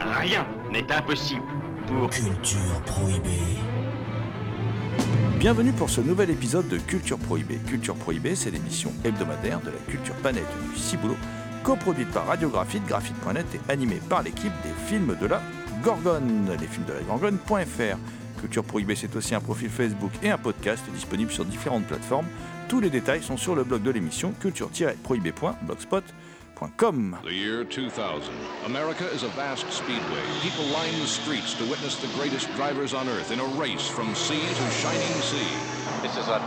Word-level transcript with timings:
Rien 0.00 0.44
n'est 0.72 0.90
impossible 0.90 1.42
pour... 1.86 2.10
Culture 2.10 2.82
prohibée. 2.84 3.30
Bienvenue 5.38 5.70
pour 5.70 5.90
ce 5.90 6.00
nouvel 6.00 6.30
épisode 6.30 6.66
de 6.66 6.78
Culture 6.78 7.18
Prohibée. 7.18 7.58
Culture 7.68 7.94
Prohibée, 7.94 8.34
c'est 8.34 8.50
l'émission 8.50 8.92
hebdomadaire 9.04 9.60
de 9.60 9.70
la 9.70 9.76
culture 9.88 10.16
planète 10.16 10.48
du 10.72 10.76
Ciboulot, 10.76 11.14
coproduite 11.62 12.10
par 12.10 12.26
Radiographite, 12.26 12.84
graphite.net 12.84 13.46
et 13.54 13.60
animée 13.70 14.00
par 14.08 14.24
l'équipe 14.24 14.52
des 14.64 14.88
films 14.88 15.16
de 15.20 15.26
la 15.26 15.40
Gorgone, 15.84 16.50
les 16.60 16.66
films 16.66 16.86
de 16.86 16.94
la 16.94 17.02
Gorgone.fr. 17.02 17.96
Culture 18.40 18.64
Prohibée, 18.64 18.96
c'est 18.96 19.14
aussi 19.14 19.36
un 19.36 19.40
profil 19.40 19.70
Facebook 19.70 20.10
et 20.20 20.30
un 20.30 20.38
podcast 20.38 20.82
disponible 20.92 21.30
sur 21.30 21.44
différentes 21.44 21.84
plateformes. 21.84 22.26
Tous 22.68 22.80
les 22.80 22.90
détails 22.90 23.22
sont 23.22 23.36
sur 23.36 23.54
le 23.54 23.62
blog 23.62 23.82
de 23.82 23.92
l'émission 23.92 24.32
culture-prohibée.blogspot.com. 24.40 26.02
The 27.24 27.32
year 27.32 27.64
2000. 27.64 28.32
America 28.64 29.06
is 29.08 29.22
a 29.22 29.28
vast 29.28 29.70
speedway. 29.72 30.22
People 30.40 30.64
line 30.66 30.92
the 31.00 31.06
streets 31.06 31.54
to 31.54 31.64
witness 31.64 31.96
the 31.96 32.06
greatest 32.18 32.52
drivers 32.54 32.94
on 32.94 33.08
earth 33.08 33.32
in 33.32 33.40
a 33.40 33.44
race 33.58 33.88
from 33.88 34.14
sea 34.14 34.40
to 34.40 34.70
shining 34.70 35.20
sea. 35.22 35.56
This 36.00 36.16
is 36.16 36.28
a 36.28 36.38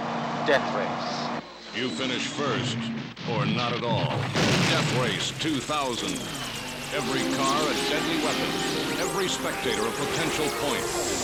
death 0.47 0.67
race. 0.75 1.27
You 1.75 1.89
finish 1.89 2.25
first, 2.25 2.77
or 3.29 3.45
not 3.45 3.73
at 3.73 3.83
all. 3.83 4.09
Death 4.71 4.99
Race 4.99 5.31
2000. 5.39 6.09
Every 6.95 7.21
car 7.35 7.61
a 7.61 7.73
deadly 7.89 8.23
weapon. 8.23 8.49
Every 8.99 9.27
spectator 9.27 9.85
a 9.85 9.91
potential 9.91 10.47
point. 10.61 11.16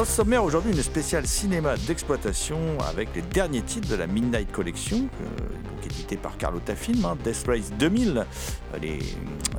Au 0.00 0.04
sommaire 0.06 0.42
aujourd'hui, 0.42 0.72
une 0.72 0.82
spéciale 0.82 1.26
cinéma 1.26 1.76
d'exploitation 1.76 2.58
avec 2.88 3.10
les 3.14 3.20
derniers 3.20 3.60
titres 3.60 3.86
de 3.90 3.96
la 3.96 4.06
Midnight 4.06 4.50
Collection, 4.50 4.96
euh, 4.96 5.84
édité 5.84 6.16
par 6.16 6.38
Carlotta 6.38 6.74
Film, 6.74 7.04
hein, 7.04 7.18
Death 7.22 7.44
Race 7.46 7.70
2000 7.78 8.16
euh, 8.16 8.78
les, 8.80 8.98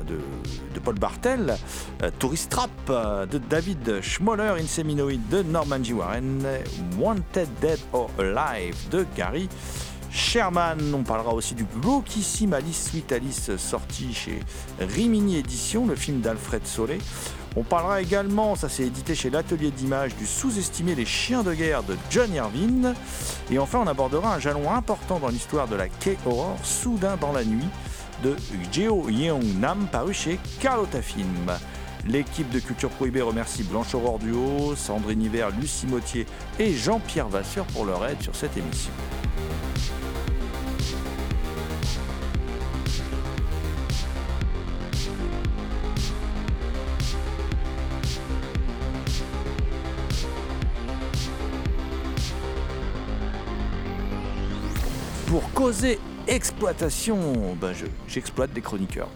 de, 0.07 0.79
Paul 0.79 0.95
Bartel, 0.95 1.55
euh, 2.01 2.09
Tourist 2.17 2.49
Trap 2.49 2.71
euh, 2.89 3.27
de 3.27 3.37
David 3.37 4.01
Schmoller, 4.01 4.55
Inseminoid 4.59 5.19
de 5.29 5.43
Norman 5.43 5.83
G. 5.83 5.93
Warren, 5.93 6.43
Wanted 6.97 7.47
Dead 7.61 7.79
or 7.93 8.09
Alive 8.17 8.89
de 8.89 9.05
Gary 9.15 9.47
Sherman. 10.09 10.79
On 10.95 11.03
parlera 11.03 11.35
aussi 11.35 11.53
du 11.53 11.65
glauquissime 11.65 12.53
Alice 12.53 12.89
Sweet 12.89 13.11
Alice 13.11 13.55
sorti 13.57 14.11
chez 14.11 14.39
Rimini 14.79 15.37
Édition, 15.37 15.85
le 15.85 15.95
film 15.95 16.21
d'Alfred 16.21 16.65
Solé. 16.65 16.97
On 17.57 17.63
parlera 17.63 18.01
également, 18.01 18.55
ça 18.55 18.69
s'est 18.69 18.83
édité 18.83 19.13
chez 19.13 19.29
l'atelier 19.29 19.71
d'image, 19.71 20.15
du 20.15 20.25
sous-estimé 20.25 20.95
Les 20.95 21.05
Chiens 21.05 21.43
de 21.43 21.53
guerre 21.53 21.83
de 21.83 21.97
John 22.09 22.33
Irvine. 22.33 22.93
Et 23.51 23.59
enfin, 23.59 23.79
on 23.83 23.87
abordera 23.87 24.35
un 24.35 24.39
jalon 24.39 24.71
important 24.71 25.19
dans 25.19 25.27
l'histoire 25.27 25.67
de 25.67 25.75
la 25.75 25.89
K-Horror, 25.89 26.57
Soudain 26.63 27.17
dans 27.17 27.33
la 27.33 27.43
nuit, 27.43 27.67
de 28.23 28.37
Jeo 28.71 29.09
Yeong 29.09 29.59
Nam, 29.59 29.87
paru 29.91 30.13
chez 30.13 30.39
Carlotta 30.61 31.01
Film. 31.01 31.51
L'équipe 32.07 32.49
de 32.49 32.59
Culture 32.59 32.89
Prohibée 32.89 33.21
remercie 33.21 33.63
Blanche 33.63 33.93
Aurore 33.95 34.19
Duo, 34.19 34.73
Sandrine 34.75 35.21
Hiver, 35.21 35.49
Lucie 35.51 35.87
Mottier 35.87 36.25
et 36.57 36.73
Jean-Pierre 36.73 37.27
Vasseur 37.27 37.65
pour 37.65 37.85
leur 37.85 38.05
aide 38.07 38.21
sur 38.21 38.35
cette 38.35 38.55
émission. 38.55 38.91
Exploitation, 56.27 57.55
ben 57.59 57.73
je- 57.73 57.85
j'exploite 58.07 58.53
des 58.53 58.61
chroniqueurs. 58.61 59.09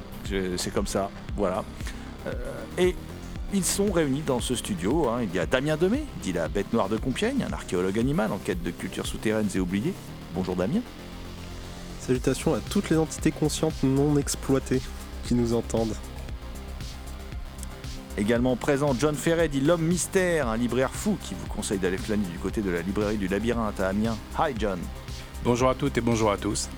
C'est 0.58 0.74
comme 0.74 0.88
ça, 0.88 1.10
voilà. 1.38 1.64
Euh, 2.28 2.32
et 2.78 2.96
ils 3.54 3.64
sont 3.64 3.92
réunis 3.92 4.24
dans 4.26 4.40
ce 4.40 4.56
studio. 4.56 5.08
hein. 5.10 5.20
Il 5.24 5.34
y 5.36 5.40
a 5.40 5.46
Damien 5.46 5.78
Demey, 5.78 6.04
dit 6.24 6.34
la 6.34 6.48
bête 6.48 6.74
noire 6.74 6.90
de 6.90 6.98
Compiègne, 6.98 7.46
un 7.48 7.54
archéologue 7.54 8.00
animal 8.00 8.32
en 8.32 8.38
quête 8.38 8.64
de 8.64 8.72
cultures 8.72 9.06
souterraines 9.06 9.50
et 9.54 9.60
oubliées. 9.60 9.94
Bonjour 10.34 10.56
Damien. 10.56 10.82
Salutations 12.00 12.54
à 12.56 12.60
toutes 12.60 12.90
les 12.90 12.98
entités 12.98 13.32
conscientes 13.32 13.84
non 13.84 14.18
exploitées 14.18 14.82
qui 15.28 15.36
nous 15.36 15.54
entendent. 15.54 15.96
Également 18.18 18.56
présent 18.56 18.96
John 18.98 19.16
Ferret, 19.16 19.50
dit 19.50 19.62
l'homme 19.62 19.82
mystère, 19.84 20.48
un 20.48 20.58
libraire 20.58 20.92
fou 20.92 21.18
qui 21.22 21.34
vous 21.34 21.48
conseille 21.48 21.80
d'aller 21.80 21.98
flâner 21.98 22.26
du 22.32 22.40
côté 22.40 22.62
de 22.62 22.70
la 22.72 22.82
librairie 22.82 23.18
du 23.18 23.28
labyrinthe 23.28 23.80
à 23.80 23.90
Amiens. 23.90 24.18
Hi 24.40 24.54
John. 24.58 24.80
Bonjour 25.46 25.70
à 25.70 25.76
toutes 25.76 25.96
et 25.96 26.02
bonjour 26.02 26.32
à 26.32 26.38
tous. 26.38 26.70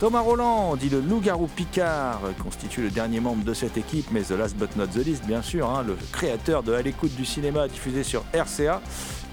Thomas 0.00 0.22
Roland, 0.22 0.74
dit 0.74 0.88
le 0.88 1.00
loup-garou 1.00 1.46
Picard, 1.46 2.20
constitue 2.42 2.82
le 2.82 2.90
dernier 2.90 3.20
membre 3.20 3.44
de 3.44 3.54
cette 3.54 3.76
équipe, 3.76 4.06
mais 4.10 4.22
the 4.22 4.32
last 4.32 4.56
but 4.56 4.74
not 4.74 4.88
the 4.88 5.06
least, 5.06 5.24
bien 5.24 5.40
sûr, 5.40 5.70
hein, 5.70 5.84
le 5.86 5.96
créateur 6.10 6.64
de 6.64 6.72
À 6.72 6.82
l'écoute 6.82 7.14
du 7.14 7.24
cinéma 7.24 7.68
diffusé 7.68 8.02
sur 8.02 8.24
RCA, 8.34 8.82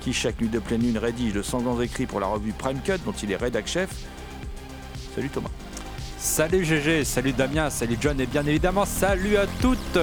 qui 0.02 0.14
chaque 0.14 0.40
nuit 0.40 0.50
de 0.50 0.60
pleine 0.60 0.84
lune 0.84 1.00
rédige 1.00 1.34
de 1.34 1.42
sanglants 1.42 1.82
écrits 1.82 2.06
pour 2.06 2.20
la 2.20 2.28
revue 2.28 2.54
Prime 2.54 2.80
Cut, 2.80 3.00
dont 3.04 3.12
il 3.24 3.32
est 3.32 3.38
rédac 3.38 3.66
chef. 3.66 3.90
Salut 5.16 5.30
Thomas. 5.30 5.50
Salut 6.20 6.64
GG, 6.64 7.04
salut 7.04 7.34
Damien, 7.34 7.72
salut 7.72 7.98
John 8.00 8.22
et 8.22 8.28
bien 8.28 8.46
évidemment 8.46 8.86
salut 8.86 9.36
à 9.36 9.48
toutes. 9.62 9.98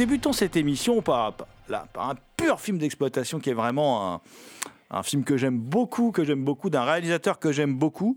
Débutons 0.00 0.32
cette 0.32 0.56
émission 0.56 1.02
par, 1.02 1.34
un 1.70 2.14
pur 2.34 2.58
film 2.58 2.78
d'exploitation 2.78 3.38
qui 3.38 3.50
est 3.50 3.54
vraiment 3.54 4.14
un, 4.14 4.20
un 4.90 5.02
film 5.02 5.24
que 5.24 5.36
j'aime 5.36 5.58
beaucoup, 5.58 6.10
que 6.10 6.24
j'aime 6.24 6.42
beaucoup, 6.42 6.70
d'un 6.70 6.84
réalisateur 6.84 7.38
que 7.38 7.52
j'aime 7.52 7.76
beaucoup, 7.76 8.16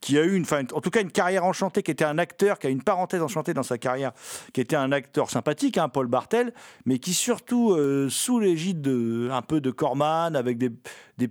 qui 0.00 0.18
a 0.18 0.22
eu 0.22 0.36
une, 0.36 0.44
en 0.72 0.80
tout 0.80 0.90
cas 0.90 1.00
une 1.00 1.10
carrière 1.10 1.44
enchantée, 1.44 1.82
qui 1.82 1.90
était 1.90 2.04
un 2.04 2.18
acteur, 2.18 2.58
qui 2.58 2.66
a 2.66 2.70
une 2.70 2.82
parenthèse 2.82 3.22
enchantée 3.22 3.54
dans 3.54 3.62
sa 3.62 3.78
carrière, 3.78 4.12
qui 4.52 4.60
était 4.60 4.76
un 4.76 4.92
acteur 4.92 5.30
sympathique, 5.30 5.78
hein, 5.78 5.88
Paul 5.88 6.06
Bartel, 6.06 6.52
mais 6.86 6.98
qui 6.98 7.14
surtout, 7.14 7.72
euh, 7.72 8.08
sous 8.08 8.38
l'égide 8.38 8.80
de, 8.80 9.28
un 9.32 9.42
peu 9.42 9.60
de 9.60 9.70
Corman, 9.70 10.36
avec 10.36 10.58
des, 10.58 10.70
des, 11.18 11.28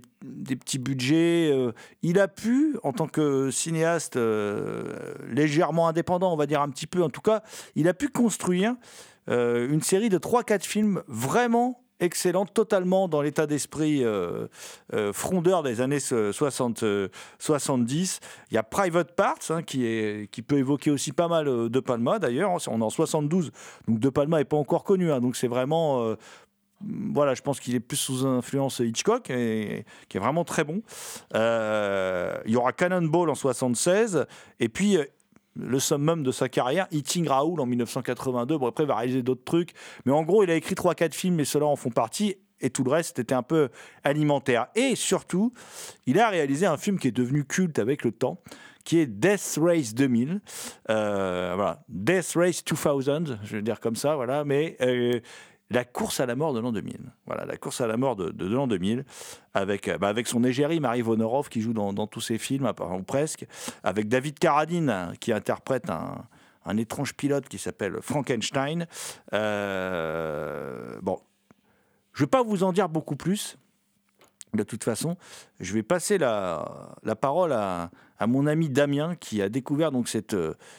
petits 0.56 0.78
budgets, 0.78 1.50
euh, 1.50 1.72
il 2.02 2.18
a 2.18 2.28
pu, 2.28 2.76
en 2.82 2.92
tant 2.92 3.06
que 3.06 3.50
cinéaste 3.50 4.16
euh, 4.16 5.14
légèrement 5.28 5.88
indépendant, 5.88 6.32
on 6.32 6.36
va 6.36 6.46
dire 6.46 6.60
un 6.60 6.68
petit 6.68 6.86
peu 6.86 7.02
en 7.02 7.10
tout 7.10 7.22
cas, 7.22 7.42
il 7.74 7.88
a 7.88 7.94
pu 7.94 8.08
construire 8.08 8.74
une 9.30 9.82
série 9.82 10.08
de 10.08 10.16
3-4 10.16 10.62
films 10.62 11.02
vraiment 11.06 11.82
excellente, 12.00 12.52
totalement 12.54 13.08
dans 13.08 13.22
l'état 13.22 13.46
d'esprit 13.46 14.04
euh, 14.04 14.46
euh, 14.94 15.12
frondeur 15.12 15.62
des 15.62 15.80
années 15.80 16.00
60, 16.00 16.82
euh, 16.82 17.08
70. 17.38 18.20
Il 18.50 18.54
y 18.54 18.58
a 18.58 18.62
Private 18.62 19.12
Parts, 19.14 19.50
hein, 19.50 19.62
qui, 19.62 20.28
qui 20.30 20.42
peut 20.42 20.58
évoquer 20.58 20.90
aussi 20.90 21.12
pas 21.12 21.28
mal 21.28 21.48
euh, 21.48 21.68
De 21.68 21.80
Palma 21.80 22.18
d'ailleurs. 22.18 22.50
On 22.68 22.80
est 22.80 22.84
en 22.84 22.90
72, 22.90 23.50
donc 23.86 23.98
De 23.98 24.08
Palma 24.08 24.38
n'est 24.38 24.44
pas 24.44 24.56
encore 24.56 24.84
connu. 24.84 25.10
hein, 25.12 25.20
donc 25.20 25.36
c'est 25.36 25.48
vraiment. 25.48 26.02
euh, 26.04 26.16
voilà, 27.12 27.34
je 27.34 27.42
pense 27.42 27.58
qu'il 27.58 27.74
est 27.74 27.80
plus 27.80 27.96
sous 27.96 28.24
influence 28.24 28.78
Hitchcock, 28.78 29.30
et, 29.30 29.84
qui 30.08 30.16
est 30.16 30.20
vraiment 30.20 30.44
très 30.44 30.62
bon. 30.62 30.82
Euh, 31.34 32.38
il 32.46 32.52
y 32.52 32.56
aura 32.56 32.72
Cannonball 32.72 33.30
en 33.30 33.34
76, 33.34 34.26
et 34.60 34.68
puis 34.68 34.96
euh, 34.96 35.04
le 35.58 35.78
summum 35.80 36.22
de 36.22 36.30
sa 36.30 36.48
carrière, 36.48 36.86
Eating 36.90 37.28
Raoul 37.28 37.60
en 37.60 37.66
1982. 37.66 38.58
Bon, 38.58 38.66
après, 38.66 38.84
il 38.84 38.86
va 38.86 38.96
réaliser 38.96 39.22
d'autres 39.22 39.44
trucs. 39.44 39.72
Mais 40.04 40.12
en 40.12 40.22
gros, 40.22 40.42
il 40.44 40.50
a 40.50 40.54
écrit 40.54 40.74
3-4 40.74 41.12
films 41.12 41.40
et 41.40 41.44
ceux-là 41.44 41.66
en 41.66 41.76
font 41.76 41.90
partie. 41.90 42.36
Et 42.60 42.70
tout 42.70 42.84
le 42.84 42.90
reste 42.90 43.18
était 43.18 43.34
un 43.34 43.42
peu 43.42 43.68
alimentaire. 44.04 44.66
Et 44.74 44.96
surtout, 44.96 45.52
il 46.06 46.18
a 46.18 46.28
réalisé 46.28 46.66
un 46.66 46.76
film 46.76 46.98
qui 46.98 47.08
est 47.08 47.12
devenu 47.12 47.44
culte 47.44 47.78
avec 47.78 48.04
le 48.04 48.10
temps, 48.10 48.40
qui 48.84 48.98
est 48.98 49.06
Death 49.06 49.58
Race 49.60 49.94
2000. 49.94 50.40
Euh, 50.90 51.52
voilà, 51.54 51.84
Death 51.88 52.32
Race 52.34 52.64
2000, 52.64 53.38
je 53.44 53.56
vais 53.56 53.62
dire 53.62 53.80
comme 53.80 53.96
ça, 53.96 54.16
voilà. 54.16 54.44
Mais 54.44 54.76
euh, 54.80 55.20
la 55.70 55.84
course 55.84 56.20
à 56.20 56.26
la 56.26 56.34
mort 56.34 56.54
de 56.54 56.60
l'an 56.60 56.72
2000. 56.72 56.98
Voilà, 57.26 57.44
la 57.44 57.56
course 57.56 57.80
à 57.80 57.86
la 57.86 57.96
mort 57.96 58.16
de, 58.16 58.30
de, 58.30 58.48
de 58.48 58.54
l'an 58.54 58.66
2000, 58.66 59.04
avec, 59.54 59.88
euh, 59.88 59.98
bah, 59.98 60.08
avec 60.08 60.26
son 60.26 60.44
égérie, 60.44 60.80
Marie 60.80 61.02
Vonorov, 61.02 61.48
qui 61.48 61.60
joue 61.60 61.72
dans, 61.72 62.06
tous 62.06 62.20
ses 62.20 62.38
films, 62.38 62.66
apparemment 62.66 63.02
presque, 63.02 63.46
avec 63.82 64.08
David 64.08 64.38
Carradine, 64.38 65.12
qui 65.20 65.32
interprète 65.32 65.90
un, 65.90 66.26
étrange 66.76 67.14
pilote 67.14 67.48
qui 67.48 67.58
s'appelle 67.58 67.98
Frankenstein. 68.02 68.86
Euh, 69.32 70.98
bon, 71.00 71.18
je 72.12 72.22
ne 72.22 72.26
vais 72.26 72.30
pas 72.30 72.42
vous 72.42 72.62
en 72.62 72.72
dire 72.72 72.88
beaucoup 72.88 73.16
plus. 73.16 73.56
De 74.54 74.62
toute 74.62 74.84
façon, 74.84 75.16
je 75.60 75.72
vais 75.72 75.82
passer 75.82 76.18
la 76.18 77.16
parole 77.20 77.52
à, 77.52 77.90
à, 78.18 78.26
mon 78.26 78.46
ami 78.46 78.68
Damien 78.68 79.14
qui 79.16 79.42
a 79.42 79.48
découvert 79.48 79.92
donc 79.92 80.08
cette, 80.08 80.36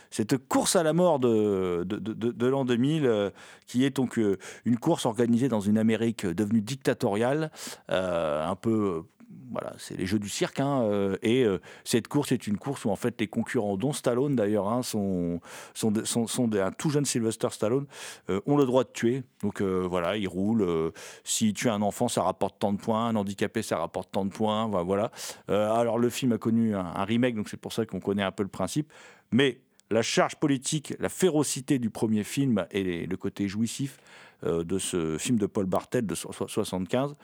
cette 0.10 0.38
course 0.38 0.76
à 0.76 0.84
la 0.84 0.94
mort 0.94 1.20
de, 1.20 1.84
de, 1.84 2.48
l'an 2.48 2.66
2000, 2.66 3.06
euh, 3.06 3.30
qui 3.68 3.86
est 3.86 3.96
donc 3.96 4.18
euh, 4.18 4.38
une 4.66 4.78
course 4.78 5.06
organisée 5.06 5.48
dans 5.48 5.60
une 5.60 5.78
Amérique 5.78 6.26
devenue 6.26 6.62
dictatoriale, 6.62 7.52
euh, 7.92 8.48
un 8.48 8.56
peu 8.56 9.04
voilà, 9.52 9.74
c'est 9.78 9.98
les 9.98 10.06
jeux 10.06 10.20
du 10.20 10.30
cirque. 10.30 10.60
Hein, 10.60 10.84
euh, 10.84 11.18
et 11.22 11.44
euh, 11.44 11.60
cette 11.84 12.08
course 12.08 12.32
est 12.32 12.48
une 12.48 12.58
course 12.58 12.86
où 12.86 12.90
en 12.90 12.96
fait 12.96 13.20
les 13.20 13.28
concurrents, 13.28 13.78
dont 13.78 13.94
Stallone 13.94 14.36
d'ailleurs, 14.36 14.68
hein, 14.68 14.84
sont, 14.84 15.40
un 15.84 16.72
tout 16.72 16.90
jeune 16.90 17.06
Sylvester 17.06 17.50
Stallone, 17.52 17.86
euh, 18.30 18.42
ont 18.46 18.58
le 18.58 18.66
droit 18.66 18.84
de 18.84 18.90
tuer. 18.90 19.24
Donc 19.42 19.62
voilà, 19.62 20.18
ils 20.18 20.28
roulent. 20.28 20.62
Euh, 20.62 20.92
S'ils 21.24 21.54
tuent 21.54 21.70
un 21.70 21.82
enfant, 21.82 22.08
ça 22.08 22.24
rapporte 22.24 22.60
tant 22.60 22.74
de 22.74 22.80
points. 22.80 23.08
Un 23.08 23.16
handicapé, 23.16 23.62
ça 23.62 23.78
rapporte 23.78 24.12
tant 24.12 24.26
de 24.26 24.32
points. 24.32 24.68
Voilà. 24.84 25.12
Alors 25.48 25.98
le 25.98 26.10
film 26.10 26.34
a 26.34 26.38
connu 26.38 26.76
un, 26.76 27.04
remake, 27.04 27.36
donc 27.36 27.50
c'est 27.50 27.58
pour 27.58 27.74
ça 27.74 27.86
qu'on 27.86 28.00
connaît 28.00 28.24
un 28.24 28.32
peu 28.32 28.44
le 28.44 28.50
principe. 28.50 28.92
Mais 29.32 29.62
la 29.92 30.02
charge 30.02 30.36
politique, 30.36 30.94
la 31.00 31.10
férocité 31.10 31.80
du 31.80 31.90
premier 31.90 32.24
film 32.24 32.66
et 32.72 33.06
le 33.06 33.18
côté 33.18 33.48
jouissif 33.48 34.00
de 34.44 34.78
ce 34.78 35.18
film 35.18 35.38
de 35.38 35.46
Paul 35.46 35.66
Bartel 35.66 36.06
de 36.06 36.16
75 36.16 37.16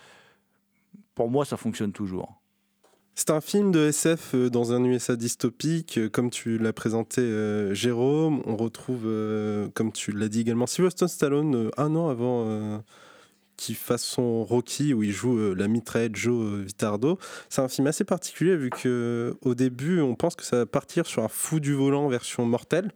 pour 1.15 1.29
moi, 1.29 1.45
ça 1.45 1.57
fonctionne 1.57 1.93
toujours. 1.93 2.41
C'est 3.17 3.29
un 3.29 3.39
film 3.39 3.71
de 3.71 3.87
SF 3.87 4.35
euh, 4.35 4.49
dans 4.49 4.73
un 4.73 4.83
USA 4.83 5.15
dystopique, 5.15 5.97
euh, 5.97 6.09
comme 6.09 6.29
tu 6.29 6.57
l'as 6.57 6.73
présenté, 6.73 7.21
euh, 7.21 7.73
Jérôme. 7.73 8.41
On 8.45 8.57
retrouve, 8.57 9.07
comme 9.73 9.93
tu 9.93 10.11
l'as 10.11 10.27
dit 10.27 10.41
également, 10.41 10.67
Sylvester 10.67 11.07
Stallone 11.07 11.71
un 11.77 11.95
an 11.95 12.09
avant 12.09 12.83
qu'il 13.55 13.75
fasse 13.75 14.03
son 14.03 14.43
Rocky, 14.43 14.93
où 14.93 15.01
il 15.01 15.13
joue 15.13 15.55
la 15.55 15.69
mitraillette 15.69 16.17
Joe 16.17 16.59
Vitardo. 16.65 17.17
C'est 17.47 17.61
un 17.61 17.69
film 17.69 17.87
assez 17.87 18.03
particulier, 18.03 18.57
vu 18.57 18.69
qu'au 18.69 19.55
début, 19.55 20.01
on 20.01 20.15
pense 20.15 20.35
que 20.35 20.43
ça 20.43 20.57
va 20.57 20.65
partir 20.65 21.05
sur 21.05 21.23
un 21.23 21.29
fou 21.29 21.61
du 21.61 21.73
volant 21.73 22.09
version 22.09 22.45
mortelle. 22.45 22.91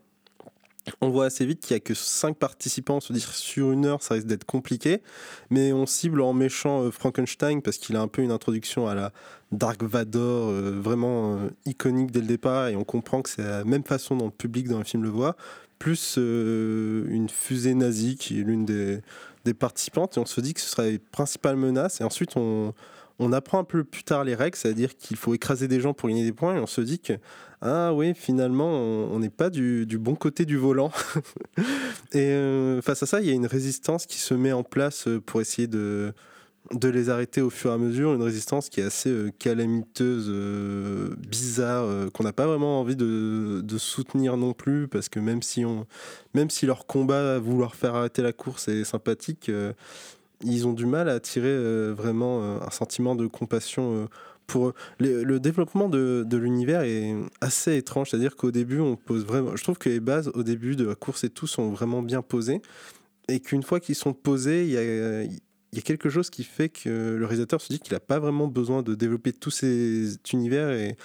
On 1.01 1.09
voit 1.09 1.25
assez 1.25 1.45
vite 1.45 1.59
qu'il 1.61 1.75
n'y 1.75 1.77
a 1.77 1.79
que 1.81 1.93
5 1.93 2.37
participants, 2.37 2.99
se 2.99 3.13
dit 3.13 3.19
sur 3.19 3.71
une 3.71 3.85
heure, 3.85 4.01
ça 4.01 4.15
risque 4.15 4.27
d'être 4.27 4.45
compliqué. 4.45 5.01
Mais 5.49 5.73
on 5.73 5.85
cible 5.85 6.21
en 6.21 6.33
méchant 6.33 6.83
euh, 6.83 6.91
Frankenstein 6.91 7.61
parce 7.61 7.77
qu'il 7.77 7.95
a 7.95 8.01
un 8.01 8.07
peu 8.07 8.21
une 8.21 8.31
introduction 8.31 8.87
à 8.87 8.95
la 8.95 9.11
Dark 9.51 9.83
Vador, 9.83 10.49
euh, 10.49 10.79
vraiment 10.81 11.35
euh, 11.35 11.49
iconique 11.65 12.11
dès 12.11 12.21
le 12.21 12.27
départ. 12.27 12.67
Et 12.67 12.75
on 12.75 12.83
comprend 12.83 13.21
que 13.21 13.29
c'est 13.29 13.43
la 13.43 13.63
même 13.63 13.83
façon 13.83 14.15
dont 14.15 14.25
le 14.25 14.31
public 14.31 14.67
dans 14.67 14.77
le 14.77 14.83
film 14.83 15.03
le 15.03 15.09
voit. 15.09 15.35
Plus 15.77 16.17
une 16.17 17.29
fusée 17.29 17.73
nazie 17.73 18.17
qui 18.17 18.41
est 18.41 18.43
l'une 18.43 18.65
des, 18.65 18.99
des 19.45 19.53
participantes. 19.53 20.17
Et 20.17 20.19
on 20.19 20.25
se 20.25 20.41
dit 20.41 20.53
que 20.53 20.59
ce 20.59 20.69
sera 20.69 20.83
les 20.83 20.99
principales 20.99 21.55
menaces. 21.55 22.01
Et 22.01 22.03
ensuite, 22.03 22.35
on, 22.35 22.73
on 23.19 23.33
apprend 23.33 23.59
un 23.59 23.63
peu 23.63 23.83
plus 23.83 24.03
tard 24.03 24.23
les 24.23 24.35
règles, 24.35 24.57
c'est-à-dire 24.57 24.95
qu'il 24.97 25.17
faut 25.17 25.33
écraser 25.33 25.67
des 25.67 25.81
gens 25.81 25.93
pour 25.93 26.09
gagner 26.09 26.23
des 26.23 26.31
points. 26.31 26.55
Et 26.55 26.59
on 26.59 26.67
se 26.67 26.81
dit 26.81 26.99
que 26.99 27.13
ah 27.61 27.93
oui, 27.93 28.13
finalement, 28.15 28.69
on 28.69 29.19
n'est 29.19 29.29
pas 29.29 29.49
du, 29.49 29.85
bon 29.99 30.15
côté 30.15 30.45
du 30.45 30.55
volant. 30.55 30.91
et 32.13 32.31
euh, 32.31 32.81
face 32.81 33.03
à 33.03 33.05
ça, 33.05 33.19
il 33.19 33.27
y 33.27 33.29
a 33.31 33.33
une 33.33 33.47
résistance 33.47 34.05
qui 34.05 34.17
se 34.17 34.33
met 34.33 34.53
en 34.53 34.63
place 34.63 35.09
pour 35.25 35.41
essayer 35.41 35.67
de, 35.67 36.13
les 36.81 37.09
arrêter 37.09 37.41
au 37.41 37.49
fur 37.49 37.71
et 37.71 37.73
à 37.73 37.77
mesure. 37.77 38.13
Une 38.13 38.23
résistance 38.23 38.69
qui 38.69 38.79
est 38.79 38.85
assez 38.85 39.09
euh, 39.09 39.29
calamiteuse, 39.37 40.27
euh, 40.29 41.09
bizarre, 41.17 41.83
euh, 41.83 42.09
qu'on 42.09 42.23
n'a 42.23 42.31
pas 42.31 42.47
vraiment 42.47 42.79
envie 42.79 42.95
de, 42.95 43.77
soutenir 43.77 44.37
non 44.37 44.53
plus, 44.53 44.87
parce 44.87 45.09
que 45.09 45.19
même 45.19 45.41
si, 45.41 45.65
on, 45.65 45.85
même 46.33 46.49
si 46.49 46.65
leur 46.65 46.85
combat 46.85 47.35
à 47.35 47.39
vouloir 47.39 47.75
faire 47.75 47.95
arrêter 47.95 48.21
la 48.21 48.31
course 48.31 48.69
est 48.69 48.85
sympathique, 48.85 49.49
euh, 49.49 49.73
ils 50.43 50.67
ont 50.67 50.73
du 50.73 50.85
mal 50.85 51.09
à 51.09 51.13
attirer 51.13 51.47
euh, 51.47 51.93
vraiment 51.95 52.61
un 52.61 52.69
sentiment 52.69 53.15
de 53.15 53.27
compassion 53.27 54.07
pour 54.49 54.73
le, 54.99 55.23
le, 55.23 55.39
développement 55.39 55.87
de, 55.87 56.25
l'univers 56.35 56.81
est 56.81 57.15
assez 57.39 57.77
étrange, 57.77 58.09
c'est-à-dire 58.09 58.35
qu'au 58.35 58.51
début 58.51 58.79
on 58.79 58.97
pose 58.97 59.23
vraiment, 59.25 59.55
je 59.55 59.63
trouve 59.63 59.77
que 59.77 59.89
les 59.89 60.01
bases 60.01 60.29
au 60.33 60.43
début 60.43 60.75
de 60.75 60.85
la 60.85 60.95
course 60.95 61.23
et 61.23 61.29
tout 61.29 61.47
sont 61.47 61.69
vraiment 61.69 62.01
bien 62.01 62.21
posées. 62.21 62.61
Et 63.29 63.39
qu'une 63.39 63.63
fois 63.63 63.79
qu'ils 63.79 63.95
sont 63.95 64.13
posés, 64.13 64.65
il 64.65 64.71
y 64.71 65.79
a, 65.79 65.81
quelque 65.83 66.09
chose 66.09 66.29
qui 66.31 66.43
fait 66.43 66.67
que 66.67 67.15
le 67.15 67.25
réalisateur 67.25 67.61
se 67.61 67.71
dit 67.71 67.79
qu'il 67.79 67.93
n'a 67.93 67.99
pas 67.99 68.19
vraiment 68.19 68.47
besoin 68.47 68.81
de 68.81 68.95
développer 68.95 69.31
tous 69.31 69.51
ces 69.51 70.17
univers 70.33 70.71
et 70.71 70.97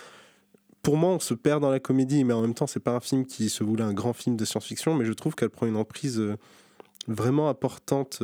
pour 0.82 0.96
moi 0.96 1.10
on 1.10 1.20
se 1.20 1.34
perd 1.34 1.60
dans 1.60 1.70
la 1.70 1.80
comédie 1.80 2.24
mais 2.24 2.32
en 2.32 2.40
même 2.40 2.54
temps 2.54 2.66
c'est 2.66 2.80
pas 2.80 2.92
un 2.92 3.00
film 3.00 3.26
qui 3.26 3.50
se 3.50 3.62
voulait 3.62 3.84
un 3.84 3.92
grand 3.92 4.14
film 4.14 4.36
de 4.36 4.44
science-fiction 4.44 4.94
mais 4.94 5.04
je 5.04 5.12
trouve 5.12 5.34
qu'elle 5.34 5.50
prend 5.50 5.66
une 5.66 5.76
emprise 5.76 6.22
vraiment 7.08 7.48
importante 7.48 8.22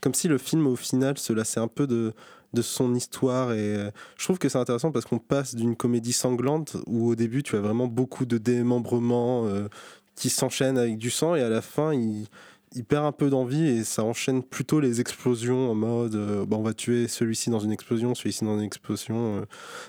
comme 0.00 0.14
si 0.14 0.28
le 0.28 0.38
film 0.38 0.66
au 0.66 0.76
final 0.76 1.18
se 1.18 1.32
lassait 1.32 1.60
un 1.60 1.68
peu 1.68 1.86
de 1.86 2.14
de 2.54 2.62
son 2.62 2.94
histoire 2.94 3.52
et 3.52 3.76
euh, 3.76 3.90
je 4.16 4.24
trouve 4.24 4.38
que 4.38 4.48
c'est 4.48 4.58
intéressant 4.58 4.90
parce 4.90 5.04
qu'on 5.04 5.18
passe 5.18 5.54
d'une 5.54 5.76
comédie 5.76 6.12
sanglante 6.12 6.76
où 6.86 7.08
au 7.08 7.14
début 7.14 7.42
tu 7.42 7.56
as 7.56 7.60
vraiment 7.60 7.86
beaucoup 7.86 8.24
de 8.24 8.38
démembrements 8.38 9.46
euh, 9.46 9.68
qui 10.14 10.30
s'enchaînent 10.30 10.78
avec 10.78 10.96
du 10.98 11.10
sang 11.10 11.34
et 11.34 11.42
à 11.42 11.50
la 11.50 11.60
fin 11.60 11.92
il, 11.92 12.26
il 12.74 12.84
perd 12.84 13.04
un 13.04 13.12
peu 13.12 13.30
d'envie 13.30 13.66
et 13.66 13.84
ça 13.84 14.02
enchaîne 14.04 14.42
plutôt 14.42 14.80
les 14.80 15.00
explosions 15.00 15.70
en 15.70 15.74
mode 15.74 16.14
euh, 16.14 16.44
bah, 16.46 16.56
on 16.58 16.62
va 16.62 16.74
tuer 16.74 17.08
celui-ci 17.08 17.50
dans 17.50 17.60
une 17.60 17.72
explosion 17.72 18.14
celui-ci 18.14 18.44
dans 18.44 18.58
une 18.58 18.64
explosion 18.64 19.38
euh. 19.38 19.44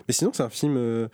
mais 0.08 0.14
sinon 0.14 0.32
c'est 0.34 0.44
un 0.44 0.50
film 0.50 0.76
euh, 0.78 1.08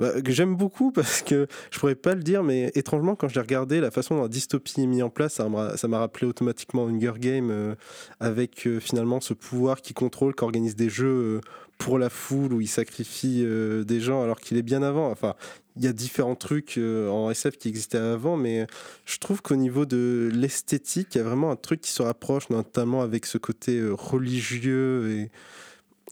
bah, 0.00 0.22
que 0.22 0.32
j'aime 0.32 0.56
beaucoup 0.56 0.90
parce 0.92 1.20
que 1.20 1.46
je 1.70 1.78
pourrais 1.78 1.94
pas 1.94 2.14
le 2.14 2.22
dire, 2.22 2.42
mais 2.42 2.72
étrangement, 2.74 3.14
quand 3.14 3.28
je 3.28 3.34
l'ai 3.34 3.42
regardé, 3.42 3.80
la 3.80 3.90
façon 3.90 4.16
dont 4.16 4.22
la 4.22 4.28
dystopie 4.28 4.80
est 4.80 4.86
mise 4.86 5.02
en 5.02 5.10
place, 5.10 5.34
ça 5.34 5.48
m'a 5.88 5.98
rappelé 5.98 6.26
automatiquement 6.26 6.86
Hunger 6.86 7.12
Game 7.18 7.50
euh, 7.50 7.74
avec 8.18 8.66
euh, 8.66 8.80
finalement 8.80 9.20
ce 9.20 9.34
pouvoir 9.34 9.82
qui 9.82 9.92
contrôle, 9.92 10.34
qui 10.34 10.42
organise 10.42 10.74
des 10.74 10.88
jeux 10.88 11.06
euh, 11.06 11.40
pour 11.76 11.98
la 11.98 12.08
foule 12.08 12.54
où 12.54 12.60
il 12.60 12.68
sacrifie 12.68 13.42
des 13.42 14.00
gens 14.00 14.22
alors 14.22 14.38
qu'il 14.38 14.58
est 14.58 14.62
bien 14.62 14.82
avant. 14.82 15.10
Enfin, 15.10 15.34
il 15.76 15.84
y 15.84 15.88
a 15.88 15.94
différents 15.94 16.34
trucs 16.34 16.78
en 16.78 17.30
SF 17.30 17.56
qui 17.56 17.68
existaient 17.68 17.96
avant, 17.96 18.36
mais 18.36 18.66
je 19.06 19.16
trouve 19.16 19.40
qu'au 19.40 19.56
niveau 19.56 19.86
de 19.86 20.30
l'esthétique, 20.30 21.14
il 21.14 21.18
y 21.18 21.20
a 21.22 21.24
vraiment 21.24 21.50
un 21.50 21.56
truc 21.56 21.80
qui 21.80 21.90
se 21.90 22.02
rapproche, 22.02 22.50
notamment 22.50 23.00
avec 23.00 23.24
ce 23.24 23.38
côté 23.38 23.80
religieux 23.82 25.10
et 25.10 25.30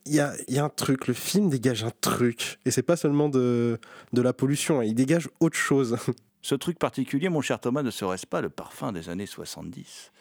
il 0.08 0.14
y 0.14 0.20
a, 0.20 0.32
y 0.48 0.58
a, 0.58 0.64
un 0.64 0.68
truc, 0.68 1.06
le 1.06 1.14
film 1.14 1.50
dégage 1.50 1.84
un 1.84 1.92
truc, 2.00 2.58
et 2.64 2.70
c'est 2.70 2.82
pas 2.82 2.96
seulement 2.96 3.28
de, 3.28 3.78
de 4.12 4.22
la 4.22 4.32
pollution, 4.32 4.82
il 4.82 4.94
dégage 4.94 5.28
autre 5.40 5.56
chose. 5.56 5.96
Ce 6.42 6.54
truc 6.54 6.78
particulier, 6.78 7.28
mon 7.28 7.40
cher 7.40 7.60
Thomas, 7.60 7.82
ne 7.82 7.90
serait-ce 7.90 8.26
pas 8.26 8.40
le 8.40 8.48
parfum 8.48 8.92
des 8.92 9.08
années 9.08 9.26
70 9.26 10.12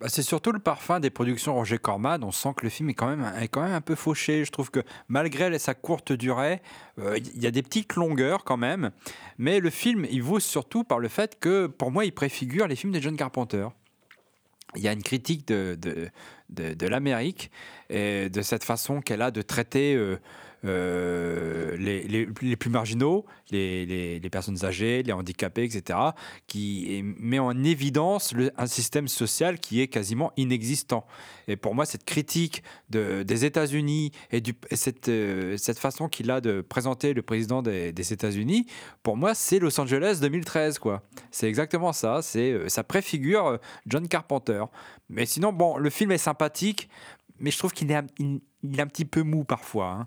Bah, 0.00 0.08
c'est 0.08 0.22
surtout 0.22 0.50
le 0.52 0.58
parfum 0.58 0.98
des 0.98 1.08
productions 1.08 1.54
Roger 1.54 1.78
Corman. 1.78 2.22
On 2.24 2.32
sent 2.32 2.50
que 2.56 2.64
le 2.64 2.68
film 2.68 2.90
est 2.90 2.94
quand 2.94 3.06
même, 3.06 3.24
est 3.40 3.48
quand 3.48 3.62
même 3.62 3.72
un 3.72 3.80
peu 3.80 3.94
fauché. 3.94 4.44
Je 4.44 4.50
trouve 4.50 4.70
que 4.70 4.80
malgré 5.08 5.56
sa 5.58 5.74
courte 5.74 6.12
durée, 6.12 6.60
euh, 6.98 7.16
il 7.18 7.42
y 7.42 7.46
a 7.46 7.52
des 7.52 7.62
petites 7.62 7.94
longueurs 7.94 8.44
quand 8.44 8.56
même. 8.56 8.90
Mais 9.38 9.60
le 9.60 9.70
film, 9.70 10.04
il 10.10 10.22
vaut 10.22 10.40
surtout 10.40 10.82
par 10.82 10.98
le 10.98 11.08
fait 11.08 11.38
que, 11.38 11.68
pour 11.68 11.92
moi, 11.92 12.04
il 12.04 12.12
préfigure 12.12 12.66
les 12.66 12.76
films 12.76 12.92
de 12.92 13.00
John 13.00 13.16
Carpenter. 13.16 13.68
Il 14.76 14.82
y 14.82 14.88
a 14.88 14.92
une 14.92 15.02
critique 15.02 15.46
de, 15.48 15.76
de, 16.48 16.86
l'Amérique 16.86 17.50
et 17.88 18.28
de 18.28 18.42
cette 18.42 18.64
façon 18.64 19.00
qu'elle 19.00 19.22
a 19.22 19.30
de 19.30 19.42
traiter 19.42 19.94
euh, 19.94 20.20
euh, 20.66 21.74
les, 21.78 22.26
plus 22.26 22.70
marginaux, 22.70 23.24
les, 23.50 24.20
personnes 24.30 24.64
âgées, 24.64 25.02
les 25.02 25.12
handicapés, 25.12 25.64
etc., 25.64 25.98
qui 26.46 27.02
met 27.18 27.38
en 27.38 27.64
évidence 27.64 28.34
un 28.56 28.66
système 28.66 29.08
social 29.08 29.58
qui 29.58 29.80
est 29.80 29.88
quasiment 29.88 30.32
inexistant. 30.36 31.06
Et 31.48 31.56
pour 31.56 31.74
moi, 31.74 31.86
cette 31.86 32.04
critique 32.04 32.62
de, 32.90 33.22
des 33.22 33.44
États-Unis 33.44 34.12
et, 34.32 34.42
euh, 35.08 35.56
cette 35.56 35.78
façon 35.78 36.08
qu'il 36.08 36.30
a 36.30 36.40
de 36.40 36.60
présenter 36.60 37.14
le 37.14 37.22
président 37.22 37.62
des, 37.62 38.12
États-Unis, 38.12 38.66
pour 39.02 39.16
moi, 39.16 39.34
c'est 39.34 39.58
Los 39.58 39.80
Angeles 39.80 40.18
2013, 40.20 40.78
quoi. 40.78 41.02
C'est 41.30 41.48
exactement 41.48 41.92
ça. 41.92 42.20
C'est 42.22 42.52
euh, 42.52 42.68
ça 42.68 42.84
préfigure 42.84 43.58
John 43.86 44.06
Carpenter. 44.08 44.64
Mais 45.08 45.26
sinon, 45.26 45.52
bon, 45.52 45.78
le 45.78 45.90
film 45.90 46.12
est 46.12 46.18
sympathique, 46.18 46.88
mais 47.38 47.50
je 47.50 47.58
trouve 47.58 47.72
qu'il 47.72 47.90
est, 47.90 48.00
il, 48.18 48.40
il 48.62 48.78
est 48.78 48.82
un 48.82 48.86
petit 48.86 49.04
peu 49.04 49.22
mou 49.22 49.44
parfois. 49.44 49.86
Hein. 49.88 50.06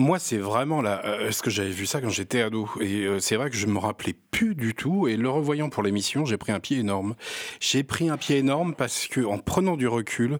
Moi, 0.00 0.20
c'est 0.20 0.38
vraiment 0.38 0.80
là, 0.80 1.02
euh, 1.06 1.32
ce 1.32 1.42
que 1.42 1.50
j'avais 1.50 1.70
vu 1.70 1.84
ça 1.84 2.00
quand 2.00 2.08
j'étais 2.08 2.40
ado. 2.40 2.70
Et 2.80 3.02
euh, 3.02 3.18
c'est 3.18 3.34
vrai 3.34 3.50
que 3.50 3.56
je 3.56 3.66
me 3.66 3.78
rappelais 3.78 4.14
plus 4.30 4.54
du 4.54 4.72
tout. 4.72 5.08
Et 5.08 5.16
le 5.16 5.28
revoyant 5.28 5.70
pour 5.70 5.82
l'émission, 5.82 6.24
j'ai 6.24 6.36
pris 6.36 6.52
un 6.52 6.60
pied 6.60 6.78
énorme. 6.78 7.16
J'ai 7.58 7.82
pris 7.82 8.08
un 8.08 8.16
pied 8.16 8.38
énorme 8.38 8.76
parce 8.76 9.08
que, 9.08 9.20
en 9.22 9.38
prenant 9.38 9.76
du 9.76 9.88
recul, 9.88 10.38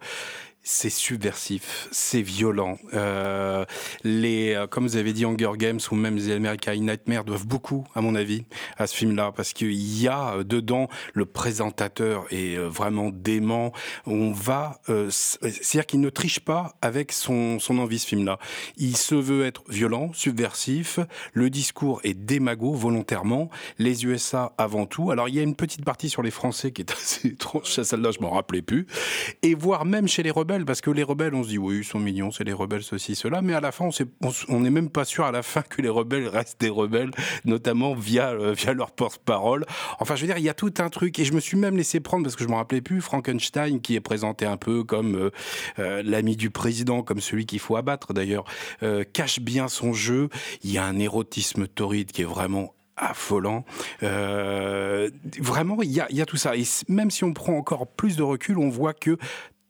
c'est 0.71 0.91
subversif, 0.91 1.89
c'est 1.91 2.21
violent. 2.21 2.77
Euh, 2.93 3.65
les, 4.05 4.53
euh, 4.53 4.67
comme 4.67 4.87
vous 4.87 4.99
avez 4.99 5.15
dit, 5.15 5.25
Hunger 5.25 5.53
Games 5.57 5.81
ou 5.91 5.95
même 5.95 6.21
The 6.21 6.31
American 6.31 6.75
Nightmare 6.75 7.25
doivent 7.25 7.47
beaucoup, 7.47 7.87
à 7.95 8.03
mon 8.03 8.15
avis, 8.15 8.45
à 8.77 8.87
ce 8.87 8.95
film-là, 8.95 9.33
parce 9.35 9.55
qu'il 9.55 9.73
y 9.73 10.09
a 10.09 10.35
euh, 10.35 10.45
dedans 10.45 10.89
le 11.15 11.25
présentateur 11.25 12.27
est 12.31 12.59
vraiment 12.59 13.09
dément. 13.09 13.73
On 14.07 14.31
va, 14.31 14.79
c'est-à-dire 15.09 15.87
qu'il 15.87 16.01
ne 16.01 16.11
triche 16.11 16.41
pas 16.41 16.77
avec 16.83 17.13
son, 17.13 17.59
son 17.59 17.79
envie, 17.79 17.99
ce 17.99 18.07
film-là. 18.07 18.39
Il 18.77 18.97
se 18.97 19.15
veut 19.15 19.47
être 19.47 19.63
violent, 19.71 20.13
subversif. 20.13 21.01
Le 21.33 21.49
discours 21.49 22.01
est 22.05 22.15
démago 22.15 22.73
volontairement. 22.75 23.49
Les 23.79 24.05
USA 24.05 24.53
avant 24.59 24.85
tout. 24.85 25.11
Alors 25.11 25.31
il 25.31 25.35
y 25.35 25.39
a 25.39 25.43
une 25.43 25.57
petite 25.57 25.85
partie 25.85 26.11
sur 26.11 26.23
les 26.23 26.31
Français 26.31 26.73
qui 26.73 26.83
est 26.83 26.93
assez 26.93 27.29
étrange. 27.29 27.81
Celle-là, 27.83 28.11
je 28.11 28.21
m'en 28.21 28.31
rappelais 28.31 28.63
plus. 28.63 28.87
Et 29.43 29.55
voire 29.55 29.87
même 29.87 30.09
chez 30.09 30.23
les 30.23 30.31
rebelles, 30.31 30.58
parce 30.65 30.81
que 30.81 30.91
les 30.91 31.03
rebelles, 31.03 31.35
on 31.35 31.43
se 31.43 31.49
dit 31.49 31.59
oui, 31.59 31.79
ils 31.79 31.85
sont 31.85 31.99
mignons, 31.99 32.31
c'est 32.31 32.45
les 32.45 32.53
rebelles, 32.53 32.83
ceci, 32.83 33.15
cela, 33.15 33.43
mais 33.43 33.55
à 33.55 33.61
la 33.61 33.73
fin, 33.73 33.89
on 34.49 34.61
n'est 34.61 34.71
même 34.71 34.91
pas 34.91 35.05
sûr 35.05 35.25
à 35.25 35.33
la 35.33 35.43
fin 35.43 35.63
que 35.63 35.83
les 35.83 35.89
rebelles 35.89 36.29
restent 36.33 36.61
des 36.61 36.69
rebelles, 36.69 37.11
notamment 37.45 37.95
via, 37.95 38.31
euh, 38.31 38.53
via 38.53 38.73
leur 38.73 38.91
porte-parole. 38.91 39.65
Enfin, 40.01 40.17
je 40.17 40.23
veux 40.23 40.27
dire, 40.27 40.39
il 40.39 40.45
y 40.45 40.49
a 40.49 40.55
tout 40.55 40.75
un 40.79 40.89
truc, 40.89 41.19
et 41.19 41.25
je 41.25 41.33
me 41.33 41.41
suis 41.41 41.57
même 41.57 41.77
laissé 41.77 42.01
prendre, 42.01 42.25
parce 42.25 42.37
que 42.37 42.45
je 42.45 42.49
me 42.49 42.55
rappelais 42.55 42.81
plus, 42.81 43.01
Frankenstein, 43.01 43.81
qui 43.81 43.95
est 43.95 44.01
présenté 44.01 44.47
un 44.47 44.57
peu 44.57 44.85
comme 44.85 45.15
euh, 45.17 45.31
euh, 45.79 46.03
l'ami 46.05 46.37
du 46.37 46.51
président, 46.51 47.03
comme 47.03 47.21
celui 47.21 47.47
qu'il 47.47 47.61
faut 47.61 47.77
abattre 47.77 48.13
d'ailleurs, 48.13 48.45
cache 49.13 49.41
bien 49.41 49.69
son 49.69 49.93
jeu. 49.93 50.29
Il 50.63 50.71
y 50.71 50.79
a 50.79 50.85
un 50.85 50.99
érotisme 50.99 51.67
torride 51.67 52.13
qui 52.13 52.23
est 52.23 52.27
vraiment 52.27 52.75
affolant. 52.97 53.65
Vraiment, 54.01 55.83
il 55.83 55.91
y 55.91 56.03
y 56.11 56.23
a 56.23 56.27
tout 56.27 56.37
ça. 56.37 56.57
Et 56.57 56.65
même 56.89 57.11
si 57.11 57.25
on 57.25 57.33
prend 57.33 57.55
encore 57.55 57.87
plus 57.87 58.17
de 58.17 58.23
recul, 58.23 58.59
on 58.59 58.69
voit 58.69 58.95
que 58.95 59.19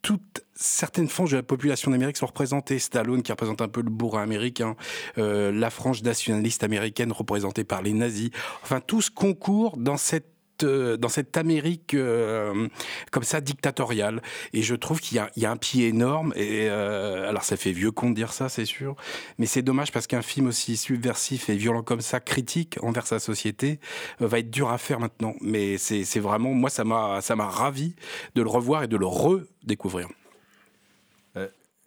toutes 0.03 0.45
certaines 0.55 1.09
franges 1.09 1.33
de 1.33 1.37
la 1.37 1.43
population 1.43 1.91
d'Amérique 1.91 2.17
sont 2.17 2.27
représentées. 2.27 2.79
Stallone 2.79 3.23
qui 3.23 3.33
représente 3.33 3.61
un 3.63 3.69
peu 3.69 3.83
le 3.83 3.91
bourrin 3.91 4.23
américain, 4.23 4.77
euh, 5.19 5.53
la 5.53 5.71
frange 5.71 6.03
nationaliste 6.03 6.65
américaine 6.65 7.13
représentée 7.13 7.65
par 7.65 7.83
les 7.83 7.93
nazis. 7.93 8.31
Enfin, 8.63 8.81
tout 8.81 9.03
ce 9.03 9.11
concours 9.11 9.77
dans 9.77 9.97
cette 9.97 10.38
dans 10.65 11.09
cette 11.09 11.37
Amérique 11.37 11.95
euh, 11.95 12.69
comme 13.11 13.23
ça 13.23 13.41
dictatoriale. 13.41 14.23
Et 14.53 14.63
je 14.63 14.75
trouve 14.75 15.01
qu'il 15.01 15.23
y, 15.37 15.45
a 15.47 15.51
un 15.51 15.57
pied 15.57 15.89
énorme. 15.89 16.33
Et 16.37 16.69
euh, 16.69 17.29
alors 17.29 17.45
ça 17.45 17.57
fait 17.57 17.73
vieux 17.73 17.91
con 17.91 18.11
de 18.11 18.15
dire 18.15 18.33
ça, 18.33 18.49
c'est 18.49 18.65
sûr, 18.65 18.97
mais 19.39 19.47
c'est 19.47 19.63
dommage 19.63 19.93
parce 19.93 20.07
qu'un 20.07 20.23
film 20.23 20.49
aussi 20.49 20.77
subversif 20.77 21.49
et 21.49 21.57
violent 21.57 21.83
comme 21.83 22.01
ça, 22.01 22.21
critique 22.21 22.79
envers 22.83 23.07
sa 23.07 23.19
société, 23.19 23.81
euh, 24.23 24.27
va 24.27 24.39
être 24.41 24.51
dur 24.51 24.71
à 24.71 24.79
faire 24.79 25.01
maintenant. 25.01 25.35
Mais 25.41 25.79
c'est 25.79 26.21
vraiment, 26.21 26.51
moi, 26.55 26.71
ça 26.71 26.85
m'a 26.85 27.49
ravi 27.49 27.95
de 28.35 28.43
le 28.43 28.49
revoir 28.49 28.83
et 28.83 28.89
de 28.89 28.97
le 28.97 29.07
redécouvrir. 29.07 30.09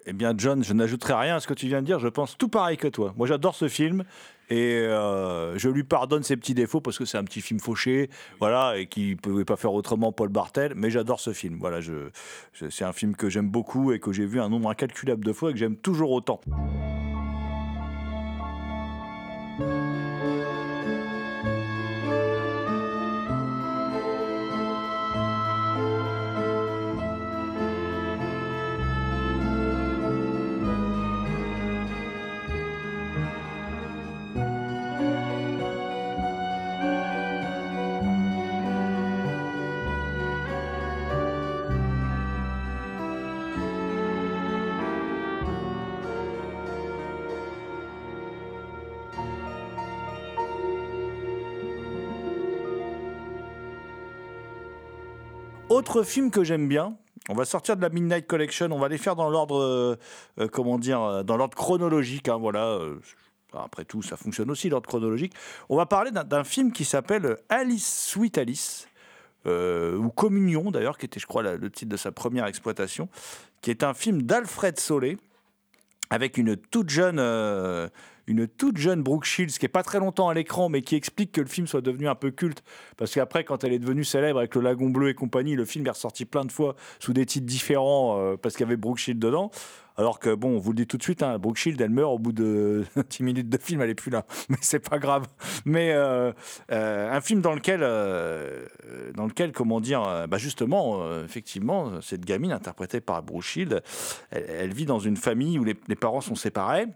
Eh 0.08 0.14
bien, 0.14 0.34
John, 0.36 0.64
je 0.64 0.74
n'ajouterai 0.74 1.14
rien 1.14 1.36
à 1.36 1.40
ce 1.40 1.48
que 1.48 1.54
tu 1.54 1.68
viens 1.68 1.82
de 1.82 1.86
dire. 1.86 2.00
Je 2.00 2.08
pense 2.08 2.36
tout 2.38 2.48
pareil 2.48 2.76
que 2.78 2.88
toi. 2.88 3.14
Moi, 3.18 3.28
j'adore 3.28 3.54
ce 3.54 3.68
film 3.68 4.04
et 4.52 4.74
euh, 4.80 5.58
je 5.58 5.70
lui 5.70 5.86
pardonne 5.86 6.24
ses 6.24 6.36
petits 6.36 6.54
défauts 6.54 6.82
parce 6.82 6.98
que 6.98 7.06
c'est 7.06 7.18
un 7.18 7.24
petit 7.24 7.40
film 7.40 7.62
fauché, 7.62 8.10
voilà, 8.40 8.78
et 8.78 8.88
qui 8.88 9.16
pouvait 9.16 9.46
pas 9.46 9.56
faire 9.56 9.74
autrement 9.74 10.12
Paul 10.12 10.28
Bartel. 10.28 10.74
Mais 10.76 10.90
j'adore 10.90 11.22
ce 11.22 11.32
film. 11.32 11.58
Voilà, 11.58 11.80
je 11.80 12.10
c'est 12.70 12.84
un 12.84 12.92
film 12.92 13.16
que 13.16 13.30
j'aime 13.30 13.50
beaucoup 13.50 13.94
et 13.94 14.00
que 14.00 14.12
j'ai 14.12 14.26
vu 14.26 14.42
un 14.42 14.50
nombre 14.50 14.70
incalculable 14.70 15.24
de 15.24 15.32
fois 15.32 15.52
et 15.52 15.54
que 15.54 15.60
j'aime 15.60 15.78
toujours 15.78 16.12
autant. 16.12 16.42
Autre 55.82 56.04
film 56.04 56.30
que 56.30 56.44
j'aime 56.44 56.68
bien, 56.68 56.96
on 57.28 57.34
va 57.34 57.44
sortir 57.44 57.76
de 57.76 57.82
la 57.82 57.90
Midnight 57.90 58.28
Collection, 58.28 58.68
on 58.72 58.78
va 58.78 58.88
les 58.88 59.00
faire 59.00 59.16
dans 59.16 59.32
l'ordre, 59.32 59.60
euh, 59.60 59.96
euh, 60.40 60.48
comment 60.48 60.78
dire, 60.78 61.02
euh, 61.02 61.24
dans 61.24 61.38
l'ordre 61.38 61.58
chronologique. 61.58 62.30
Hein, 62.30 62.38
voilà. 62.38 62.78
après 63.52 63.84
tout, 63.84 64.04
ça 64.04 64.16
fonctionne 64.16 64.52
aussi 64.52 64.70
l'ordre 64.70 64.88
chronologique. 64.88 65.34
On 65.70 65.76
va 65.76 65.88
parler 65.88 66.12
d'un- 66.12 66.44
film 66.44 66.72
qui 66.72 66.86
s'appelle 66.86 67.36
Alice 67.50 68.10
Sweet 68.10 68.38
Alice, 68.38 68.88
ou 69.48 70.10
Communion 70.10 70.70
d'ailleurs, 70.70 71.00
qui 71.00 71.08
était, 71.08 71.20
je 71.20 71.26
crois, 71.26 71.42
le 71.42 71.72
titre 71.72 71.90
de 71.90 71.98
sa 71.98 72.12
première 72.12 72.46
exploitation, 72.46 73.10
qui 73.62 73.72
est 73.72 73.82
un 73.84 73.96
film 73.96 74.22
d'Alfred 74.22 74.80
Solé 74.80 75.18
avec 76.12 76.38
une 76.38 76.58
toute 76.58 76.92
jeune, 76.92 77.20
une 78.32 78.48
toute 78.48 78.78
jeune 78.78 79.04
Brooke 79.04 79.26
Shields 79.26 79.52
qui 79.60 79.66
est 79.66 79.70
pas 79.70 79.84
très 79.84 80.00
longtemps 80.00 80.30
à 80.30 80.34
l'écran, 80.34 80.70
mais 80.70 80.82
qui 80.82 80.96
explique 80.96 81.34
que 81.34 81.42
le 81.42 81.48
film 81.48 81.68
soit 81.68 81.82
devenu 81.82 82.08
un 82.08 82.16
peu 82.16 82.32
culte, 82.32 82.64
parce 82.98 83.14
qu'après, 83.14 83.44
quand 83.44 83.64
elle 83.64 83.74
est 83.74 83.80
devenue 83.80 84.04
célèbre 84.04 84.40
avec 84.40 84.56
le 84.56 84.62
Lagon 84.62 84.90
Bleu 84.90 85.10
et 85.10 85.14
compagnie, 85.14 85.56
le 85.56 85.66
film 85.66 85.86
est 85.86 85.92
ressorti 85.92 86.26
plein 86.26 86.46
de 86.46 86.52
fois 86.52 86.76
sous 87.00 87.14
des 87.14 87.26
titres 87.26 87.46
différents 87.46 88.18
euh, 88.20 88.38
parce 88.38 88.56
qu'il 88.56 88.66
y 88.66 88.70
avait 88.70 88.78
Brooke 88.78 88.98
Shields 88.98 89.20
dedans. 89.20 89.52
Alors 89.98 90.20
que 90.20 90.34
bon, 90.34 90.56
on 90.56 90.58
vous 90.58 90.72
le 90.72 90.78
dit 90.78 90.88
tout 90.88 90.98
de 90.98 91.04
suite, 91.04 91.22
hein, 91.22 91.38
Brooke 91.38 91.58
Shields, 91.58 91.82
elle 91.82 91.90
meurt 91.90 92.14
au 92.14 92.18
bout 92.18 92.32
de 92.32 92.86
10 93.10 93.24
minutes 93.24 93.50
de 93.50 93.58
film, 93.58 93.82
elle 93.82 93.90
est 93.90 93.96
plus 93.96 94.10
là. 94.10 94.26
Mais 94.50 94.58
c'est 94.62 94.80
pas 94.80 94.98
grave. 94.98 95.28
Mais 95.66 95.92
euh, 95.92 96.32
euh, 96.72 97.12
un 97.12 97.22
film 97.22 97.42
dans 97.42 97.54
lequel, 97.54 97.82
dans 99.16 99.26
lequel, 99.26 99.52
comment 99.52 99.82
dire, 99.82 100.28
bah 100.30 100.38
justement, 100.38 101.22
effectivement, 101.24 102.02
cette 102.02 102.24
gamine 102.24 102.54
interprétée 102.54 103.02
par 103.02 103.22
Brooke 103.22 103.44
Shields, 103.44 103.82
elle, 104.32 104.74
vit 104.74 104.86
dans 104.86 105.00
une 105.00 105.18
famille 105.18 105.60
où 105.60 105.66
les 105.66 105.96
parents 105.96 106.22
sont 106.22 106.36
séparés. 106.36 106.88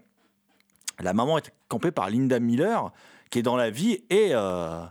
La 1.00 1.12
maman 1.12 1.38
est 1.38 1.52
campée 1.68 1.90
par 1.90 2.10
Linda 2.10 2.38
Miller, 2.40 2.92
qui 3.30 3.40
est 3.40 3.42
dans 3.42 3.56
la 3.56 3.70
vie, 3.70 4.04
et, 4.08 4.30
euh, 4.32 4.82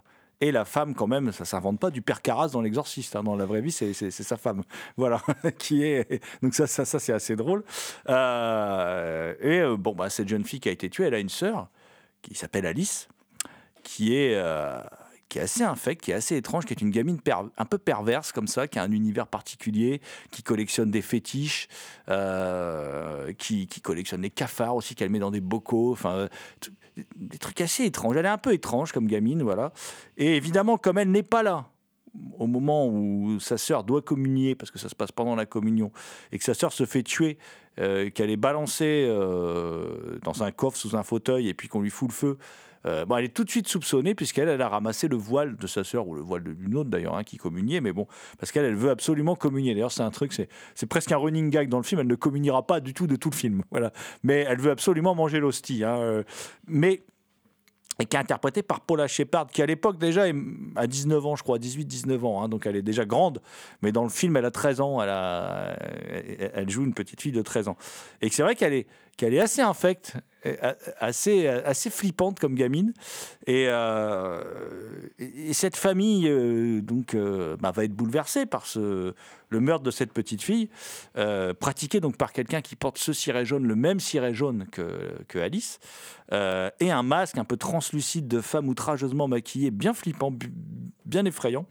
et 0.41 0.51
la 0.51 0.65
femme, 0.65 0.93
quand 0.93 1.07
même, 1.07 1.31
ça 1.31 1.45
s'invente 1.45 1.79
pas 1.79 1.89
du 1.89 2.01
père 2.01 2.21
Carras 2.21 2.49
dans 2.49 2.61
L'Exorciste. 2.61 3.15
hein. 3.15 3.23
Dans 3.23 3.35
la 3.35 3.45
vraie 3.45 3.61
vie, 3.61 3.71
c'est 3.71 3.93
sa 3.93 4.37
femme. 4.37 4.63
Voilà. 4.97 5.21
qui 5.57 5.83
est... 5.83 6.21
Donc, 6.43 6.53
ça, 6.53 6.67
ça, 6.67 6.85
ça 6.85 6.99
c'est 6.99 7.13
assez 7.13 7.35
drôle. 7.35 7.63
Euh, 8.09 9.33
et 9.39 9.59
euh, 9.61 9.77
bon, 9.77 9.93
bah, 9.95 10.09
cette 10.09 10.27
jeune 10.27 10.43
fille 10.43 10.59
qui 10.59 10.69
a 10.69 10.71
été 10.71 10.89
tuée, 10.89 11.05
elle 11.05 11.13
a 11.15 11.19
une 11.19 11.29
sœur 11.29 11.69
qui 12.21 12.35
s'appelle 12.35 12.65
Alice, 12.65 13.07
qui 13.83 14.15
est. 14.15 14.35
qui 15.35 15.39
est 15.39 15.43
assez 15.43 15.63
infecte, 15.63 16.01
qui 16.01 16.11
est 16.11 16.13
assez 16.13 16.37
étrange, 16.37 16.63
qui 16.63 16.71
est 16.71 16.79
une 16.79 16.91
gamine 16.91 17.19
un 17.57 17.65
peu 17.65 17.77
perverse 17.77 18.31
comme 18.31 18.47
ça, 18.47 18.69
qui 18.69 18.79
a 18.79 18.83
un 18.83 18.91
univers 18.91 19.27
particulier, 19.27 19.99
qui 20.31 20.43
collectionne 20.43 20.89
des 20.89 21.01
fétiches, 21.01 21.67
euh, 22.07 23.33
qui, 23.33 23.67
collectionne 23.83 24.21
des 24.21 24.29
cafards 24.29 24.77
aussi, 24.77 24.95
qu'elle 24.95 25.09
met 25.09 25.19
dans 25.19 25.31
des 25.31 25.41
bocaux, 25.41 25.91
enfin, 25.91 26.15
euh, 26.15 26.27
des 27.17 27.37
trucs 27.37 27.59
assez 27.59 27.83
étranges. 27.83 28.15
Elle 28.15 28.25
est 28.25 28.29
un 28.29 28.37
peu 28.37 28.53
étrange 28.53 28.93
comme 28.93 29.07
gamine, 29.07 29.43
voilà. 29.43 29.73
Et 30.15 30.37
évidemment, 30.37 30.77
comme 30.77 30.97
elle 30.99 31.11
n'est 31.11 31.21
pas 31.21 31.43
là 31.43 31.65
au 32.39 32.47
moment 32.47 32.87
où 32.87 33.37
sa 33.41 33.57
sœur 33.57 33.83
doit 33.83 34.01
communier, 34.01 34.55
parce 34.55 34.71
que 34.71 34.79
ça 34.79 34.87
se 34.87 34.95
passe 34.95 35.11
pendant 35.11 35.35
la 35.35 35.45
communion, 35.45 35.91
et 36.31 36.37
que 36.37 36.45
sa 36.45 36.53
sœur 36.53 36.71
se 36.71 36.85
fait 36.85 37.03
tuer, 37.03 37.37
euh, 37.77 38.09
qu'elle 38.09 38.29
est 38.29 38.37
balancée 38.37 39.05
dans 40.23 40.43
un 40.43 40.51
coffre 40.51 40.77
sous 40.77 40.95
un 40.95 41.03
fauteuil 41.03 41.49
et 41.49 41.53
puis 41.53 41.67
qu'on 41.67 41.81
lui 41.81 41.89
fout 41.89 42.07
le 42.07 42.13
feu. 42.13 42.37
Euh, 42.85 43.05
bon, 43.05 43.17
elle 43.17 43.25
est 43.25 43.33
tout 43.35 43.43
de 43.43 43.49
suite 43.49 43.67
soupçonnée 43.67 44.15
puisqu'elle 44.15 44.47
elle 44.49 44.61
a 44.61 44.69
ramassé 44.69 45.07
le 45.07 45.15
voile 45.15 45.55
de 45.57 45.67
sa 45.67 45.83
sœur 45.83 46.07
ou 46.07 46.15
le 46.15 46.21
voile 46.21 46.43
d'une 46.43 46.75
autre 46.75 46.89
d'ailleurs 46.89 47.15
hein, 47.15 47.23
qui 47.23 47.37
communiait, 47.37 47.81
mais 47.81 47.93
bon, 47.93 48.07
parce 48.39 48.51
qu'elle 48.51 48.65
elle 48.65 48.75
veut 48.75 48.89
absolument 48.91 49.35
communier. 49.35 49.73
D'ailleurs, 49.73 49.91
c'est 49.91 50.03
un 50.03 50.11
truc, 50.11 50.33
c'est, 50.33 50.85
presque 50.87 51.11
un 51.11 51.17
running 51.17 51.49
gag 51.49 51.69
dans 51.69 51.77
le 51.77 51.83
film. 51.83 52.01
Elle 52.01 52.07
ne 52.07 52.15
communiera 52.15 52.65
pas 52.65 52.79
du 52.79 52.93
tout 52.93 53.07
de 53.07 53.15
tout 53.15 53.29
le 53.29 53.35
film, 53.35 53.63
voilà. 53.71 53.91
Mais 54.23 54.45
elle 54.47 54.59
veut 54.59 54.71
absolument 54.71 55.15
manger 55.15 55.39
l'hostie. 55.39 55.83
hein, 55.83 55.97
euh, 55.97 56.23
mais 56.67 57.03
et 57.99 58.05
qui 58.05 58.17
est 58.17 58.19
interprétée 58.19 58.61
par 58.61 58.81
Paula 58.81 59.07
Shepard, 59.07 59.47
qui 59.47 59.61
à 59.61 59.65
l'époque 59.65 59.97
déjà 59.97 60.27
est 60.27 60.35
à 60.75 60.85
19 60.85 61.25
ans, 61.25 61.35
je 61.37 61.43
crois, 61.43 61.57
18-19 61.59 62.25
ans, 62.25 62.43
hein, 62.43 62.49
donc 62.49 62.65
elle 62.65 62.75
est 62.75 62.81
déjà 62.81 63.05
grande, 63.05 63.41
mais 63.81 63.93
dans 63.93 64.03
le 64.03 64.09
film, 64.09 64.35
elle 64.35 64.43
a 64.43 64.51
13 64.51 64.81
ans, 64.81 65.01
elle, 65.01 66.51
elle- 66.53 66.69
joue 66.69 66.83
une 66.83 66.93
petite 66.93 67.21
fille 67.21 67.31
de 67.31 67.41
13 67.41 67.69
ans. 67.69 67.77
Et 68.21 68.29
c'est 68.29 68.43
vrai 68.43 68.55
qu'elle 68.55 68.73
est, 68.73 68.87
qu'elle 69.17 69.33
est 69.33 69.39
assez 69.39 69.61
infecte, 69.61 70.13
a- 70.61 70.75
assez, 70.99 71.47
assez 71.47 71.89
flippante 71.89 72.39
comme 72.39 72.53
gamine, 72.55 72.93
et, 73.47 73.65
euh, 73.69 74.43
et 75.17 75.49
et 75.49 75.53
cette 75.53 75.75
famille 75.75 76.27
euh, 76.27 76.81
donc, 76.81 77.15
euh, 77.15 77.55
bah, 77.57 77.71
va 77.71 77.83
être 77.83 77.93
bouleversée 77.93 78.45
par 78.45 78.65
ce, 78.65 79.13
le 79.49 79.59
meurtre 79.59 79.83
de 79.83 79.91
cette 79.91 80.11
petite 80.13 80.41
fille, 80.43 80.69
euh, 81.17 81.53
pratiqué 81.53 81.99
donc 81.99 82.17
par 82.17 82.31
quelqu'un 82.33 82.61
qui 82.61 82.75
porte 82.75 82.97
ce 82.97 83.13
ciré 83.13 83.45
jaune, 83.45 83.65
le 83.65 83.75
même 83.75 83.99
ciré 83.99 84.33
jaune 84.33 84.67
que, 84.71 85.17
que 85.27 85.39
Alice, 85.39 85.79
euh, 86.31 86.69
et 86.79 86.91
un 86.91 87.03
masque 87.03 87.37
un 87.37 87.45
peu 87.45 87.57
translucide 87.57 88.27
de 88.27 88.41
femme 88.41 88.67
outrageusement 88.69 89.27
maquillée, 89.27 89.71
bien 89.71 89.93
flippant, 89.93 90.31
bien 91.05 91.25
effrayant. 91.25 91.65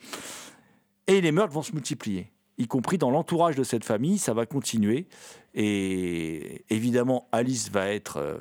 Et 1.06 1.20
les 1.20 1.32
meurtres 1.32 1.52
vont 1.52 1.62
se 1.62 1.72
multiplier, 1.72 2.32
y 2.58 2.66
compris 2.66 2.98
dans 2.98 3.10
l'entourage 3.10 3.56
de 3.56 3.64
cette 3.64 3.84
famille, 3.84 4.18
ça 4.18 4.34
va 4.34 4.46
continuer. 4.46 5.06
Et 5.54 6.64
évidemment, 6.70 7.28
Alice 7.32 7.70
va 7.70 7.88
être 7.88 8.18
euh, 8.18 8.38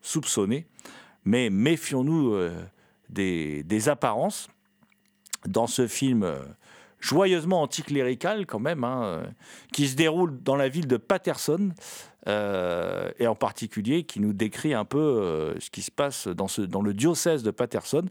soupçonnée, 0.00 0.66
mais 1.24 1.50
méfions-nous 1.50 2.34
euh, 2.34 2.52
des, 3.08 3.88
apparences. 3.88 4.48
Dans 5.46 5.66
ce 5.66 5.86
film 5.86 6.22
euh, 6.22 6.38
joyeusement 7.00 7.60
anticlérical 7.60 8.46
quand 8.46 8.60
même, 8.60 8.82
hein, 8.82 9.24
qui 9.72 9.88
se 9.88 9.94
déroule 9.94 10.42
dans 10.42 10.56
la 10.56 10.68
ville 10.68 10.86
de 10.86 10.96
Patterson, 10.96 11.70
et 12.26 13.26
en 13.26 13.34
particulier 13.34 14.04
qui 14.04 14.18
nous 14.18 14.32
décrit 14.32 14.72
un 14.72 14.86
peu 14.86 15.54
ce 15.60 15.68
qui 15.68 15.82
se 15.82 15.90
passe 15.90 16.26
dans, 16.26 16.46
dans 16.66 16.80
le 16.80 16.94
diocèse 16.94 17.42
de 17.42 17.50
Patterson. 17.50 18.06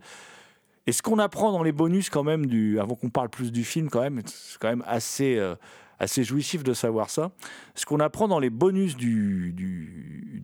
Et 0.86 0.92
ce 0.92 1.02
qu'on 1.02 1.20
apprend 1.20 1.52
dans 1.52 1.64
les 1.64 1.72
bonus 1.72 2.10
quand 2.10 2.24
même, 2.24 2.46
avant 2.80 2.96
qu'on 2.96 3.10
parle 3.10 3.30
plus 3.30 3.52
du 3.52 3.64
film 3.64 3.90
quand 3.90 4.02
même, 4.02 4.22
c'est 4.26 4.58
quand 4.60 4.68
même 4.70 4.84
assez, 4.86 5.38
euh, 5.38 5.56
assez 6.00 6.24
jouissif 6.24 6.64
de 6.64 6.74
savoir 6.74 7.10
ça. 7.10 7.32
Ce 7.76 7.86
qu'on 7.86 8.00
apprend 8.00 8.28
dans 8.28 8.40
les 8.40 8.50
bonus 8.50 8.96
du, 8.98 9.54
du, 9.54 10.44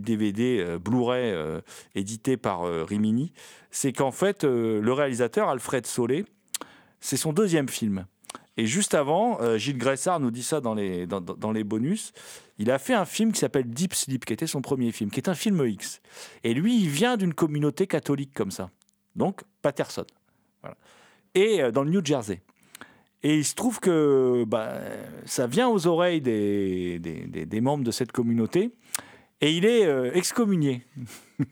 DVD 0.00 0.60
euh, 0.60 0.78
Blu-ray 0.78 1.30
euh, 1.32 1.60
édité 1.94 2.36
par 2.36 2.62
euh, 2.62 2.84
Rimini, 2.84 3.32
c'est 3.70 3.92
qu'en 3.92 4.12
fait, 4.12 4.44
le 4.44 4.92
réalisateur 4.92 5.48
Alfred 5.48 5.86
Solé, 5.86 6.24
c'est 7.00 7.16
son 7.16 7.32
deuxième 7.32 7.68
film. 7.68 8.06
Et 8.56 8.66
juste 8.66 8.94
avant, 8.94 9.38
Gilles 9.56 9.78
Gressard 9.78 10.20
nous 10.20 10.30
dit 10.30 10.42
ça 10.42 10.60
dans 10.60 10.74
les, 10.74 11.06
dans- 11.06 11.20
dans 11.20 11.52
les 11.52 11.64
bonus, 11.64 12.12
il 12.58 12.70
a 12.70 12.78
fait 12.78 12.92
un 12.94 13.04
film 13.06 13.32
qui 13.32 13.38
s'appelle 13.40 13.68
Deep 13.70 13.94
Sleep, 13.94 14.24
qui 14.26 14.32
était 14.34 14.46
son 14.46 14.60
premier 14.60 14.92
film, 14.92 15.10
qui 15.10 15.18
est 15.20 15.28
un 15.28 15.34
film 15.34 15.64
X. 15.66 16.02
Et 16.44 16.52
lui, 16.52 16.78
il 16.82 16.88
vient 16.88 17.16
d'une 17.16 17.32
communauté 17.32 17.86
catholique 17.86 18.34
comme 18.34 18.50
ça. 18.50 18.70
Donc, 19.16 19.42
Patterson. 19.62 20.04
Voilà. 20.62 20.76
Et 21.34 21.62
euh, 21.62 21.70
dans 21.70 21.82
le 21.82 21.90
New 21.90 22.04
Jersey. 22.04 22.40
Et 23.22 23.36
il 23.36 23.44
se 23.44 23.54
trouve 23.54 23.80
que 23.80 24.44
bah, 24.46 24.80
ça 25.26 25.46
vient 25.46 25.68
aux 25.68 25.86
oreilles 25.86 26.22
des, 26.22 27.60
membres 27.60 27.84
de 27.84 27.90
cette 27.90 28.12
communauté. 28.12 28.70
Et 29.42 29.52
il 29.52 29.64
est 29.64 29.86
euh, 29.86 30.10
excommunié. 30.12 30.84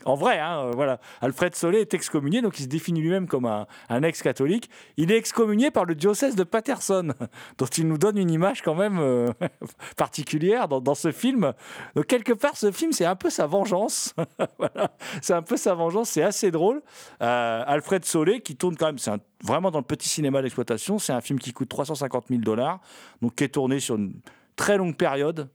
en 0.05 0.15
vrai, 0.15 0.39
hein, 0.39 0.65
euh, 0.65 0.73
voilà. 0.75 1.01
Alfred 1.21 1.55
Solé 1.55 1.81
est 1.81 1.95
excommunié, 1.95 2.43
donc 2.43 2.59
il 2.59 2.65
se 2.65 2.69
définit 2.69 3.01
lui-même 3.01 3.27
comme 3.27 3.47
un, 3.47 4.03
ex-catholique. 4.03 4.69
Il 4.97 5.11
est 5.11 5.17
excommunié 5.17 5.71
par 5.71 5.85
le 5.85 5.95
diocèse 5.95 6.37
de 6.37 6.45
Patterson, 6.45 7.15
dont 7.59 7.67
il 7.67 7.89
nous 7.89 7.99
donne 7.99 8.19
une 8.19 8.31
image 8.31 8.63
quand 8.63 8.75
même 8.75 8.99
euh, 8.99 9.29
particulière 9.97 10.69
dans, 10.69 10.95
ce 10.95 11.13
film. 11.13 11.53
Donc 11.95 12.07
quelque 12.07 12.33
part, 12.33 12.57
ce 12.57 12.71
film, 12.73 12.93
c'est 12.93 13.05
un 13.05 13.17
peu 13.17 13.31
sa 13.31 13.47
vengeance. 13.47 14.15
C'est 15.23 15.35
un 15.35 15.43
peu 15.43 15.57
sa 15.57 15.75
vengeance, 15.75 16.11
c'est 16.11 16.23
assez 16.23 16.51
drôle. 16.51 16.83
Alfred 17.21 18.05
Solé, 18.05 18.41
qui 18.41 18.57
tourne 18.57 18.77
quand 18.77 18.87
même, 18.87 18.99
c'est 18.99 19.11
vraiment 19.43 19.71
dans 19.71 19.79
le 19.79 19.85
petit 19.85 20.09
cinéma 20.09 20.43
d'exploitation, 20.43 20.99
c'est 20.99 21.13
un 21.13 21.21
film 21.21 21.39
qui 21.39 21.53
coûte 21.53 21.69
350 21.69 22.27
000 22.29 22.41
dollars, 22.41 22.81
donc 23.23 23.35
qui 23.35 23.45
est 23.45 23.49
tourné 23.49 23.81
sur 23.81 23.97
une 23.97 24.21
très 24.57 24.77
longue 24.77 24.97
période. 24.97 25.49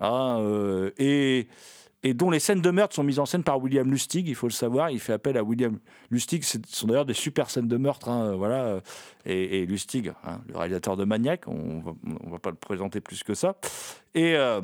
hein, 0.00 0.38
et, 0.98 1.48
et 2.04 2.14
dont 2.14 2.30
les 2.30 2.40
scènes 2.40 2.60
de 2.60 2.70
meurtre 2.70 2.94
sont 2.94 3.04
mises 3.04 3.18
en 3.20 3.26
scène 3.26 3.44
par 3.44 3.60
William 3.62 3.88
Lustig, 3.90 4.26
il 4.28 4.34
faut 4.34 4.48
le 4.48 4.52
savoir. 4.52 4.90
Il 4.90 4.98
fait 4.98 5.12
appel 5.12 5.36
à 5.36 5.44
William 5.44 5.78
Lustig. 6.10 6.42
Ce 6.42 6.58
sont 6.66 6.88
d'ailleurs 6.88 7.06
des 7.06 7.14
super 7.14 7.48
scènes 7.48 7.68
de 7.68 7.76
meurtre. 7.76 8.08
hein, 8.08 8.30
euh, 8.32 8.34
voilà. 8.34 8.64
euh, 8.64 8.80
Et, 9.24 9.64
Lustig, 9.66 10.12
hein, 10.24 10.40
le 10.48 10.56
réalisateur 10.56 10.96
de 10.96 11.04
Maniac, 11.04 11.46
on 11.46 11.82
on 12.24 12.30
va 12.30 12.38
pas 12.38 12.50
le 12.50 12.56
présenter 12.56 13.00
plus 13.00 13.22
que 13.22 13.34
ça. 13.34 13.54
Et 14.14 14.34
euh, 14.36 14.60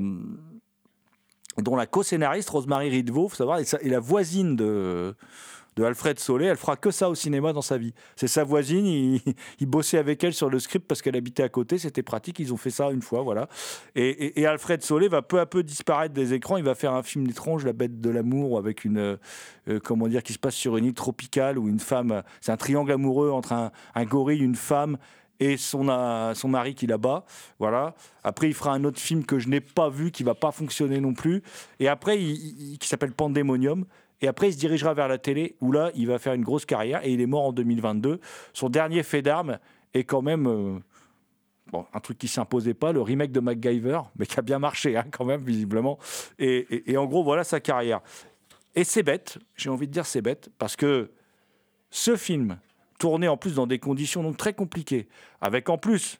dont 1.58 1.76
la 1.76 1.86
co-scénariste 1.86 2.50
Rosemary 2.50 2.88
Ridvo, 2.88 3.28
faut 3.28 3.36
savoir, 3.36 3.58
est 3.58 3.64
sa- 3.64 3.80
est 3.80 3.88
la 3.88 4.00
voisine 4.00 4.54
de, 4.56 5.14
de 5.78 5.84
Alfred 5.84 6.18
Solé. 6.18 6.46
Elle 6.46 6.56
fera 6.56 6.76
que 6.76 6.90
ça 6.90 7.08
au 7.08 7.14
cinéma 7.14 7.52
dans 7.52 7.62
sa 7.62 7.78
vie. 7.78 7.94
C'est 8.16 8.26
sa 8.26 8.42
voisine. 8.42 8.84
Il, 9.60 9.66
bossait 9.66 9.98
avec 9.98 10.24
elle 10.24 10.34
sur 10.34 10.50
le 10.50 10.58
script 10.58 10.86
parce 10.86 11.02
qu'elle 11.02 11.16
habitait 11.16 11.44
à 11.44 11.48
côté. 11.48 11.78
C'était 11.78 12.02
pratique. 12.02 12.40
Ils 12.40 12.52
ont 12.52 12.56
fait 12.56 12.70
ça 12.70 12.90
une 12.90 13.02
fois, 13.02 13.22
voilà. 13.22 13.48
Et, 13.94 14.44
Alfred 14.44 14.82
Solé 14.82 15.08
va 15.08 15.22
peu 15.22 15.38
à 15.38 15.46
peu 15.46 15.62
disparaître 15.62 16.14
des 16.14 16.34
écrans. 16.34 16.56
Il 16.56 16.64
va 16.64 16.74
faire 16.74 16.94
un 16.94 17.02
film 17.02 17.28
étrange, 17.28 17.64
La 17.64 17.72
Bête 17.72 18.00
de 18.00 18.10
l'amour, 18.10 18.58
avec 18.58 18.84
une, 18.84 18.98
euh, 18.98 19.16
euh, 19.68 19.78
comment 19.78 20.08
dire, 20.08 20.22
qui 20.22 20.32
se 20.32 20.38
passe 20.38 20.56
sur 20.56 20.76
une 20.76 20.84
île 20.84 20.94
tropicale 20.94 21.58
où 21.58 21.68
une 21.68 21.80
femme, 21.80 22.22
c'est 22.40 22.50
un 22.50 22.56
triangle 22.56 22.90
amoureux 22.90 23.30
entre 23.30 23.52
un, 23.52 24.04
gorille, 24.04 24.40
une 24.40 24.56
femme 24.56 24.98
et 25.38 25.56
son, 25.56 25.88
euh, 25.88 26.34
son 26.34 26.48
mari 26.48 26.74
qui 26.74 26.88
la 26.88 26.98
bat. 26.98 27.24
Voilà. 27.60 27.94
Après, 28.24 28.48
il 28.48 28.54
fera 28.54 28.72
un 28.72 28.82
autre 28.82 28.98
film 28.98 29.24
que 29.24 29.38
je 29.38 29.48
n'ai 29.48 29.60
pas 29.60 29.90
vu, 29.90 30.10
qui 30.10 30.24
va 30.24 30.34
pas 30.34 30.50
fonctionner 30.50 31.00
non 31.00 31.14
plus. 31.14 31.42
Et 31.78 31.86
après, 31.86 32.20
il, 32.20 32.72
il- 32.72 32.78
qui 32.78 32.88
s'appelle 32.88 33.12
Pandemonium. 33.12 33.84
Et 34.20 34.28
après, 34.28 34.48
il 34.48 34.52
se 34.52 34.58
dirigera 34.58 34.94
vers 34.94 35.08
la 35.08 35.18
télé, 35.18 35.56
où 35.60 35.70
là, 35.72 35.90
il 35.94 36.06
va 36.06 36.18
faire 36.18 36.34
une 36.34 36.42
grosse 36.44 36.64
carrière. 36.66 37.04
Et 37.06 37.12
il 37.12 37.20
est 37.20 37.26
mort 37.26 37.44
en 37.46 37.52
2022. 37.52 38.20
Son 38.52 38.68
dernier 38.68 39.02
fait 39.02 39.22
d'armes 39.22 39.58
est 39.94 40.04
quand 40.04 40.22
même. 40.22 40.46
euh, 40.46 40.78
Bon, 41.70 41.84
un 41.92 42.00
truc 42.00 42.16
qui 42.16 42.28
s'imposait 42.28 42.72
pas, 42.72 42.92
le 42.92 43.02
remake 43.02 43.30
de 43.30 43.40
MacGyver, 43.40 44.00
mais 44.18 44.24
qui 44.24 44.38
a 44.38 44.42
bien 44.42 44.58
marché 44.58 44.96
hein, 44.96 45.04
quand 45.10 45.26
même, 45.26 45.42
visiblement. 45.42 45.98
Et, 46.38 46.90
et- 46.90 46.96
en 46.96 47.04
gros, 47.04 47.22
voilà 47.22 47.44
sa 47.44 47.60
carrière. 47.60 48.00
Et 48.74 48.84
c'est 48.84 49.02
bête, 49.02 49.36
j'ai 49.54 49.68
envie 49.68 49.86
de 49.86 49.92
dire 49.92 50.06
c'est 50.06 50.22
bête, 50.22 50.48
parce 50.58 50.76
que 50.76 51.10
ce 51.90 52.16
film, 52.16 52.58
tourné 52.98 53.28
en 53.28 53.36
plus 53.36 53.54
dans 53.56 53.66
des 53.66 53.78
conditions 53.78 54.22
donc 54.22 54.38
très 54.38 54.54
compliquées, 54.54 55.08
avec 55.42 55.68
en 55.68 55.76
plus, 55.76 56.18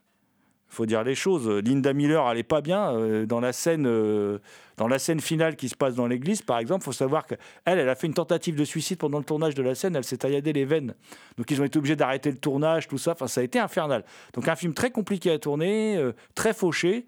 faut 0.68 0.86
dire 0.86 1.02
les 1.02 1.14
choses, 1.14 1.48
Linda 1.48 1.92
Miller 1.92 2.26
allait 2.26 2.42
pas 2.42 2.60
bien 2.60 2.92
euh, 2.94 3.24
dans 3.26 3.40
la 3.40 3.52
scène, 3.52 3.86
euh, 3.86 4.38
dans 4.76 4.86
la 4.88 4.98
scène 4.98 5.20
finale 5.20 5.56
qui 5.56 5.68
se 5.68 5.74
passe 5.74 5.94
dans 5.94 6.06
l'église, 6.06 6.42
par 6.42 6.58
exemple. 6.58 6.84
Faut 6.84 6.92
savoir 6.92 7.26
qu'elle, 7.26 7.38
elle 7.64 7.88
a 7.88 7.94
fait 7.94 8.06
une 8.06 8.14
tentative 8.14 8.54
de 8.54 8.64
suicide 8.64 8.98
pendant 8.98 9.18
le 9.18 9.24
tournage 9.24 9.54
de 9.54 9.62
la 9.62 9.74
scène. 9.74 9.96
Elle 9.96 10.04
s'est 10.04 10.18
tailladé 10.18 10.52
les 10.52 10.64
veines, 10.66 10.94
donc 11.38 11.50
ils 11.50 11.60
ont 11.60 11.64
été 11.64 11.78
obligés 11.78 11.96
d'arrêter 11.96 12.30
le 12.30 12.38
tournage, 12.38 12.86
tout 12.88 12.98
ça. 12.98 13.12
Enfin, 13.12 13.26
ça 13.28 13.40
a 13.40 13.44
été 13.44 13.58
infernal. 13.58 14.04
Donc 14.34 14.46
un 14.48 14.56
film 14.56 14.74
très 14.74 14.90
compliqué 14.90 15.30
à 15.30 15.38
tourner, 15.38 15.96
euh, 15.96 16.12
très 16.34 16.52
fauché. 16.52 17.06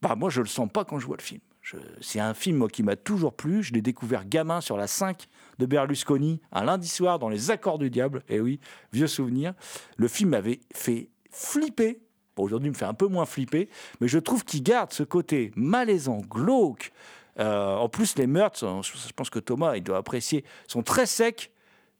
Bah 0.00 0.14
moi, 0.16 0.30
je 0.30 0.40
le 0.40 0.46
sens 0.48 0.68
pas 0.72 0.84
quand 0.84 0.98
je 0.98 1.06
vois 1.06 1.16
le 1.16 1.22
film. 1.22 1.40
Je- 1.62 1.76
C'est 2.00 2.18
un 2.20 2.34
film 2.34 2.68
qui 2.68 2.82
m'a 2.82 2.96
toujours 2.96 3.34
plu. 3.34 3.62
Je 3.62 3.72
l'ai 3.72 3.82
découvert 3.82 4.24
gamin 4.26 4.60
sur 4.60 4.76
la 4.76 4.86
5 4.88 5.26
de 5.58 5.66
Berlusconi, 5.66 6.40
un 6.50 6.64
lundi 6.64 6.88
soir 6.88 7.18
dans 7.20 7.28
Les 7.28 7.50
Accords 7.52 7.78
du 7.78 7.88
Diable. 7.90 8.22
Et 8.28 8.40
oui, 8.40 8.58
vieux 8.92 9.06
souvenir. 9.06 9.52
Le 9.96 10.08
film 10.08 10.30
m'avait 10.30 10.58
fait 10.74 11.08
flipper. 11.30 12.00
Aujourd'hui, 12.36 12.70
me 12.70 12.74
fait 12.74 12.86
un 12.86 12.94
peu 12.94 13.06
moins 13.06 13.26
flipper, 13.26 13.68
mais 14.00 14.08
je 14.08 14.18
trouve 14.18 14.44
qu'il 14.44 14.62
garde 14.62 14.92
ce 14.92 15.02
côté 15.02 15.52
malaisant, 15.54 16.20
glauque. 16.28 16.92
Euh, 17.38 17.76
en 17.76 17.88
plus, 17.88 18.16
les 18.16 18.26
meurtres, 18.26 18.58
je 18.82 19.12
pense 19.12 19.30
que 19.30 19.38
Thomas, 19.38 19.76
il 19.76 19.82
doit 19.82 19.98
apprécier, 19.98 20.44
sont 20.66 20.82
très 20.82 21.06
secs. 21.06 21.50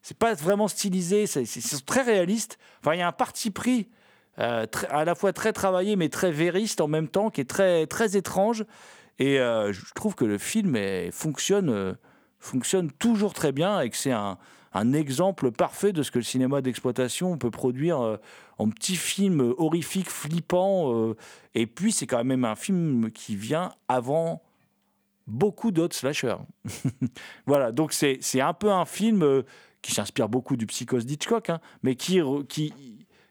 C'est 0.01 0.17
pas 0.17 0.33
vraiment 0.33 0.67
stylisé, 0.67 1.27
c'est 1.27 1.85
très 1.85 2.01
réaliste. 2.01 2.57
Enfin, 2.81 2.95
il 2.95 2.99
y 2.99 3.01
a 3.01 3.07
un 3.07 3.13
parti 3.13 3.51
pris 3.51 3.87
euh, 4.39 4.65
à 4.89 5.05
la 5.05 5.15
fois 5.15 5.31
très 5.31 5.53
travaillé, 5.53 5.95
mais 5.95 6.09
très 6.09 6.31
vériste 6.31 6.81
en 6.81 6.87
même 6.87 7.07
temps, 7.07 7.29
qui 7.29 7.41
est 7.41 7.49
très, 7.49 7.87
très 7.87 8.17
étrange. 8.17 8.65
Et 9.19 9.39
euh, 9.39 9.71
je 9.71 9.93
trouve 9.93 10.15
que 10.15 10.25
le 10.25 10.37
film 10.37 10.77
fonctionne, 11.11 11.95
fonctionne 12.43 12.91
toujours 12.91 13.33
très 13.33 13.51
bien 13.51 13.79
et 13.79 13.89
que 13.89 13.97
c'est 13.97 14.11
un, 14.11 14.37
exemple 14.93 15.51
parfait 15.51 15.93
de 15.93 16.03
ce 16.03 16.11
que 16.11 16.19
le 16.19 16.23
cinéma 16.23 16.61
d'exploitation 16.61 17.37
peut 17.37 17.51
produire 17.51 18.01
euh, 18.01 18.17
en 18.57 18.69
petits 18.69 18.95
films 18.95 19.53
horrifiques, 19.57 20.09
flippants. 20.09 20.93
euh, 20.93 21.15
et 21.53 21.67
puis, 21.67 21.91
c'est 21.91 22.07
quand 22.07 22.23
même 22.23 22.43
un 22.43 22.55
film 22.55 23.11
qui 23.11 23.35
vient 23.35 23.71
avant 23.87 24.41
beaucoup 25.27 25.71
d'autres 25.71 25.95
slashers. 25.95 26.37
voilà, 27.45 27.71
donc 27.71 27.93
c'est 27.93 28.41
un 28.41 28.53
peu 28.53 28.71
un 28.71 28.85
film 28.85 29.23
euh, 29.23 29.43
qui 29.81 29.93
s'inspire 29.93 30.27
beaucoup 30.27 30.57
du 30.57 30.65
Psychose 30.65 31.05
d'Hitchcock, 31.05 31.49
hein, 31.49 31.59
mais 31.83 31.95
qui, 31.95 32.17
re- 32.17 32.45
qui, 32.45 32.73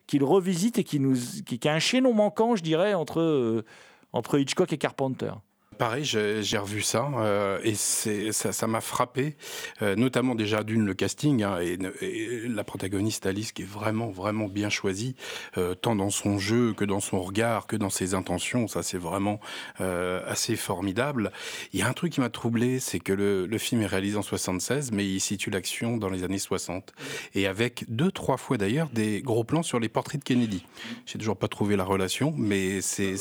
qu'il 0.07 0.25
revisite 0.25 0.79
et 0.79 0.85
qui, 0.85 1.01
nous, 1.01 1.17
qui, 1.45 1.59
qui 1.59 1.69
a 1.69 1.75
un 1.75 1.81
chaînon 1.81 2.15
manquant, 2.15 2.57
je 2.57 2.63
dirais, 2.63 2.95
entre, 2.95 3.65
entre 4.13 4.39
Hitchcock 4.39 4.73
et 4.73 4.79
Carpenter. 4.79 5.33
Pareil, 5.79 6.05
j'ai 6.05 6.59
revu 6.59 6.83
ça 6.83 7.09
euh, 7.17 7.59
et 7.65 7.75
ça 7.75 8.67
m'a 8.67 8.81
frappé, 8.81 9.37
euh, 9.81 9.97
notamment 9.97 10.35
déjà 10.35 10.63
d'une 10.63 10.85
le 10.85 10.95
casting 10.95 11.43
hein, 11.43 11.59
et, 11.61 11.79
et 12.01 12.49
la 12.49 12.63
protagoniste 12.63 13.27
Alice 13.27 13.53
qui 13.53 13.63
est 13.63 13.67
vraiment 13.67 14.11
vraiment 14.11 14.49
bien 14.49 14.69
choisie, 14.69 15.17
euh, 15.59 15.75
tant 15.75 15.97
dans 15.97 16.11
son 16.11 16.39
jeu 16.39 16.73
que 16.75 16.85
dans 16.85 17.01
son 17.01 17.21
regard 17.21 17.67
que 17.67 17.77
dans 17.77 17.91
ses 17.91 18.15
intentions. 18.15 18.69
Ça 18.69 18.83
c'est 18.83 18.99
vraiment 18.99 19.41
euh, 19.81 20.23
assez 20.27 20.57
formidable. 20.57 21.33
Il 21.73 21.81
y 21.81 21.83
a 21.83 21.89
un 21.89 21.93
truc 21.95 22.13
qui 22.13 22.21
m'a 22.21 22.31
troublé, 22.31 22.79
c'est 22.79 23.01
que 23.01 23.13
le, 23.13 23.47
le 23.47 23.59
film 23.59 23.83
est 23.83 23.87
réalisé 23.87 24.17
en 24.17 24.23
76, 24.23 24.93
mais 24.93 25.07
il 25.07 25.21
situe 25.21 25.51
l'action 25.51 25.97
dans 25.97 26.09
les 26.09 26.23
années 26.25 26.39
60 26.39 26.93
et 27.35 27.47
avec 27.47 27.85
deux 27.89 28.13
trois 28.13 28.37
fois 28.37 28.57
d'ailleurs 28.57 28.89
des 28.93 29.23
gros 29.23 29.45
plans 29.45 29.63
sur 29.63 29.81
les 29.81 29.89
portraits 29.89 30.21
de 30.21 30.25
Kennedy. 30.25 30.65
J'ai 31.07 31.19
toujours 31.19 31.37
pas 31.37 31.49
trouvé 31.49 31.77
la 31.77 31.85
relation, 31.85 32.35
mais 32.37 32.81
c'est 32.81 33.17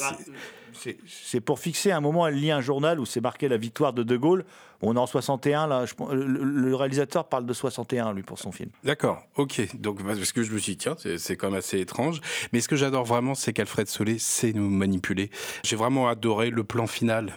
c'est- 0.74 1.42
pour 1.42 1.60
fixer 1.60 1.92
un 1.92 2.02
moment, 2.02 2.28
elle 2.28 2.36
lit 2.36 2.52
un 2.52 2.62
journal 2.62 3.00
où 3.00 3.06
c'est 3.06 3.22
marqué 3.22 3.48
la 3.48 3.58
victoire 3.58 3.94
de 3.94 4.04
De 4.04 4.18
Gaulle. 4.18 4.46
On 4.82 4.96
est 4.96 5.00
en 5.00 5.06
61, 5.06 5.68
là. 5.68 5.86
le, 6.12 6.76
réalisateur 6.76 7.26
parle 7.26 7.46
de 7.46 7.54
61, 7.54 8.14
lui, 8.14 8.24
pour 8.24 8.40
son 8.40 8.52
film. 8.52 8.70
D'accord, 8.84 9.22
ok. 9.36 9.76
Donc, 9.76 10.04
parce 10.04 10.32
que 10.32 10.42
je 10.42 10.52
me 10.52 10.58
suis 10.58 10.72
dit, 10.74 10.78
tiens, 10.78 10.96
c'est 11.18 11.36
quand 11.36 11.50
même 11.50 11.60
assez 11.60 11.80
étrange. 11.80 12.20
Mais 12.52 12.62
ce 12.62 12.68
que 12.68 12.76
j'adore 12.76 13.06
vraiment, 13.06 13.36
c'est 13.36 13.54
qu'Alfred 13.54 13.88
Solé 13.88 14.18
sait 14.18 14.54
nous 14.54 14.70
manipuler. 14.70 15.30
J'ai 15.64 15.76
vraiment 15.76 16.08
adoré 16.08 16.50
le 16.50 16.64
plan 16.64 16.88
final. 16.88 17.34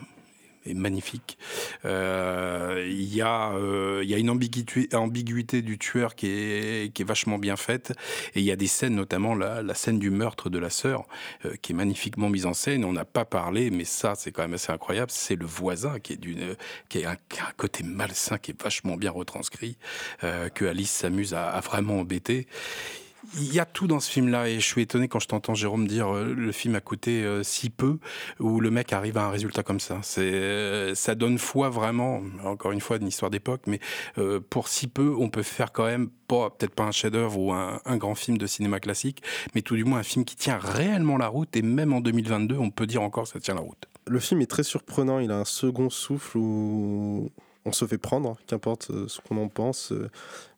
Est 0.67 0.75
magnifique. 0.75 1.39
Euh, 1.85 2.85
Il 2.87 3.15
y, 3.15 3.23
a, 3.23 3.53
euh, 3.53 4.03
y 4.05 4.15
a 4.15 4.19
une 4.19 4.31
ambiguïté, 4.31 4.89
ambiguïté 4.95 5.63
du 5.63 5.79
tueur 5.79 6.15
qui 6.15 6.27
est, 6.29 6.93
qui 6.93 7.03
est 7.03 7.05
vachement 7.05 7.39
bien 7.39 7.57
faite. 7.57 7.93
Et 8.35 8.41
il 8.41 8.45
y 8.45 8.51
a 8.51 8.57
des 8.57 8.67
scènes, 8.67 8.95
notamment 8.95 9.35
la, 9.35 9.63
la 9.63 9.75
scène 9.75 9.99
du 9.99 10.11
meurtre 10.11 10.51
de 10.51 10.59
la 10.59 10.71
sœur, 10.71 11.07
euh, 11.45 11.55
qui 11.61 11.73
est 11.73 11.75
magnifiquement 11.75 12.29
mise 12.29 12.47
en 12.47 12.55
scène. 12.55 12.85
On 12.85 12.93
n'a 12.93 13.05
pas 13.05 13.25
parlé, 13.25 13.71
mais 13.71 13.85
ça, 13.85 14.15
c'est 14.17 14.33
quand 14.33 14.43
même 14.43 14.55
assez 14.55 14.73
incroyable. 14.73 15.11
C'est 15.11 15.37
le 15.37 15.47
voisin 15.47 15.99
qui 16.01 16.15
est 16.15 16.17
d'une, 16.17 16.57
qui 16.89 16.99
est 16.99 17.07
un, 17.07 17.17
côté 17.57 17.85
malsain 17.85 18.39
qui 18.39 18.53
est 18.53 18.63
vachement 18.63 18.97
bien 18.97 19.11
retranscrit, 19.11 19.77
que 20.21 20.65
Alice 20.65 20.91
s'amuse 20.91 21.35
à 21.35 21.61
vraiment 21.61 22.01
embêter. 22.01 22.47
Il 23.39 23.53
y 23.53 23.61
a 23.61 23.65
tout 23.65 23.87
dans 23.87 24.01
ce 24.01 24.11
film-là 24.11 24.49
et 24.49 24.61
je 24.61 24.67
suis 24.67 24.83
étonné 24.83 25.09
quand 25.09 25.19
je 25.19 25.29
t'entends 25.29 25.55
Jérôme 25.55 25.87
dire 25.87 26.15
euh, 26.15 26.35
le 26.35 26.53
film 26.53 26.75
a 26.75 26.81
coûté 26.81 27.23
euh, 27.25 27.43
si 27.43 27.71
peu 27.71 27.99
où 28.39 28.61
le 28.61 28.71
mec 28.71 28.93
arrive 28.93 29.19
à 29.19 29.27
un 29.27 29.31
résultat 29.31 29.63
comme 29.63 29.81
ça. 29.81 30.01
Euh, 30.19 30.95
ça 30.95 31.15
donne 31.15 31.39
foi 31.39 31.69
vraiment. 31.69 32.23
Encore 32.45 32.73
une 32.73 32.81
fois, 32.81 32.97
une 32.97 33.09
histoire 33.09 33.31
d'époque, 33.31 33.63
mais 33.67 33.81
pour 34.51 34.69
si 34.69 34.87
peu, 34.87 35.15
on 35.19 35.29
peut 35.29 35.43
faire 35.43 35.73
quand 35.73 35.87
même 35.87 36.11
peut-être 36.29 36.75
pas 36.75 36.85
un 36.85 36.91
chef-d'œuvre 36.91 37.39
ou 37.39 37.53
un, 37.53 37.81
un 37.85 37.97
grand 37.97 38.15
film 38.15 38.39
de 38.39 38.47
cinéma 38.47 38.81
classique, 38.81 39.23
mais 39.55 39.63
tout 39.63 39.77
du 39.77 39.85
moins 39.85 40.01
un 40.01 40.05
film 40.05 40.25
qui 40.25 40.37
tient 40.37 40.59
réellement 40.59 41.17
la 41.17 41.29
route 41.29 41.55
et 41.57 41.63
même 41.63 41.93
en 41.93 42.01
2022, 42.01 42.57
on 42.57 42.71
peut 42.71 42.87
dire 42.87 43.03
encore 43.03 43.27
ça 43.27 43.41
tient 43.41 43.55
la 43.55 43.61
route. 43.61 43.89
Le 44.07 44.21
film 44.21 44.41
est 44.41 44.47
très 44.47 44.63
surprenant, 44.63 45.19
il 45.19 45.31
a 45.31 45.39
un 45.39 45.45
second 45.45 45.91
souffle 45.91 46.39
où 46.39 47.31
on 47.65 47.73
se 47.73 47.87
fait 47.87 47.99
prendre, 47.99 48.37
qu'importe 48.47 48.89
euh, 48.91 49.09
ce 49.09 49.21
qu'on 49.21 49.37
en 49.39 49.49
pense. 49.49 49.93
euh, 49.93 50.11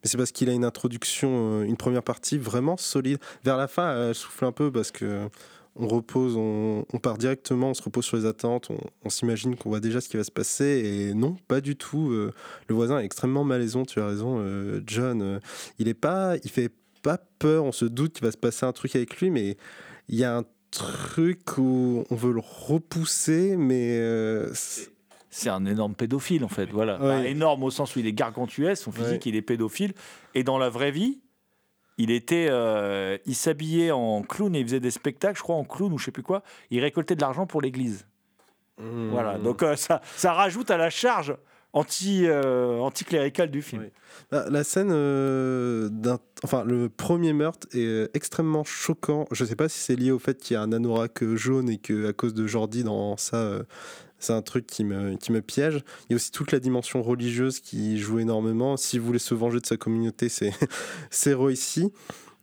Mais 0.02 0.10
c'est 0.10 0.18
parce 0.18 0.32
qu'il 0.32 0.48
a 0.48 0.52
une 0.52 0.64
introduction, 0.64 1.60
euh, 1.60 1.62
une 1.62 1.76
première 1.76 2.02
partie 2.02 2.38
vraiment 2.38 2.76
solide. 2.76 3.18
Vers 3.44 3.56
la 3.56 3.68
fin, 3.68 4.08
elle 4.08 4.14
souffle 4.14 4.44
un 4.44 4.52
peu 4.52 4.72
parce 4.72 4.90
que 4.90 5.28
on 5.78 5.88
repose, 5.88 6.36
on, 6.36 6.98
part 7.02 7.18
directement, 7.18 7.68
on 7.70 7.74
se 7.74 7.82
repose 7.82 8.06
sur 8.06 8.16
les 8.16 8.24
attentes, 8.24 8.70
on, 9.04 9.10
s'imagine 9.10 9.56
qu'on 9.56 9.68
voit 9.68 9.80
déjà 9.80 10.00
ce 10.00 10.08
qui 10.08 10.16
va 10.16 10.24
se 10.24 10.30
passer. 10.30 10.64
Et 10.64 11.12
non, 11.12 11.36
pas 11.48 11.60
du 11.60 11.76
tout. 11.76 12.08
Le 12.10 12.74
voisin 12.74 12.98
est 12.98 13.04
extrêmement 13.04 13.44
malaisant, 13.44 13.84
tu 13.84 14.00
as 14.00 14.06
raison, 14.06 14.42
John. 14.86 15.38
Il 15.78 15.88
est 15.88 15.92
pas, 15.92 16.36
il 16.44 16.50
fait 16.50 16.72
pas 17.02 17.18
peur, 17.38 17.64
on 17.64 17.72
se 17.72 17.84
doute 17.84 18.14
qu'il 18.14 18.24
va 18.24 18.32
se 18.32 18.38
passer 18.38 18.64
un 18.64 18.72
truc 18.72 18.96
avec 18.96 19.20
lui, 19.20 19.28
mais 19.28 19.58
il 20.08 20.14
y 20.14 20.24
a 20.24 20.38
un 20.38 20.44
truc 20.70 21.58
où 21.58 22.04
on 22.08 22.14
veut 22.14 22.32
le 22.32 22.40
repousser, 22.40 23.58
mais 23.58 24.00
c'est- 25.38 25.48
un 25.50 25.64
énorme 25.66 25.94
pédophile, 25.94 26.44
en 26.44 26.48
fait. 26.48 26.66
Voilà. 26.72 27.00
Ouais. 27.00 27.30
Énorme 27.30 27.62
au 27.64 27.70
sens 27.70 27.94
où 27.96 27.98
il 28.00 28.06
est 28.06 28.12
gargantuesque, 28.12 28.82
son 28.82 28.92
physique, 28.92 29.24
Ouais. 29.24 29.30
il 29.30 29.36
est 29.36 29.42
pédophile. 29.42 29.92
Et 30.34 30.42
dans 30.44 30.58
la 30.58 30.68
vraie 30.68 30.90
vie, 30.90 31.20
il 31.98 32.10
était, 32.10 32.48
euh, 32.50 33.16
il 33.26 33.34
s'habillait 33.34 33.90
en 33.90 34.22
clown 34.22 34.54
et 34.54 34.60
il 34.60 34.66
faisait 34.66 34.80
des 34.80 34.90
spectacles, 34.90 35.38
je 35.38 35.42
crois, 35.42 35.56
en 35.56 35.64
clown 35.64 35.92
ou 35.92 35.98
je 35.98 36.04
sais 36.06 36.10
plus 36.10 36.22
quoi. 36.22 36.42
Il 36.70 36.80
récoltait 36.80 37.14
de 37.16 37.20
l'argent 37.20 37.46
pour 37.46 37.60
l'église. 37.62 38.06
Hmm. 38.78 39.08
Voilà. 39.10 39.38
Donc 39.38 39.62
euh, 39.62 39.76
ça, 39.76 40.02
ça 40.16 40.32
rajoute 40.34 40.70
à 40.70 40.76
la 40.76 40.90
charge 40.90 41.34
anti, 41.72 42.26
euh, 42.26 42.78
anticléricale 42.80 43.50
du 43.50 43.62
film. 43.62 43.82
Oui. 43.84 43.88
La, 44.30 44.50
la 44.50 44.64
scène, 44.64 44.90
euh, 44.92 45.88
d'un, 45.90 46.18
enfin 46.44 46.64
le 46.64 46.90
premier 46.90 47.32
meurtre 47.32 47.66
est 47.72 47.78
euh, 47.86 48.10
extrêmement 48.12 48.64
choquant. 48.64 49.24
Je 49.30 49.44
ne 49.44 49.48
sais 49.48 49.56
pas 49.56 49.70
si 49.70 49.78
c'est 49.80 49.96
lié 49.96 50.10
au 50.10 50.18
fait 50.18 50.38
qu'il 50.38 50.54
y 50.54 50.56
a 50.58 50.62
un 50.62 50.72
anorak 50.72 51.24
jaune 51.36 51.70
et 51.70 51.78
que 51.78 52.08
à 52.08 52.12
cause 52.12 52.34
de 52.34 52.46
Jordi 52.46 52.84
dans 52.84 53.16
ça, 53.16 53.62
c'est 54.18 54.32
un 54.32 54.42
truc 54.42 54.66
qui 54.66 54.84
me, 54.84 55.16
qui 55.16 55.32
me 55.32 55.40
piège. 55.42 55.82
Il 56.08 56.12
y 56.12 56.14
a 56.14 56.16
aussi 56.16 56.30
toute 56.30 56.52
la 56.52 56.58
dimension 56.60 57.02
religieuse 57.02 57.60
qui 57.60 57.98
joue 57.98 58.18
énormément. 58.18 58.76
S'il 58.76 59.00
voulait 59.00 59.18
se 59.18 59.34
venger 59.34 59.60
de 59.60 59.66
sa 59.66 59.76
communauté, 59.76 60.28
c'est, 60.28 60.52
réussi. 61.34 61.92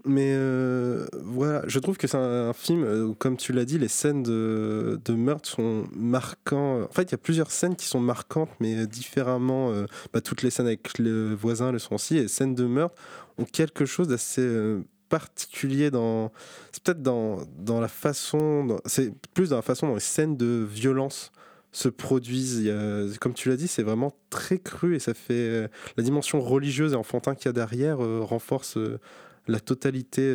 Mais 0.05 0.33
euh, 0.35 1.05
voilà, 1.23 1.63
je 1.65 1.79
trouve 1.79 1.95
que 1.97 2.07
c'est 2.07 2.17
un, 2.17 2.51
film, 2.51 2.83
euh, 2.83 3.13
comme 3.17 3.37
tu 3.37 3.53
l'as 3.53 3.63
dit, 3.63 3.79
les 3.79 3.87
scènes 3.87 4.21
de, 4.21 4.99
de 5.05 5.13
meurtre 5.13 5.47
sont 5.47 5.85
marquantes. 5.95 6.89
En 6.89 6.91
fait, 6.93 7.03
il 7.03 7.11
y 7.11 7.15
a 7.15 7.17
plusieurs 7.17 7.51
scènes 7.51 7.77
qui 7.77 7.85
sont 7.87 8.01
marquantes, 8.01 8.49
mais 8.59 8.75
euh, 8.75 8.85
différemment. 8.85 9.71
bah, 10.13 10.19
toutes 10.19 10.41
les 10.41 10.49
scènes 10.49 10.67
avec 10.67 10.97
le 10.99 11.33
voisin 11.33 11.71
le 11.71 11.79
sont 11.79 11.95
aussi. 11.95 12.15
Les 12.15 12.27
scènes 12.27 12.53
de 12.53 12.65
meurtre 12.65 12.95
ont 13.37 13.45
quelque 13.45 13.85
chose 13.85 14.09
d'assez 14.09 14.77
particulier 15.07 15.89
dans. 15.89 16.31
C'est 16.71 16.83
peut-être 16.83 17.01
dans, 17.01 17.37
dans 17.57 17.79
la 17.79 17.87
façon. 17.87 18.65
dans- 18.65 18.79
C'est 18.85 19.13
plus 19.33 19.49
dans 19.51 19.55
la 19.57 19.61
façon 19.61 19.87
dont 19.87 19.93
les 19.93 19.99
scènes 20.01 20.35
de 20.35 20.67
violence 20.69 21.31
se 21.73 21.89
produisent. 21.89 22.71
Comme 23.19 23.33
tu 23.33 23.49
l'as 23.49 23.57
dit, 23.57 23.67
c'est 23.67 23.83
vraiment 23.83 24.13
très 24.29 24.59
cru 24.59 24.95
et 24.95 24.99
ça 24.99 25.13
fait. 25.13 25.33
euh, 25.33 25.67
la 25.97 26.03
dimension 26.03 26.39
religieuse 26.41 26.93
et 26.93 26.95
enfantin 26.95 27.35
qu'il 27.35 27.47
y 27.47 27.49
a 27.49 27.53
derrière 27.53 28.03
euh, 28.03 28.21
renforce 28.21 28.77
euh, 28.77 28.99
la 29.47 29.59
totalité, 29.59 30.33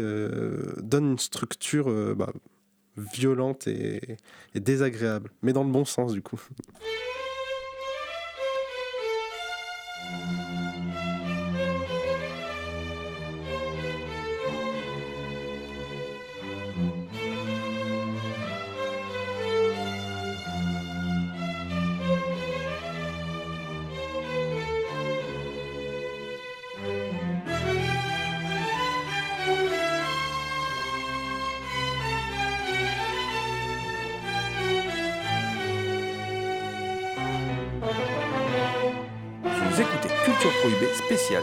donne 0.82 1.12
une 1.12 1.18
structure 1.18 2.14
bah, 2.14 2.30
violente 3.14 3.66
et 3.66 4.18
désagréable, 4.54 5.30
mais 5.40 5.54
dans 5.54 5.64
le 5.64 5.70
bon 5.70 5.86
sens 5.86 6.12
du 6.12 6.20
coup. 6.20 6.38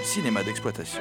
Cinéma 0.02 0.41
d'exploitation. 0.41 1.00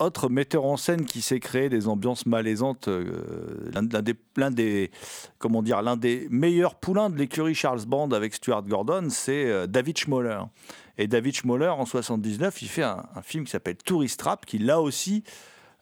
Autre 0.00 0.28
metteur 0.28 0.64
en 0.64 0.76
scène 0.76 1.04
qui 1.04 1.22
s'est 1.22 1.38
créé 1.38 1.68
des 1.68 1.86
ambiances 1.86 2.26
malaisantes, 2.26 2.88
euh, 2.88 3.70
l'un 3.72 4.50
des, 4.50 6.28
meilleurs 6.30 6.74
poulains 6.74 7.08
de 7.08 7.16
l'écurie 7.16 7.54
Charles 7.54 7.84
Band 7.86 8.10
avec 8.10 8.34
Stuart 8.34 8.64
Gordon, 8.64 9.06
c'est 9.10 9.46
euh, 9.46 9.68
David 9.68 9.96
Schmoller. 9.96 10.40
Et 10.96 11.06
David 11.06 11.36
Schmoller, 11.36 11.68
en 11.68 11.86
79, 11.86 12.62
il 12.62 12.68
fait 12.68 12.82
un, 12.82 13.04
un 13.14 13.22
film 13.22 13.44
qui 13.44 13.52
s'appelle 13.52 13.76
Tourist 13.76 14.18
Trap, 14.18 14.44
qui 14.44 14.58
là 14.58 14.80
aussi 14.80 15.22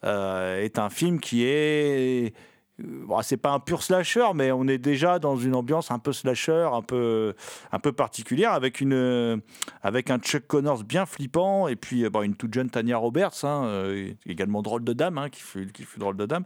est 0.07 0.79
un 0.79 0.91
film 0.91 1.21
qui 1.21 1.45
est. 1.45 2.33
euh, 2.81 3.05
bon, 3.07 3.21
c'est 3.23 3.37
pas 3.37 3.51
un 3.51 3.61
pur 3.61 3.83
slasher, 3.83 4.27
mais 4.35 4.53
on 4.53 4.67
est 4.69 4.79
déjà 4.79 5.19
dans 5.19 5.37
une 5.37 5.55
ambiance 5.55 5.91
un 5.91 5.99
peu 5.99 6.13
slasher, 6.13 6.69
un 6.73 6.83
peu, 6.83 7.35
un 7.73 7.79
peu 7.79 7.93
particulière, 7.93 8.53
avec, 8.53 8.81
une, 8.81 8.93
euh, 8.93 9.37
avec 9.83 10.11
un 10.11 10.19
Chuck 10.19 10.47
Connors 10.47 10.85
bien 10.85 11.07
flippant, 11.07 11.69
et 11.69 11.77
puis 11.77 12.05
euh, 12.05 12.23
une 12.23 12.37
toute 12.37 12.53
jeune 12.53 12.71
Tanya 12.71 12.97
Roberts, 12.97 13.45
hein, 13.45 13.65
euh, 13.67 14.13
également 14.27 14.63
drôle 14.63 14.85
de 14.85 14.93
dame, 14.93 15.19
hein, 15.19 15.29
qui, 15.31 15.41
fait 15.41 15.99
drôle 15.99 16.17
de 16.17 16.27
dame. 16.27 16.45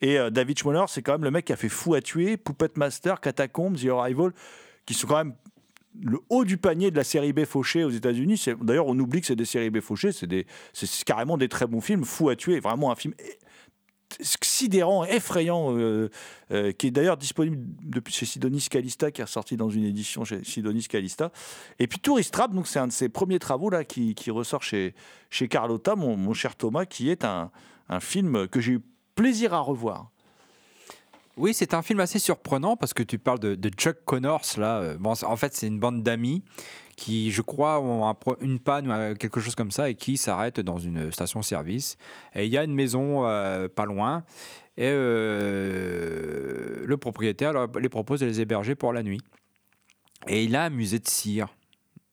Et 0.00 0.18
euh, 0.18 0.30
David 0.30 0.58
Schmoller, 0.58 0.84
c'est 0.88 1.02
quand 1.02 1.12
même 1.12 1.24
le 1.24 1.30
mec 1.30 1.46
qui 1.46 1.52
a 1.52 1.56
fait 1.56 1.68
Fou 1.68 1.94
à 1.94 2.00
tuer, 2.00 2.36
Puppet 2.36 2.70
Master, 2.76 3.20
Catacombs, 3.20 3.74
The 3.74 3.88
Arrival, 3.88 4.32
qui 4.84 4.94
sont 4.94 5.06
quand 5.06 5.16
même 5.16 5.34
le 6.02 6.20
haut 6.28 6.44
du 6.44 6.56
panier 6.56 6.90
de 6.90 6.96
la 6.96 7.04
série 7.04 7.32
B 7.32 7.44
fauchée 7.44 7.84
aux 7.84 7.90
États-Unis. 7.90 8.44
D'ailleurs, 8.62 8.86
on 8.86 8.98
oublie 8.98 9.20
que 9.20 9.26
c'est 9.26 9.36
des 9.36 9.44
séries 9.44 9.70
B 9.70 9.80
fauchées, 9.80 10.10
c'est 10.12 11.04
carrément 11.04 11.38
des 11.38 11.48
très 11.48 11.66
bons 11.66 11.80
films. 11.80 12.04
Fou 12.04 12.28
à 12.28 12.36
tuer, 12.36 12.60
vraiment 12.60 12.90
un 12.90 12.96
film 12.96 13.14
sidérant, 14.20 15.04
effrayant, 15.04 15.76
euh, 15.76 16.10
euh, 16.52 16.72
qui 16.72 16.88
est 16.88 16.90
d'ailleurs 16.90 17.16
disponible 17.16 17.66
chez 18.08 18.26
Sidonis 18.26 18.68
Calista, 18.70 19.10
qui 19.10 19.20
est 19.20 19.24
ressorti 19.24 19.56
dans 19.56 19.68
une 19.68 19.84
édition 19.84 20.24
chez 20.24 20.44
Sidonis 20.44 20.86
Calista. 20.88 21.32
Et 21.78 21.86
puis 21.86 21.98
Tourist 21.98 22.32
Trap, 22.32 22.52
c'est 22.64 22.78
un 22.78 22.86
de 22.86 22.92
ses 22.92 23.08
premiers 23.08 23.38
travaux 23.38 23.70
là 23.70 23.84
qui, 23.84 24.14
qui 24.14 24.30
ressort 24.30 24.62
chez, 24.62 24.94
chez 25.30 25.48
Carlotta, 25.48 25.96
mon, 25.96 26.16
mon 26.16 26.34
cher 26.34 26.56
Thomas, 26.56 26.86
qui 26.86 27.10
est 27.10 27.24
un, 27.24 27.50
un 27.88 28.00
film 28.00 28.48
que 28.48 28.60
j'ai 28.60 28.72
eu 28.72 28.80
plaisir 29.14 29.54
à 29.54 29.60
revoir. 29.60 30.10
Oui, 31.36 31.52
c'est 31.52 31.74
un 31.74 31.82
film 31.82 32.00
assez 32.00 32.18
surprenant 32.18 32.76
parce 32.78 32.94
que 32.94 33.02
tu 33.02 33.18
parles 33.18 33.40
de, 33.40 33.68
Chuck 33.68 33.98
Connors 34.06 34.40
là. 34.56 34.78
euh, 34.80 34.96
en 35.04 35.36
fait, 35.36 35.54
c'est 35.54 35.66
une 35.66 35.78
bande 35.78 36.02
d'amis 36.02 36.42
qui, 36.96 37.30
je 37.30 37.42
crois, 37.42 37.78
ont 37.80 38.14
une 38.40 38.58
panne 38.58 38.88
ou 38.88 38.92
euh, 38.92 39.14
quelque 39.14 39.40
chose 39.40 39.54
comme 39.54 39.70
ça 39.70 39.90
et 39.90 39.94
qui 39.96 40.16
s'arrêtent 40.16 40.60
dans 40.60 40.78
une 40.78 41.12
station-service. 41.12 41.98
Et 42.34 42.46
il 42.46 42.52
y 42.52 42.56
a 42.56 42.64
une 42.64 42.74
maison 42.74 43.26
euh, 43.26 43.68
pas 43.68 43.84
loin 43.84 44.24
et 44.78 44.90
le 44.90 46.96
propriétaire 46.96 47.52
leur- 47.52 47.68
les 47.80 47.88
propose 47.90 48.20
de 48.20 48.26
les 48.26 48.40
héberger 48.40 48.74
pour 48.74 48.94
la 48.94 49.02
nuit. 49.02 49.20
Et 50.28 50.44
il 50.44 50.56
a 50.56 50.64
un 50.64 50.70
musée 50.70 50.98
de 50.98 51.08
cire. 51.08 51.48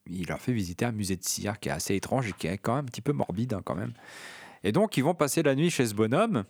Il 0.06 0.28
leur 0.28 0.42
fait 0.42 0.52
visiter 0.52 0.84
un 0.84 0.92
musée 0.92 1.16
de 1.16 1.24
cire 1.24 1.62
qui 1.62 1.70
est 1.70 1.72
assez 1.72 1.96
étrange 1.96 2.28
et 2.28 2.34
qui 2.34 2.48
est 2.48 2.58
quand 2.58 2.76
même 2.76 2.84
un 2.86 2.88
petit 2.88 3.02
peu 3.02 3.14
morbide 3.14 3.54
hein, 3.54 3.62
quand 3.64 3.76
même. 3.76 3.94
Et 4.66 4.72
donc, 4.72 4.96
ils 4.98 5.04
vont 5.04 5.14
passer 5.14 5.44
la 5.44 5.56
nuit 5.56 5.70
chez 5.70 5.86
ce 5.86 5.94
bonhomme 5.94 6.44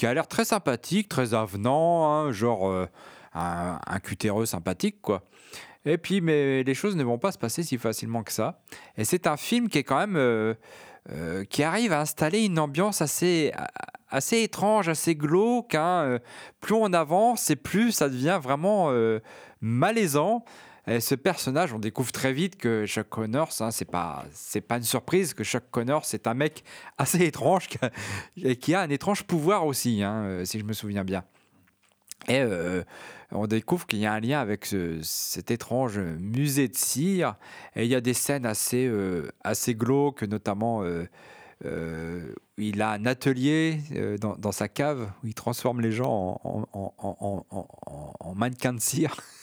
qui 0.00 0.06
a 0.06 0.14
l'air 0.14 0.26
très 0.26 0.46
sympathique, 0.46 1.10
très 1.10 1.34
avenant, 1.34 2.10
hein, 2.10 2.32
genre 2.32 2.70
euh, 2.70 2.86
un, 3.34 4.00
cutéreux 4.02 4.46
sympathique, 4.46 5.02
quoi. 5.02 5.24
Et 5.84 5.98
puis, 5.98 6.22
mais 6.22 6.62
les 6.62 6.72
choses 6.72 6.96
ne 6.96 7.04
vont 7.04 7.18
pas 7.18 7.32
se 7.32 7.36
passer 7.36 7.62
si 7.62 7.76
facilement 7.76 8.22
que 8.22 8.32
ça. 8.32 8.62
Et 8.96 9.04
c'est 9.04 9.26
un 9.26 9.36
film 9.36 9.68
qui 9.68 9.76
est 9.76 9.84
quand 9.84 9.98
même. 9.98 10.16
euh, 10.16 10.54
euh, 11.10 11.44
qui 11.44 11.62
arrive 11.62 11.92
à 11.92 12.00
installer 12.00 12.44
une 12.44 12.58
ambiance 12.58 13.02
assez, 13.02 13.52
assez 14.08 14.42
étrange, 14.42 14.88
assez 14.88 15.14
glauque. 15.14 15.74
hein. 15.74 16.18
Plus 16.60 16.74
on 16.74 16.92
avance 16.94 17.50
et 17.50 17.56
plus 17.56 17.92
ça 17.92 18.08
devient 18.08 18.38
vraiment 18.42 18.90
malaisant. 19.60 20.44
Et 20.90 20.98
ce 20.98 21.14
personnage, 21.14 21.72
on 21.72 21.78
découvre 21.78 22.10
très 22.10 22.32
vite 22.32 22.56
que 22.56 22.84
Chuck 22.84 23.08
Connors, 23.08 23.52
hein, 23.60 23.70
c'est 23.70 23.84
pas, 23.88 24.24
pas 24.66 24.76
une 24.76 24.82
surprise 24.82 25.34
que 25.34 25.44
Chuck 25.44 25.62
Connors, 25.70 26.04
c'est 26.04 26.26
un 26.26 26.34
mec 26.34 26.64
assez 26.98 27.22
étrange 27.24 27.68
qui 27.68 27.78
a, 27.80 27.90
et 28.36 28.56
qui 28.56 28.74
a 28.74 28.80
un 28.80 28.90
étrange 28.90 29.22
pouvoir 29.22 29.66
aussi, 29.66 30.02
hein, 30.02 30.24
euh, 30.24 30.44
si 30.44 30.58
je 30.58 30.64
me 30.64 30.72
souviens 30.72 31.04
bien. 31.04 31.22
Et 32.26 32.40
euh, 32.40 32.82
on 33.30 33.46
découvre 33.46 33.86
qu'il 33.86 34.00
y 34.00 34.06
a 34.06 34.12
un 34.12 34.18
lien 34.20 34.40
avec 34.40 34.66
ce- 34.66 34.98
cet 35.02 35.52
étrange 35.52 35.98
musée 35.98 36.66
de 36.66 36.76
cire. 36.76 37.36
Et 37.76 37.84
il 37.84 37.88
y 37.90 37.94
a 37.94 38.00
des 38.00 38.12
scènes 38.14 38.44
assez, 38.44 38.86
euh, 38.86 39.30
assez 39.44 39.76
glauques, 39.76 40.24
notamment 40.24 40.82
euh, 40.82 41.04
euh, 41.66 42.34
il 42.58 42.82
a 42.82 42.90
un 42.90 43.06
atelier 43.06 43.78
dans, 44.20 44.52
sa 44.52 44.68
cave 44.68 45.08
où 45.22 45.28
il 45.28 45.34
transforme 45.34 45.80
les 45.80 45.92
gens 45.92 46.40
en, 46.42 46.66
en, 46.72 46.94
en- 46.98 47.16
en- 47.20 47.46
en- 47.50 47.66
en- 47.86 48.12
en 48.18 48.34
mannequins 48.34 48.72
de 48.74 48.80
cire. 48.80 49.16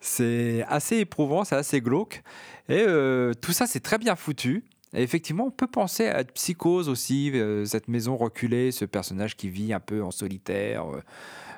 c'est 0.00 0.64
assez 0.68 0.98
éprouvant, 0.98 1.44
c'est 1.44 1.56
assez 1.56 1.80
glauque. 1.80 2.22
Et 2.68 2.84
euh, 2.86 3.32
tout 3.34 3.52
ça, 3.52 3.66
c'est 3.66 3.80
très 3.80 3.98
bien 3.98 4.16
foutu. 4.16 4.64
Effectivement, 4.94 5.46
on 5.46 5.50
peut 5.50 5.66
penser 5.66 6.06
à 6.08 6.24
Psychose 6.24 6.88
aussi, 6.88 7.30
euh, 7.34 7.64
cette 7.66 7.88
maison 7.88 8.16
reculée, 8.16 8.70
ce 8.72 8.84
personnage 8.86 9.36
qui 9.36 9.50
vit 9.50 9.72
un 9.72 9.80
peu 9.80 10.02
en 10.02 10.10
solitaire. 10.10 10.86
euh, 10.90 11.02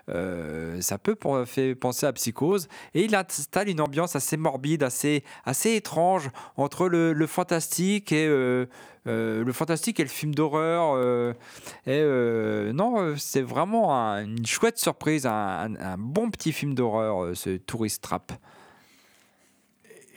euh, 0.08 0.80
ça 0.80 0.98
peut 0.98 1.16
fait 1.46 1.76
penser 1.76 2.06
à 2.06 2.12
Psychose. 2.12 2.66
Et 2.94 3.04
il 3.04 3.14
installe 3.14 3.68
une 3.68 3.80
ambiance 3.80 4.16
assez 4.16 4.36
morbide, 4.36 4.82
assez, 4.82 5.22
étrange 5.64 6.30
entre 6.56 6.88
le, 6.88 7.26
fantastique 7.28 8.10
et 8.10 8.26
le 8.26 9.52
fantastique 9.52 10.00
et 10.00 10.02
le 10.02 10.08
film 10.08 10.34
d'horreur. 10.34 10.96
non, 11.86 13.14
c'est 13.16 13.42
vraiment 13.42 13.94
un- 13.94 14.24
une 14.24 14.46
chouette 14.46 14.78
surprise, 14.78 15.26
un, 15.26 15.68
bon 15.98 16.30
petit 16.30 16.50
film 16.52 16.74
d'horreur, 16.74 17.36
ce 17.36 17.56
Tourist 17.58 18.02
Trap. 18.02 18.32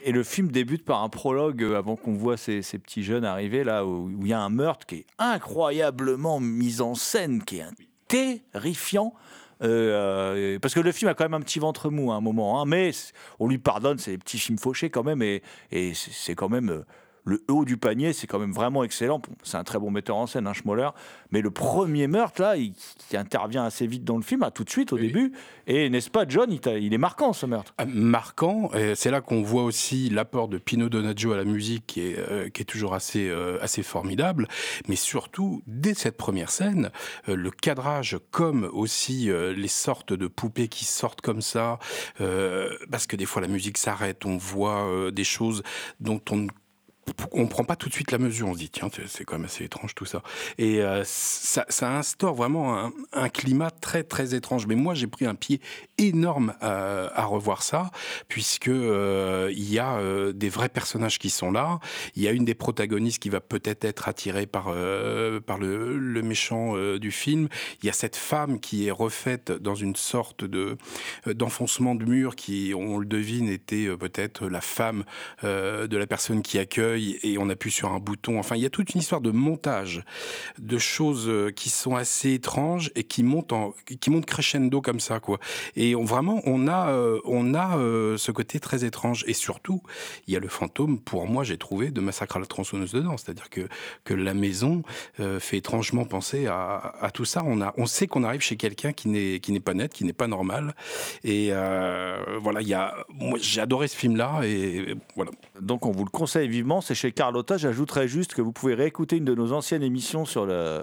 Et 0.06 0.12
le 0.12 0.22
film 0.22 0.52
débute 0.52 0.84
par 0.84 1.02
un 1.02 1.08
prologue 1.08 1.62
euh, 1.62 1.78
avant 1.78 1.96
qu'on 1.96 2.12
voit 2.12 2.36
ces, 2.36 2.60
ces 2.60 2.78
petits 2.78 3.02
jeunes 3.02 3.24
arriver 3.24 3.64
là 3.64 3.86
où 3.86 4.10
il 4.20 4.28
y 4.28 4.34
a 4.34 4.40
un 4.40 4.50
meurtre 4.50 4.84
qui 4.84 4.96
est 4.96 5.06
incroyablement 5.18 6.40
mis 6.40 6.82
en 6.82 6.94
scène, 6.94 7.42
qui 7.42 7.58
est 7.58 7.64
terrifiant. 8.06 9.14
Euh, 9.62 10.56
euh, 10.56 10.58
parce 10.58 10.74
que 10.74 10.80
le 10.80 10.92
film 10.92 11.10
a 11.10 11.14
quand 11.14 11.24
même 11.24 11.34
un 11.34 11.40
petit 11.40 11.58
ventre 11.58 11.88
mou 11.88 12.12
à 12.12 12.16
un 12.16 12.20
moment, 12.20 12.60
hein, 12.60 12.66
mais 12.66 12.90
on 13.38 13.48
lui 13.48 13.56
pardonne, 13.56 13.96
c'est 13.96 14.10
des 14.10 14.18
petits 14.18 14.38
films 14.38 14.58
fauchés 14.58 14.90
quand 14.90 15.04
même, 15.04 15.22
et, 15.22 15.42
c'est 15.94 16.34
quand 16.34 16.50
même 16.50 16.84
le 17.24 17.42
haut 17.48 17.64
du 17.64 17.76
panier, 17.76 18.12
c'est 18.12 18.26
quand 18.26 18.38
même 18.38 18.52
vraiment 18.52 18.84
excellent. 18.84 19.20
C'est 19.42 19.56
un 19.56 19.64
très 19.64 19.78
bon 19.78 19.90
metteur 19.90 20.16
en 20.16 20.26
scène, 20.26 20.46
hein, 20.46 20.52
Schmoller, 20.52 20.90
mais 21.30 21.40
le 21.40 21.50
premier 21.50 22.06
meurtre 22.06 22.42
là, 22.42 22.56
il, 22.56 22.74
qui 23.08 23.16
intervient 23.16 23.64
assez 23.64 23.86
vite 23.86 24.04
dans 24.04 24.16
le 24.16 24.22
film, 24.22 24.42
ah, 24.42 24.50
tout 24.50 24.64
de 24.64 24.70
suite 24.70 24.92
au 24.92 24.98
début, 24.98 25.32
et 25.66 25.88
n'est-ce 25.88 26.10
pas, 26.10 26.26
John, 26.28 26.52
il, 26.52 26.94
est 26.94 26.98
marquant 26.98 27.32
ce 27.32 27.46
meurtre? 27.46 27.74
Ah, 27.78 27.86
marquant. 27.86 28.70
C'est 28.94 29.10
là 29.10 29.20
qu'on 29.20 29.42
voit 29.42 29.64
aussi 29.64 30.10
l'apport 30.10 30.48
de 30.48 30.58
Pino 30.58 30.88
Donaggio 30.88 31.32
à 31.32 31.36
la 31.36 31.44
musique 31.44 31.86
qui 31.86 32.00
est, 32.00 32.18
euh, 32.18 32.48
qui 32.50 32.62
est 32.62 32.66
toujours 32.66 32.94
assez, 32.94 33.28
euh, 33.28 33.58
assez 33.62 33.82
formidable. 33.82 34.48
Mais 34.88 34.96
surtout, 34.96 35.62
dès 35.66 35.94
cette 35.94 36.16
première 36.16 36.50
scène, 36.50 36.90
euh, 37.28 37.36
le 37.36 37.50
cadrage 37.50 38.18
comme 38.30 38.68
aussi 38.72 39.30
les 39.56 39.68
sortes 39.68 40.12
de 40.12 40.26
poupées 40.26 40.68
qui 40.68 40.84
sortent 40.84 41.20
comme 41.20 41.40
ça, 41.40 41.78
parce 42.18 43.06
que 43.06 43.16
des 43.16 43.26
fois 43.26 43.42
la 43.42 43.48
musique 43.48 43.78
s'arrête, 43.78 44.24
on 44.24 44.36
voit 44.36 45.10
des 45.12 45.24
choses 45.24 45.62
dont 46.00 46.20
on 46.30 46.36
ne 46.36 46.48
on 47.32 47.46
prend 47.46 47.64
pas 47.64 47.76
tout 47.76 47.88
de 47.88 47.94
suite 47.94 48.10
la 48.12 48.18
mesure, 48.18 48.48
on 48.48 48.54
se 48.54 48.58
dit 48.58 48.70
tiens 48.70 48.88
c'est- 49.06 49.24
quand 49.24 49.36
même 49.36 49.46
assez 49.46 49.64
étrange 49.64 49.94
tout 49.94 50.04
ça. 50.04 50.22
Et 50.58 50.82
euh, 50.82 51.02
ça, 51.04 51.64
instaure 51.96 52.34
vraiment 52.34 52.90
un, 53.12 53.28
climat 53.28 53.70
très 53.70 54.02
très 54.02 54.34
étrange. 54.34 54.66
Mais 54.66 54.74
moi 54.74 54.94
j'ai 54.94 55.06
pris 55.06 55.26
un 55.26 55.34
pied 55.34 55.60
énorme 55.98 56.54
à, 56.60 57.10
à 57.14 57.24
revoir 57.24 57.62
ça 57.62 57.90
puisque 58.28 58.68
euh, 58.68 59.50
y 59.54 59.78
a 59.78 59.96
euh, 59.96 60.32
des 60.32 60.48
vrais 60.48 60.68
personnages 60.68 61.18
qui 61.18 61.30
sont 61.30 61.50
là. 61.50 61.78
Il 62.16 62.22
y 62.22 62.28
a 62.28 62.32
une 62.32 62.44
des 62.44 62.54
protagonistes 62.54 63.20
qui 63.22 63.28
va 63.28 63.40
peut-être 63.40 63.84
être 63.84 64.08
attirée 64.08 64.46
par 64.46 64.66
euh, 64.68 65.40
par 65.40 65.58
le, 65.58 65.96
le 65.98 66.22
méchant 66.22 66.76
euh, 66.76 66.98
du 66.98 67.10
film. 67.10 67.48
Il 67.82 67.86
y 67.86 67.90
a 67.90 67.92
cette 67.92 68.16
femme 68.16 68.60
qui 68.60 68.86
est 68.86 68.90
refaite 68.90 69.52
dans 69.52 69.74
une 69.74 69.96
sorte 69.96 70.44
de 70.44 70.76
euh, 71.26 71.34
d'enfoncement 71.34 71.94
de 71.94 72.04
mur 72.04 72.36
qui 72.36 72.72
on 72.76 72.98
le 72.98 73.06
devine 73.06 73.48
était 73.48 73.86
euh, 73.86 73.96
peut-être 73.96 74.46
la 74.48 74.60
femme 74.60 75.04
euh, 75.44 75.86
de 75.86 75.96
la 75.96 76.06
personne 76.06 76.42
qui 76.42 76.58
accueille 76.58 76.93
et 76.96 77.36
on 77.38 77.48
appuie 77.48 77.70
sur 77.70 77.92
un 77.92 77.98
bouton. 77.98 78.38
Enfin, 78.38 78.56
il 78.56 78.62
y 78.62 78.66
a 78.66 78.70
toute 78.70 78.94
une 78.94 79.00
histoire 79.00 79.20
de 79.20 79.30
montage, 79.30 80.04
de 80.58 80.78
choses 80.78 81.28
euh, 81.28 81.50
qui 81.50 81.68
sont 81.70 81.94
assez 81.94 82.32
étranges 82.32 82.90
et 82.94 83.04
qui 83.04 83.22
montent, 83.22 83.52
en, 83.52 83.74
qui 84.00 84.10
montent 84.10 84.26
crescendo 84.26 84.80
comme 84.80 85.00
ça, 85.00 85.20
quoi. 85.20 85.38
Et 85.76 85.94
vraiment, 85.94 86.40
on 86.44 86.68
a, 86.68 86.88
euh, 86.88 87.20
on 87.24 87.54
a 87.54 87.78
euh, 87.78 88.16
ce 88.16 88.32
côté 88.32 88.60
très 88.60 88.84
étrange. 88.84 89.24
Et 89.26 89.34
surtout, 89.34 89.82
il 90.26 90.34
y 90.34 90.36
a 90.36 90.40
le 90.40 90.48
fantôme, 90.48 90.98
pour 90.98 91.26
moi, 91.26 91.44
j'ai 91.44 91.58
trouvé, 91.58 91.90
de 91.90 92.00
Massacre 92.00 92.36
à 92.36 92.40
la 92.40 92.46
tronçonneuse 92.46 92.92
dedans. 92.92 93.16
C'est-à-dire 93.16 93.50
que, 93.50 93.68
que 94.04 94.14
la 94.14 94.34
maison 94.34 94.82
fait 95.38 95.58
étrangement 95.58 96.04
penser 96.04 96.46
à, 96.46 97.10
tout 97.12 97.24
ça. 97.24 97.42
On, 97.44 97.60
a, 97.60 97.72
on 97.76 97.86
sait 97.86 98.06
qu'on 98.06 98.24
arrive 98.24 98.40
chez 98.40 98.56
quelqu'un 98.56 98.92
qui 98.92 99.08
n'est, 99.08 99.60
pas 99.60 99.74
net, 99.74 99.92
qui 99.92 100.04
n'est 100.04 100.12
pas 100.12 100.26
normal. 100.26 100.74
Et 101.22 101.50
voilà, 102.40 102.60
il 102.60 102.68
y 102.68 102.74
a, 102.74 102.94
moi, 103.08 103.38
j'ai 103.40 103.60
adoré 103.60 103.88
ce 103.88 103.96
film-là. 103.96 104.40
Et 104.44 104.94
voilà. 105.16 105.30
Donc 105.60 105.86
on 105.86 105.92
vous 105.92 106.04
le 106.04 106.10
conseille 106.10 106.48
vivement, 106.48 106.80
c'est 106.84 106.94
chez 106.94 107.12
Carlotta. 107.12 107.56
J'ajouterais 107.56 108.06
juste 108.08 108.34
que 108.34 108.42
vous 108.42 108.52
pouvez 108.52 108.74
réécouter 108.74 109.16
une 109.16 109.24
de 109.24 109.34
nos 109.34 109.52
anciennes 109.52 109.82
émissions 109.82 110.24
sur 110.24 110.46
le- 110.46 110.80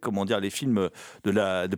comment 0.00 0.24
dire, 0.24 0.40
les 0.40 0.50
films 0.50 0.90
de 1.24 1.30
la 1.30 1.68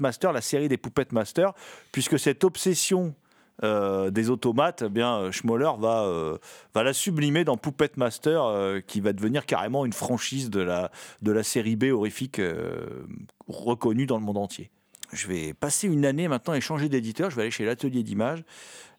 Master, 0.00 0.32
la 0.32 0.40
série 0.40 0.68
des 0.68 0.76
Puppet 0.76 1.06
Master, 1.12 1.52
puisque 1.92 2.18
cette 2.18 2.44
obsession 2.44 3.14
euh, 3.62 4.10
des 4.10 4.30
automates, 4.30 4.84
eh 4.86 4.88
bien 4.88 5.18
euh, 5.18 5.30
Schmoller 5.32 5.70
va, 5.78 6.04
euh, 6.04 6.38
la 6.74 6.92
sublimer 6.94 7.44
dans 7.44 7.58
Puppet 7.58 7.90
Master, 7.96 8.42
euh, 8.42 8.80
qui 8.80 9.00
va 9.00 9.12
devenir 9.12 9.44
carrément 9.44 9.84
une 9.84 9.92
franchise 9.92 10.48
de 10.48 10.60
la, 10.60 10.90
de 11.20 11.30
la 11.30 11.42
série 11.42 11.76
B 11.76 11.92
horrifique 11.92 12.38
euh, 12.38 13.04
reconnue 13.48 14.06
dans 14.06 14.18
le 14.18 14.24
monde 14.24 14.38
entier. 14.38 14.70
Je 15.12 15.26
vais 15.26 15.52
passer 15.52 15.88
une 15.88 16.06
année 16.06 16.28
maintenant 16.28 16.54
et 16.54 16.60
changer 16.60 16.88
d'éditeur. 16.88 17.30
Je 17.30 17.36
vais 17.36 17.42
aller 17.42 17.50
chez 17.50 17.64
l'atelier 17.64 18.02
d'images 18.02 18.44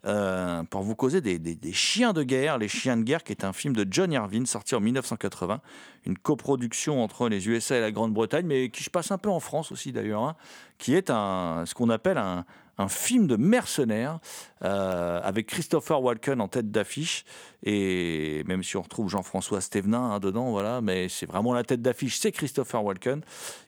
euh, 0.06 0.64
pour 0.64 0.82
vous 0.82 0.96
causer 0.96 1.22
des, 1.22 1.74
chiens 1.74 2.14
de 2.14 2.24
guerre. 2.24 2.58
Les 2.58 2.68
chiens 2.68 2.98
de 2.98 3.04
guerre, 3.04 3.24
qui 3.24 3.32
est 3.32 3.44
un 3.44 3.54
film 3.54 3.76
de 3.76 3.86
John 3.90 4.12
Irvine 4.12 4.46
sorti 4.46 4.76
en 4.76 4.80
1980, 4.80 5.62
une 6.06 6.18
coproduction 6.18 7.04
entre 7.04 7.30
les 7.30 7.48
USA 7.48 7.78
et 7.78 7.82
la 7.82 7.92
Grande-Bretagne, 7.92 8.46
mais 8.46 8.70
qui 8.70 8.84
se 8.84 8.90
passe 8.90 9.12
un 9.12 9.18
peu 9.18 9.30
en 9.30 9.40
France 9.40 9.72
aussi 9.72 9.92
d'ailleurs, 9.92 10.24
hein, 10.24 10.36
qui 10.78 10.96
est 10.96 11.10
un, 11.10 11.64
ce 11.66 11.74
qu'on 11.74 11.90
appelle 11.90 12.18
un, 12.18 12.46
un 12.82 12.88
film 12.88 13.28
de 13.28 13.36
mercenaires 13.36 14.20
euh, 14.64 15.22
avec 15.24 15.48
Christopher 15.48 16.02
Walken 16.02 16.42
en 16.42 16.48
tête 16.48 16.72
d'affiche 16.72 17.26
Et 17.63 18.43
même 18.47 18.63
si 18.63 18.76
on 18.76 18.82
retrouve 18.82 19.10
Jean-François 19.10 19.62
Stevenin 19.62 20.12
hein, 20.12 20.19
dedans, 20.19 20.50
voilà, 20.50 20.82
mais 20.82 21.10
c'est 21.10 21.28
vraiment 21.28 21.54
la 21.54 21.63
tête 21.63 21.82
d'affiche, 21.82 22.17
c'est 22.17 22.32
Christopher 22.32 22.84
Walken 22.84 23.21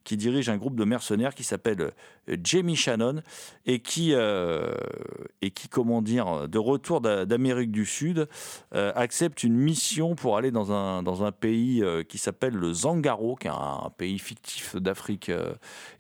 qui 0.04 0.18
dirige 0.18 0.50
un 0.50 0.58
groupe 0.58 0.76
de 0.76 0.84
mercenaires 0.84 1.36
qui 1.36 1.44
s'appelle 1.44 1.92
euh, 2.30 2.38
Jamie 2.44 2.76
Shannon 2.76 3.22
et 3.66 3.80
qui, 3.80 4.14
euh, 4.14 4.74
et 5.42 5.52
qui, 5.52 5.70
comment 5.70 6.02
dire, 6.02 6.48
de 6.50 6.58
retour 6.58 7.02
d'a- 7.02 7.26
d'Amérique 7.26 7.72
du 7.72 7.86
Sud, 7.86 8.28
euh, 8.74 8.92
accepte 8.96 9.44
une 9.44 9.56
mission 9.56 10.16
pour 10.16 10.38
aller 10.38 10.50
dans 10.50 10.72
un, 10.72 11.04
dans 11.04 11.24
un 11.24 11.32
pays 11.32 11.84
qui 12.10 12.18
s'appelle 12.18 12.54
le 12.54 12.74
Zangaro, 12.74 13.36
qui 13.36 13.48
est 13.48 13.52
un, 13.52 13.92
pays 13.96 14.18
fictif 14.18 14.76
d'Afrique, 14.76 15.32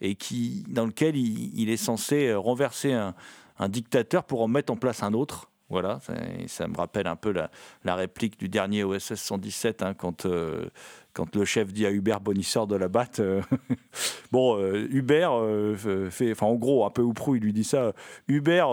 et 0.01 0.15
qui, 0.15 0.63
dans 0.67 0.85
lequel 0.85 1.15
il, 1.15 1.69
est 1.69 1.77
censé 1.77 2.33
renverser 2.33 2.93
un 2.93 3.69
dictateur 3.69 4.23
pour 4.23 4.41
en 4.41 4.47
mettre 4.47 4.73
en 4.73 4.77
place 4.77 5.03
un 5.03 5.13
autre. 5.13 5.52
Voilà, 5.73 5.99
ça, 6.45 6.67
me 6.67 6.77
rappelle 6.77 7.07
un 7.07 7.15
peu 7.15 7.31
la, 7.31 7.49
la 7.83 7.95
réplique 7.95 8.37
du 8.37 8.47
dernier 8.47 8.83
OSS 8.83 9.15
117, 9.15 9.81
hein, 9.81 9.95
quand, 9.95 10.27
euh, 10.27 10.69
quand 11.13 11.35
le 11.35 11.45
chef 11.45 11.71
dit 11.71 11.85
à 11.85 11.91
Hubert 11.91 12.19
Bonisseur 12.19 12.65
de 12.65 12.75
la 12.75 12.87
batte, 12.87 13.19
euh, 13.19 13.41
bon, 14.31 14.57
euh, 14.57 14.87
Hubert 14.91 15.31
euh, 15.33 15.75
fait, 16.09 16.31
enfin 16.31 16.47
en 16.47 16.55
gros, 16.55 16.85
un 16.85 16.89
peu 16.89 17.03
ou 17.03 17.13
prou, 17.13 17.35
il 17.35 17.43
lui 17.43 17.53
dit 17.53 17.63
ça, 17.63 17.93
Hubert 18.27 18.69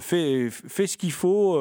fait, 0.00 0.48
fait 0.50 0.86
ce 0.86 0.96
qu'il 0.96 1.12
faut, 1.12 1.60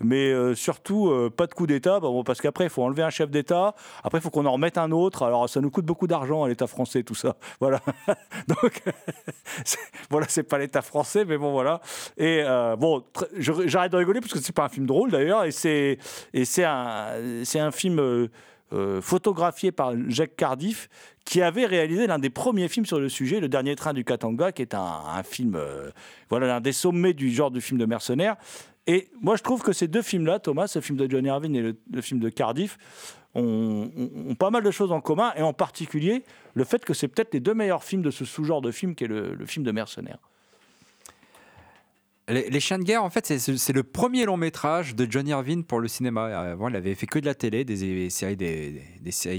mais 0.00 0.54
surtout 0.54 1.30
pas 1.36 1.46
de 1.46 1.54
coup 1.54 1.66
d'État, 1.66 2.00
bah, 2.00 2.08
parce 2.24 2.40
qu'après 2.40 2.64
il 2.64 2.70
faut 2.70 2.82
enlever 2.82 3.02
un 3.02 3.10
chef 3.10 3.30
d'État, 3.30 3.74
après 4.02 4.18
il 4.18 4.20
faut 4.20 4.30
qu'on 4.30 4.46
en 4.46 4.52
remette 4.52 4.78
un 4.78 4.90
autre, 4.90 5.22
alors 5.22 5.48
ça 5.48 5.60
nous 5.60 5.70
coûte 5.70 5.86
beaucoup 5.86 6.06
d'argent 6.06 6.44
à 6.44 6.48
l'État 6.48 6.66
français, 6.66 7.02
tout 7.02 7.14
ça, 7.14 7.36
voilà. 7.60 7.80
Donc, 8.48 8.82
voilà, 10.10 10.26
c'est 10.28 10.42
pas 10.42 10.58
l'État 10.58 10.82
français, 10.82 11.24
mais 11.24 11.38
bon, 11.38 11.52
voilà. 11.52 11.80
Et 12.18 12.42
bon, 12.78 13.02
j'arrête 13.38 13.92
de 13.92 13.96
rigoler 13.96 14.20
parce 14.20 14.32
que 14.32 14.40
c'est 14.40 14.54
pas 14.54 14.64
un 14.64 14.68
film 14.68 14.86
drôle 14.86 15.10
d'ailleurs, 15.10 15.44
et 15.44 15.50
c'est 15.52 15.98
un 16.64 17.62
un 17.62 17.70
film 17.70 18.28
euh, 18.72 19.00
photographié 19.00 19.72
par 19.72 19.92
Jacques 20.08 20.36
Cardiff 20.36 20.88
qui 21.24 21.42
avait 21.42 21.66
réalisé 21.66 22.06
l'un 22.06 22.18
des 22.18 22.30
premiers 22.30 22.68
films 22.68 22.86
sur 22.86 22.98
le 22.98 23.08
sujet, 23.08 23.40
Le 23.40 23.48
Dernier 23.48 23.76
Train 23.76 23.92
du 23.92 24.04
Katanga, 24.04 24.50
qui 24.52 24.62
est 24.62 24.74
un, 24.74 25.22
film, 25.22 25.54
euh, 25.56 25.90
voilà, 26.30 26.46
l'un 26.46 26.60
des 26.60 26.72
sommets 26.72 27.12
du 27.12 27.30
genre 27.30 27.50
du 27.50 27.60
film 27.60 27.78
de 27.78 27.86
mercenaires. 27.86 28.36
Et 28.86 29.10
moi, 29.20 29.36
je 29.36 29.42
trouve 29.42 29.62
que 29.62 29.72
ces 29.72 29.88
deux 29.88 30.02
films-là, 30.02 30.38
Thomas, 30.38 30.66
ce 30.66 30.80
film 30.80 30.98
de 30.98 31.08
John 31.08 31.24
Irving 31.24 31.54
et 31.54 31.62
le, 31.62 32.00
film 32.00 32.18
de 32.18 32.28
Cardiff, 32.28 32.78
ont 33.34 34.34
pas 34.38 34.50
mal 34.50 34.62
de 34.62 34.70
choses 34.70 34.90
en 34.90 35.00
commun, 35.00 35.32
et 35.36 35.42
en 35.42 35.52
particulier 35.52 36.24
le 36.54 36.64
fait 36.64 36.84
que 36.84 36.92
c'est 36.92 37.08
peut-être 37.08 37.32
les 37.32 37.40
deux 37.40 37.54
meilleurs 37.54 37.84
films 37.84 38.02
de 38.02 38.10
ce 38.10 38.24
sous-genre 38.24 38.60
de 38.60 38.70
film 38.70 38.94
qui 38.94 39.04
est 39.04 39.08
le, 39.08 39.34
le 39.34 39.46
film 39.46 39.64
de 39.64 39.72
mercenaires. 39.72 40.18
Les, 42.32 42.48
Les 42.48 42.60
Chiens 42.60 42.78
de 42.78 42.84
guerre, 42.84 43.04
en 43.04 43.10
fait, 43.10 43.26
c'est- 43.26 43.72
le 43.72 43.82
premier 43.82 44.24
long 44.24 44.36
métrage 44.36 44.94
de 44.94 45.06
John 45.10 45.26
Irving 45.28 45.64
pour 45.64 45.80
le 45.80 45.88
cinéma. 45.88 46.24
Avant, 46.52 46.68
il 46.68 46.76
avait 46.76 46.94
fait 46.94 47.06
que 47.06 47.18
de 47.18 47.26
la 47.26 47.34
télé, 47.34 47.64
des, 47.64 48.10
séries, 48.10 48.36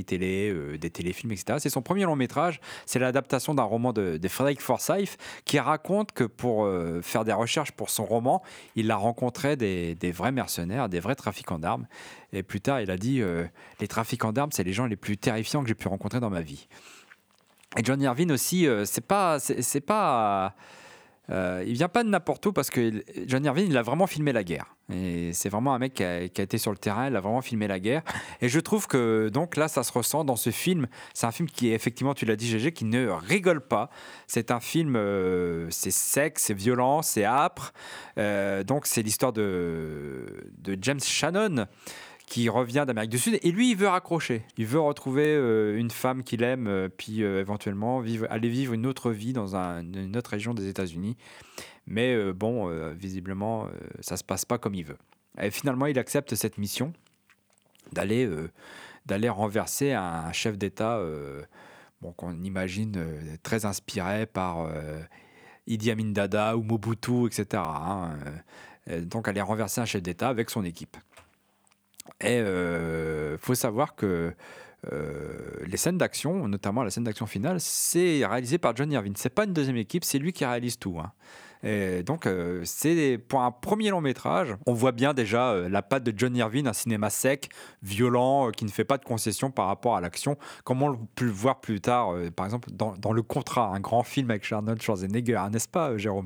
télé, 0.05 0.49
euh, 0.49 0.77
des 0.77 0.89
téléfilms, 0.89 1.31
etc. 1.31 1.57
C'est 1.59 1.69
son 1.69 1.81
premier 1.81 2.03
long 2.03 2.15
métrage. 2.15 2.59
C'est 2.85 2.99
l'adaptation 2.99 3.53
d'un 3.55 3.63
roman 3.63 3.93
de, 3.93 4.17
de 4.17 4.27
Frederick 4.27 4.61
Forsyth 4.61 5.17
qui 5.45 5.59
raconte 5.59 6.11
que 6.11 6.23
pour 6.23 6.65
euh, 6.65 7.01
faire 7.01 7.25
des 7.25 7.33
recherches 7.33 7.71
pour 7.71 7.89
son 7.89 8.05
roman, 8.05 8.41
il 8.75 8.91
a 8.91 8.95
rencontré 8.95 9.55
des, 9.55 9.95
vrais 10.11 10.31
mercenaires, 10.31 10.87
des 10.89 10.99
vrais 10.99 11.15
trafiquants 11.15 11.59
d'armes. 11.59 11.87
Et 12.31 12.43
plus 12.43 12.61
tard, 12.61 12.81
il 12.81 12.91
a 12.91 12.97
dit 12.97 13.21
euh, 13.21 13.45
les 13.79 13.87
trafiquants 13.87 14.31
d'armes, 14.33 14.51
c'est 14.51 14.63
les 14.63 14.73
gens 14.73 14.85
les 14.85 14.95
plus 14.95 15.17
terrifiants 15.17 15.61
que 15.61 15.67
j'ai 15.67 15.75
pu 15.75 15.87
rencontrer 15.87 16.19
dans 16.19 16.29
ma 16.29 16.41
vie. 16.41 16.67
Et 17.77 17.83
John 17.83 17.99
Irving 18.01 18.31
aussi, 18.31 18.67
euh, 18.67 18.85
c'est 18.85 19.05
pas, 19.05 19.39
c'est 19.39 19.81
pas. 19.81 20.53
Euh, 21.29 21.63
il 21.65 21.73
vient 21.73 21.87
pas 21.87 22.03
de 22.03 22.09
n'importe 22.09 22.45
où 22.45 22.53
parce 22.53 22.69
que 22.69 23.03
John 23.27 23.45
Irving, 23.45 23.67
il 23.69 23.77
a 23.77 23.81
vraiment 23.81 24.07
filmé 24.07 24.33
la 24.33 24.43
guerre. 24.43 24.75
Et 24.91 25.31
c'est 25.31 25.47
vraiment 25.47 25.73
un 25.73 25.79
mec 25.79 25.93
qui 25.93 26.03
a, 26.03 26.21
été 26.21 26.57
sur 26.57 26.71
le 26.71 26.77
terrain, 26.77 27.07
il 27.07 27.15
a 27.15 27.21
vraiment 27.21 27.41
filmé 27.41 27.67
la 27.67 27.79
guerre. 27.79 28.03
Et 28.41 28.49
je 28.49 28.59
trouve 28.59 28.87
que 28.87 29.29
donc 29.29 29.55
là, 29.55 29.67
ça 29.69 29.83
se 29.83 29.91
ressent 29.93 30.25
dans 30.25 30.35
ce 30.35 30.49
film. 30.49 30.87
C'est 31.13 31.25
un 31.25 31.31
film 31.31 31.49
qui 31.49 31.71
effectivement, 31.71 32.13
tu 32.13 32.25
l'as 32.25 32.35
dit, 32.35 32.47
GG, 32.47 32.73
qui 32.73 32.85
ne 32.85 33.07
rigole 33.07 33.61
pas. 33.61 33.89
C'est 34.27 34.51
un 34.51 34.59
film, 34.59 34.95
euh, 34.95 35.67
c'est 35.69 35.91
sec, 35.91 36.39
c'est 36.39 36.53
violent, 36.53 37.01
c'est 37.01 37.23
âpre. 37.23 37.71
Euh, 38.17 38.63
donc 38.63 38.85
c'est 38.85 39.01
l'histoire 39.01 39.31
de 39.31 40.25
James 40.81 40.99
Shannon 40.99 41.67
qui 42.25 42.49
revient 42.49 42.83
d'Amérique 42.87 43.11
du 43.11 43.19
Sud 43.19 43.37
et 43.41 43.51
lui 43.51 43.71
il 43.71 43.77
veut 43.77 43.87
raccrocher, 43.87 44.43
il 44.57 44.65
veut 44.65 44.79
retrouver 44.79 45.25
euh, 45.27 45.77
une 45.77 45.91
femme 45.91 46.23
qu'il 46.23 46.41
aime 46.41 46.67
euh, 46.67 46.89
puis 46.89 47.21
euh, 47.23 47.39
éventuellement 47.41 48.01
aller 48.29 48.49
vivre 48.49 48.73
une 48.73 48.85
autre 48.85 49.11
vie 49.11 49.33
dans 49.33 49.55
un- 49.55 49.81
une 49.83 50.15
autre 50.17 50.31
région 50.31 50.53
des 50.53 50.67
États-Unis. 50.67 51.17
Mais 51.85 52.31
bon, 52.31 52.69
visiblement, 52.93 53.67
ça 53.99 54.15
se 54.15 54.23
passe 54.23 54.45
pas 54.45 54.57
comme 54.57 54.73
il 54.73 54.85
veut. 54.85 54.97
Et 55.41 55.51
finalement, 55.51 55.85
il 55.85 55.99
accepte 55.99 56.33
cette 56.33 56.57
mission 56.57 56.93
d'aller 57.91 58.25
renverser 59.29 59.91
un 59.91 60.31
chef 60.31 60.57
d'État 60.57 61.01
bon, 62.01 62.13
qu'on 62.13 62.41
imagine 62.41 63.03
très 63.43 63.65
inspiré 63.65 64.25
par 64.25 64.69
Idi 65.67 65.91
Amin 65.91 66.11
Dada 66.13 66.55
ou 66.55 66.63
Mobutu, 66.63 67.25
etc. 67.27 67.61
hein, 67.65 68.17
donc 69.01 69.27
aller 69.27 69.41
renverser 69.41 69.81
un 69.81 69.85
chef 69.85 70.01
d'État 70.01 70.29
avec 70.29 70.49
son 70.49 70.63
équipe. 70.63 70.95
Et 72.21 72.37
il 72.37 73.37
faut 73.39 73.55
savoir 73.55 73.95
que 73.95 74.33
euh, 74.91 75.49
les 75.65 75.77
scènes 75.77 75.97
d'action, 75.97 76.47
notamment 76.47 76.83
la 76.83 76.89
scène 76.89 77.03
d'action 77.03 77.25
finale, 77.25 77.59
c'est 77.59 78.25
réalisé 78.25 78.57
par 78.57 78.75
John 78.75 78.91
Irving. 78.91 79.13
C'est 79.15 79.29
pas 79.29 79.45
une 79.45 79.53
deuxième 79.53 79.77
équipe, 79.77 80.03
c'est 80.03 80.19
lui 80.19 80.33
qui 80.33 80.45
réalise 80.45 80.77
tout. 80.77 80.97
hein. 80.99 81.11
Et 81.65 82.03
donc, 82.03 82.25
euh, 82.25 82.61
c'est 82.65 83.17
pour 83.17 83.41
un 83.41 83.51
premier 83.51 83.89
long 83.89 84.01
métrage, 84.01 84.53
on 84.65 84.73
voit 84.73 84.91
bien 84.91 85.13
déjà 85.13 85.51
euh, 85.51 85.69
la 85.69 85.81
patte 85.81 86.03
de 86.03 86.13
John 86.13 86.35
Irving, 86.35 86.67
un 86.67 86.73
cinéma 86.73 87.09
sec, 87.09 87.49
violent, 87.81 88.49
euh, 88.49 88.51
qui 88.51 88.65
ne 88.65 88.69
fait 88.69 88.83
pas 88.83 88.97
de 88.97 89.05
concessions 89.05 89.49
par 89.49 89.67
rapport 89.67 89.95
à 89.95 90.01
l'action, 90.01 90.37
comme 90.65 90.83
on 90.83 90.89
le 90.89 90.97
voir 91.31 91.61
plus 91.61 91.79
tard, 91.79 92.13
euh, 92.13 92.29
par 92.31 92.45
exemple, 92.45 92.69
dans, 92.73 93.13
Le 93.13 93.21
Contrat, 93.21 93.71
un 93.73 93.79
grand 93.79 94.03
film 94.03 94.29
avec 94.29 94.51
Arnold 94.51 94.81
Schwarzenegger, 94.81 95.41
n'est-ce 95.53 95.69
pas, 95.69 95.91
euh, 95.91 95.97
Jérôme? 95.97 96.25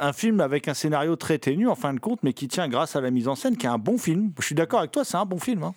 Un 0.00 0.12
film 0.12 0.40
avec 0.40 0.68
un 0.68 0.74
scénario 0.74 1.16
très 1.16 1.38
ténu 1.38 1.68
en 1.68 1.74
fin 1.74 1.92
de 1.94 2.00
compte, 2.00 2.22
mais 2.22 2.32
qui 2.32 2.48
tient 2.48 2.68
grâce 2.68 2.96
à 2.96 3.00
la 3.00 3.10
mise 3.10 3.28
en 3.28 3.34
scène, 3.34 3.56
qui 3.56 3.66
est 3.66 3.70
un 3.70 3.78
bon 3.78 3.98
film. 3.98 4.32
Je 4.38 4.46
suis 4.46 4.54
d'accord 4.54 4.80
avec 4.80 4.92
toi, 4.92 5.04
c'est 5.04 5.16
un 5.16 5.24
bon 5.24 5.38
film. 5.38 5.62
hein. 5.62 5.74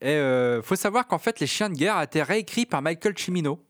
Et 0.00 0.08
euh, 0.10 0.62
faut 0.62 0.76
savoir 0.76 1.06
qu'en 1.06 1.18
fait, 1.18 1.38
Les 1.40 1.46
Chiens 1.46 1.70
de 1.70 1.74
guerre 1.74 1.96
a 1.96 2.04
été 2.04 2.22
réécrit 2.22 2.66
par 2.66 2.82
Michael 2.82 3.16
Cimino. 3.16 3.60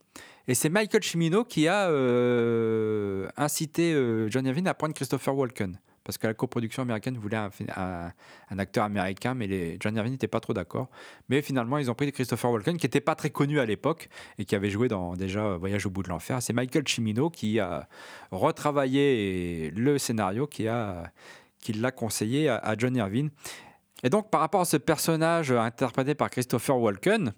Et 0.47 0.55
c'est 0.55 0.69
Michael 0.69 1.03
Cimino 1.03 1.45
qui 1.45 1.67
a 1.67 1.89
euh, 1.89 3.27
incité 3.37 3.93
euh, 3.93 4.29
John 4.29 4.45
Irving 4.45 4.67
à 4.67 4.73
prendre 4.73 4.93
Christopher 4.93 5.35
Walken. 5.35 5.77
Parce 6.03 6.17
que 6.17 6.27
la 6.27 6.33
coproduction 6.33 6.81
américaine 6.81 7.17
voulait 7.17 7.37
un, 7.37 8.11
acteur 8.57 8.83
américain, 8.83 9.33
mais 9.33 9.47
les, 9.47 9.77
John 9.79 9.95
Irving 9.95 10.11
n'était 10.11 10.27
pas 10.27 10.41
trop 10.41 10.53
d'accord. 10.53 10.89
Mais 11.29 11.41
finalement, 11.41 11.77
ils 11.77 11.89
ont 11.89 11.95
pris 11.95 12.11
Christopher 12.11 12.51
Walken, 12.51 12.77
qui 12.77 12.85
n'était 12.85 13.01
pas 13.01 13.15
très 13.15 13.29
connu 13.29 13.59
à 13.59 13.65
l'époque 13.65 14.09
et 14.37 14.45
qui 14.45 14.55
avait 14.55 14.69
joué 14.69 14.89
dans 14.89 15.15
déjà 15.15 15.55
Voyage 15.57 15.85
au 15.85 15.89
bout 15.89 16.03
de 16.03 16.09
l'enfer. 16.09 16.41
C'est 16.41 16.53
Michael 16.53 16.87
Cimino 16.87 17.29
qui 17.29 17.59
a 17.59 17.87
retravaillé 18.31 19.71
le 19.75 19.97
scénario, 19.97 20.47
qui 20.47 20.63
l'a 20.63 21.91
conseillé 21.95 22.49
à, 22.49 22.57
à 22.57 22.75
John 22.77 22.95
Irving. 22.95 23.29
Et 24.03 24.09
donc, 24.09 24.29
par 24.29 24.41
rapport 24.41 24.61
à 24.61 24.65
ce 24.65 24.75
personnage 24.77 25.51
interprété 25.51 26.15
par 26.15 26.29
Christopher 26.29 26.77
Walken, 26.77 27.33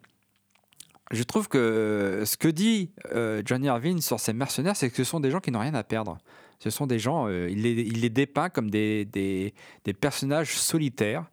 je 1.12 1.23
trouve 1.23 1.47
que 1.47 2.23
ce 2.25 2.36
que 2.36 2.47
dit 2.47 2.91
euh, 3.13 3.41
John 3.45 3.63
Irving 3.63 4.01
sur 4.01 4.19
ces 4.19 4.34
mercenaires, 4.34 4.75
c'est 4.75 4.89
que 4.89 4.95
ce 4.95 5.04
sont 5.04 5.19
des 5.19 5.30
gens 5.30 5.39
qui 5.39 5.51
n'ont 5.51 5.60
rien 5.60 5.75
à 5.75 5.84
perdre. 5.84 6.17
Ce 6.59 6.69
sont 6.69 6.87
des 6.87 6.99
gens, 6.99 7.27
euh, 7.27 7.49
il, 7.49 7.61
les, 7.63 7.71
il 7.71 8.01
les 8.01 8.09
dépeint 8.09 8.49
comme 8.49 8.69
des, 8.69 9.05
des, 9.05 9.53
des 9.83 9.93
personnages 9.93 10.57
solitaires 10.57 11.25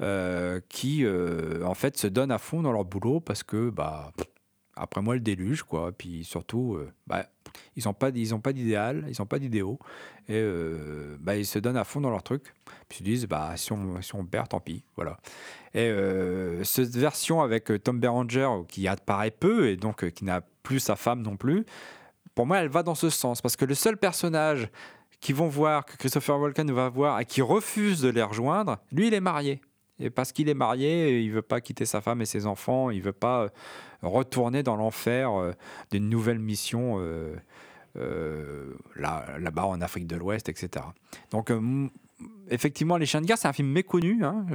euh, 0.00 0.60
qui, 0.68 1.04
euh, 1.04 1.64
en 1.64 1.74
fait, 1.74 1.96
se 1.96 2.06
donnent 2.06 2.32
à 2.32 2.38
fond 2.38 2.62
dans 2.62 2.72
leur 2.72 2.84
boulot 2.84 3.20
parce 3.20 3.42
que, 3.42 3.70
bah, 3.70 4.12
après 4.76 5.02
moi, 5.02 5.14
le 5.14 5.20
déluge, 5.20 5.62
quoi. 5.62 5.92
Puis 5.92 6.24
surtout, 6.24 6.78
bah, 7.06 7.26
ils 7.76 7.84
n'ont 7.84 7.92
pas, 7.92 8.10
d'idéal, 8.10 9.04
ils 9.08 9.16
n'ont 9.18 9.26
pas 9.26 9.38
d'idéaux. 9.38 9.78
Et 10.28 10.42
bah, 11.18 11.36
ils 11.36 11.44
se 11.44 11.58
donnent 11.58 11.76
à 11.76 11.84
fond 11.84 12.00
dans 12.00 12.08
leur 12.08 12.22
truc. 12.22 12.54
Puis 12.88 13.00
ils 13.00 13.04
se 13.04 13.04
disent, 13.04 13.26
bah, 13.26 13.52
si 13.56 13.72
on, 13.72 14.00
si 14.00 14.14
on 14.14 14.24
perd, 14.24 14.48
tant 14.48 14.60
pis. 14.60 14.84
Voilà. 14.96 15.18
Et 15.74 15.92
cette 16.64 16.96
version 16.96 17.42
avec 17.42 17.70
Tom 17.84 18.00
Berenger, 18.00 18.48
qui 18.68 18.88
apparaît 18.88 19.32
peu 19.32 19.68
et 19.68 19.76
donc 19.76 20.08
qui 20.12 20.24
n'a 20.24 20.40
plus 20.62 20.80
sa 20.80 20.96
femme 20.96 21.20
non 21.20 21.36
plus, 21.36 21.66
pour 22.40 22.46
moi, 22.46 22.60
elle 22.60 22.70
va 22.70 22.82
dans 22.82 22.94
ce 22.94 23.10
sens. 23.10 23.42
Parce 23.42 23.54
que 23.54 23.66
le 23.66 23.74
seul 23.74 23.98
personnage 23.98 24.70
qu'ils 25.20 25.34
vont 25.34 25.48
voir, 25.48 25.84
que 25.84 25.94
Christopher 25.98 26.40
Walken 26.40 26.72
va 26.72 26.88
voir 26.88 27.20
et 27.20 27.26
qui 27.26 27.42
refuse 27.42 28.00
de 28.00 28.08
les 28.08 28.22
rejoindre, 28.22 28.78
lui, 28.92 29.08
il 29.08 29.12
est 29.12 29.20
marié. 29.20 29.60
Et 29.98 30.08
parce 30.08 30.32
qu'il 30.32 30.48
est 30.48 30.54
marié, 30.54 31.20
il 31.20 31.32
veut 31.32 31.42
pas 31.42 31.60
quitter 31.60 31.84
sa 31.84 32.00
femme 32.00 32.22
et 32.22 32.24
ses 32.24 32.46
enfants, 32.46 32.88
il 32.88 33.02
veut 33.02 33.12
pas 33.12 33.42
euh, 33.42 33.48
retourner 34.00 34.62
dans 34.62 34.76
l'enfer 34.76 35.38
euh, 35.38 35.52
d'une 35.90 36.08
nouvelle 36.08 36.38
mission 36.38 36.96
euh, 36.98 38.74
là, 38.96 39.26
là-bas 39.38 39.66
en 39.66 39.82
Afrique 39.82 40.06
de 40.06 40.16
l'Ouest, 40.16 40.48
etc. 40.48 40.86
Donc, 41.32 41.52
effectivement, 42.48 42.96
Les 42.96 43.04
Chiens 43.04 43.20
de 43.20 43.26
guerre, 43.26 43.36
c'est 43.36 43.48
un 43.48 43.52
film 43.52 43.68
méconnu. 43.68 44.24
hein, 44.24 44.46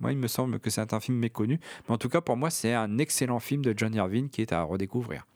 moi, 0.00 0.12
il 0.12 0.18
me 0.18 0.28
semble 0.28 0.60
que 0.60 0.70
c'est 0.70 0.94
un 0.94 1.00
film 1.00 1.18
méconnu. 1.18 1.60
Mais 1.86 1.94
en 1.94 1.98
tout 1.98 2.08
cas, 2.08 2.22
pour 2.22 2.38
moi, 2.38 2.48
c'est 2.48 2.72
un 2.72 2.96
excellent 2.96 3.38
film 3.38 3.62
de 3.62 3.74
John 3.76 3.94
Irving 3.94 4.30
qui 4.30 4.40
est 4.40 4.54
à 4.54 4.62
redécouvrir. 4.62 5.26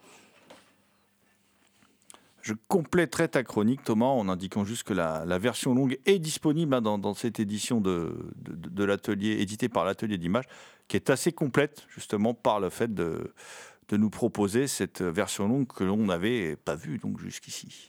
Je 2.47 2.55
compléterai 2.69 3.29
ta 3.29 3.43
chronique, 3.43 3.83
Thomas, 3.83 4.07
en 4.07 4.29
indiquant 4.29 4.65
juste 4.65 4.85
que 4.85 4.95
la, 4.95 5.39
version 5.39 5.75
longue 5.75 5.99
est 6.07 6.21
disponible 6.21 6.75
hein, 6.75 6.81
dans, 6.81 7.15
cette 7.15 7.41
édition 7.41 7.81
de, 7.81 8.15
l'atelier, 8.85 9.41
éditée 9.41 9.69
par 9.69 9.85
l'atelier 9.85 10.17
d'images, 10.17 10.45
qui 10.87 10.97
est 10.97 11.11
assez 11.11 11.33
complète, 11.33 11.85
justement, 11.89 12.35
par 12.35 12.61
le 12.61 12.71
fait 12.71 12.95
de, 12.95 13.33
de 13.89 13.97
nous 13.97 14.11
proposer 14.11 14.69
cette 14.69 15.03
version 15.03 15.49
longue 15.49 15.67
que 15.67 15.83
l'on 15.83 15.97
n'avait 15.97 16.55
pas 16.55 16.77
vue 16.77 16.99
donc 16.99 17.19
jusqu'ici. 17.19 17.89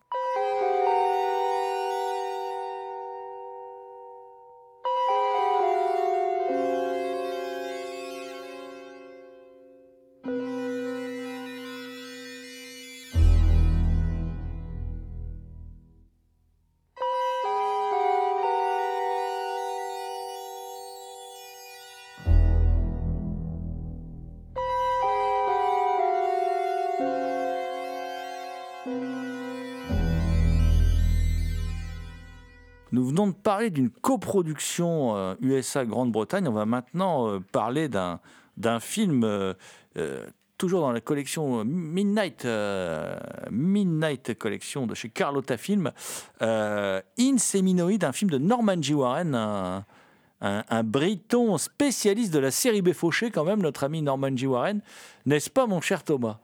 Nous 33.01 33.07
venons 33.07 33.29
de 33.29 33.33
parler 33.33 33.71
d'une 33.71 33.89
coproduction 33.89 35.15
euh, 35.15 35.33
USA-Grande-Bretagne. 35.41 36.47
On 36.47 36.51
va 36.51 36.67
maintenant 36.67 37.27
euh, 37.29 37.39
parler 37.51 37.89
d'un 37.89 38.19
d'un 38.57 38.79
film 38.79 39.23
euh, 39.23 39.55
euh, 39.97 40.27
toujours 40.59 40.81
dans 40.81 40.91
la 40.91 41.01
collection 41.01 41.65
Midnight, 41.65 42.45
euh, 42.45 43.17
Midnight 43.49 44.37
Collection 44.37 44.85
de 44.85 44.93
chez 44.93 45.09
Carlotta 45.09 45.57
Film. 45.57 45.91
Euh, 46.43 47.01
In 47.17 47.39
Seminoid, 47.39 48.03
un 48.03 48.11
film 48.11 48.29
de 48.29 48.37
Norman 48.37 48.79
G. 48.79 48.93
Warren, 48.93 49.33
un, 49.33 49.83
un, 50.41 50.63
un 50.69 50.83
Briton 50.83 51.57
spécialiste 51.57 52.31
de 52.31 52.37
la 52.37 52.51
série 52.51 52.83
B 52.83 52.93
fauchée, 52.93 53.31
quand 53.31 53.45
même, 53.45 53.63
notre 53.63 53.83
ami 53.83 54.03
Norman 54.03 54.37
G. 54.37 54.45
Warren. 54.45 54.79
N'est-ce 55.25 55.49
pas, 55.49 55.65
mon 55.65 55.81
cher 55.81 56.03
Thomas? 56.03 56.37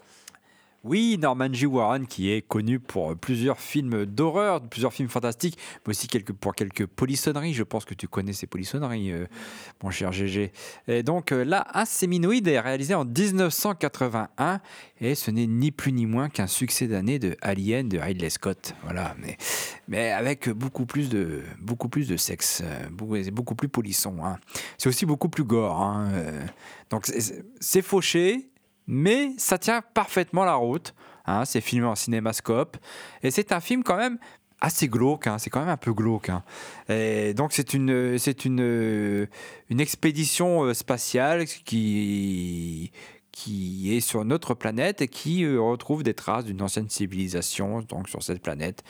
Oui, 0.88 1.17
Norman 1.19 1.51
G. 1.51 1.65
Warren, 1.65 2.07
qui 2.07 2.31
est 2.31 2.41
connu 2.41 2.79
pour 2.79 3.13
plusieurs 3.17 3.59
films 3.59 4.05
d'horreur, 4.05 4.61
plusieurs 4.61 4.93
films 4.93 5.09
fantastiques, 5.09 5.57
mais 5.85 5.91
aussi 5.91 6.07
pour 6.39 6.55
quelques 6.55 6.85
polissonneries. 6.85 7.53
Je 7.53 7.63
pense 7.63 7.83
que 7.83 7.93
tu 7.93 8.07
connais 8.07 8.31
ces 8.31 8.47
polissonneries, 8.47 9.11
euh, 9.11 9.25
mon 9.83 9.91
cher 9.91 10.13
GG. 10.13 10.53
Et 10.88 11.03
donc 11.03 11.33
euh, 11.33 11.43
là, 11.43 11.67
Inséminoïde 11.73 12.47
est 12.47 12.61
réalisé 12.61 12.93
en 12.93 13.03
1981 13.03 14.61
et 15.01 15.13
ce 15.15 15.29
n'est 15.29 15.45
ni 15.45 15.71
plus 15.71 15.91
ni 15.91 16.05
moins 16.05 16.29
qu'un 16.29 16.47
succès 16.47 16.88
d'année 16.88 17.19
de 17.19 17.35
Alien 17.41 17.89
de 17.89 17.99
Ridley 17.99 18.29
Scott. 18.29 18.73
Voilà, 18.83 19.13
mais, 19.21 19.35
mais 19.89 20.11
avec 20.11 20.47
beaucoup 20.49 20.85
plus 20.85 21.09
de, 21.09 21.41
beaucoup 21.59 21.89
plus 21.89 22.07
de 22.07 22.15
sexe, 22.15 22.61
euh, 22.63 22.88
beaucoup, 23.31 23.55
plus 23.55 23.67
polisson. 23.67 24.15
hein. 24.23 24.38
C'est 24.77 24.88
aussi 24.88 25.05
beaucoup 25.05 25.27
plus 25.27 25.43
gore. 25.43 25.81
hein, 25.81 26.09
euh. 26.13 26.45
Donc 26.89 27.11
c'est 27.59 27.81
fauché, 27.81 28.47
mais 28.88 29.31
ça 29.38 29.57
tient 29.57 29.81
parfaitement 29.93 30.45
la 30.45 30.55
route. 30.55 30.93
hein, 31.25 31.45
c'est 31.45 31.61
filmé 31.61 31.85
en 31.88 31.95
cinémascope. 31.95 32.77
Et 33.23 33.31
c'est 33.31 33.51
un 33.51 33.59
film 33.59 33.83
quand 33.83 33.97
même 33.97 34.17
assez 34.61 34.88
glauque, 34.88 35.27
hein, 35.27 35.38
c'est 35.38 35.49
quand 35.49 35.59
même 35.59 35.69
un 35.69 35.77
peu 35.77 35.93
glauque. 35.93 36.29
hein. 36.29 36.43
Donc 37.35 37.53
c'est 37.53 37.73
une, 37.73 38.17
c'est 38.17 38.45
une, 38.45 39.27
une 39.69 39.79
expédition 39.79 40.63
euh, 40.63 40.73
spatiale 40.73 41.45
qui, 41.45 42.91
qui 43.31 43.95
est 43.95 43.99
sur 43.99 44.25
notre 44.25 44.55
planète 44.55 45.01
et 45.01 45.07
qui 45.07 45.43
euh, 45.43 45.61
retrouve 45.61 46.01
des 46.01 46.15
traces 46.15 46.45
d'une 46.45 46.61
ancienne 46.61 46.89
civilisation 46.89 47.81
donc 47.83 48.09
sur 48.09 48.23
cette 48.23 48.41
planète 48.41 48.83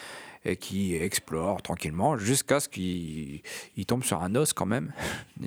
et 0.45 0.55
qui 0.55 0.95
explore 0.95 1.61
tranquillement 1.61 2.15
jusqu'à 2.15 2.61
ce 2.61 2.69
qu'il 2.69 3.41
il 3.75 3.85
tombe 3.85 4.05
sur 4.05 4.23
un 4.23 4.33
os 4.35 4.53
quand 4.53 4.65
même, 4.65 4.93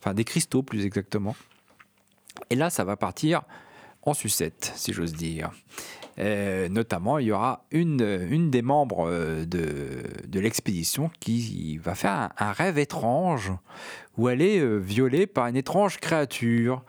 enfin 0.00 0.14
des 0.14 0.24
cristaux 0.24 0.64
plus 0.64 0.84
exactement. 0.84 1.36
Et 2.50 2.56
là, 2.56 2.68
ça 2.70 2.82
va 2.82 2.96
partir 2.96 3.42
en 4.02 4.14
sucette, 4.14 4.72
si 4.76 4.92
j'ose 4.92 5.12
dire. 5.12 5.50
Euh, 6.18 6.68
notamment, 6.68 7.18
il 7.18 7.28
y 7.28 7.32
aura 7.32 7.64
une, 7.70 8.26
une 8.30 8.50
des 8.50 8.62
membres 8.62 9.08
euh, 9.08 9.46
de, 9.46 10.02
de 10.26 10.40
l'expédition 10.40 11.10
qui 11.20 11.78
va 11.78 11.94
faire 11.94 12.30
un, 12.38 12.52
rêve 12.52 12.78
étrange 12.78 13.52
où 14.18 14.28
elle 14.28 14.42
est 14.42 14.58
euh, 14.58 14.76
violée 14.76 15.26
par 15.26 15.46
une 15.46 15.56
étrange 15.56 15.98
créature. 15.98 16.82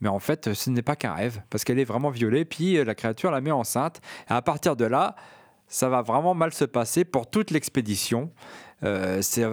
Mais 0.00 0.08
en 0.08 0.18
fait, 0.18 0.52
ce 0.54 0.70
n'est 0.70 0.82
pas 0.82 0.96
qu'un 0.96 1.14
rêve, 1.14 1.40
parce 1.50 1.62
qu'elle 1.64 1.78
est 1.78 1.84
vraiment 1.84 2.10
violée, 2.10 2.44
puis 2.44 2.82
la 2.84 2.94
créature 2.94 3.30
la 3.30 3.40
met 3.40 3.52
enceinte. 3.52 4.00
Et 4.28 4.32
à 4.32 4.42
partir 4.42 4.76
de 4.76 4.84
là, 4.84 5.14
ça 5.68 5.88
va 5.88 6.02
vraiment 6.02 6.34
mal 6.34 6.52
se 6.52 6.64
passer 6.64 7.04
pour 7.04 7.30
toute 7.30 7.50
l'expédition. 7.52 8.30
C'est 8.82 9.46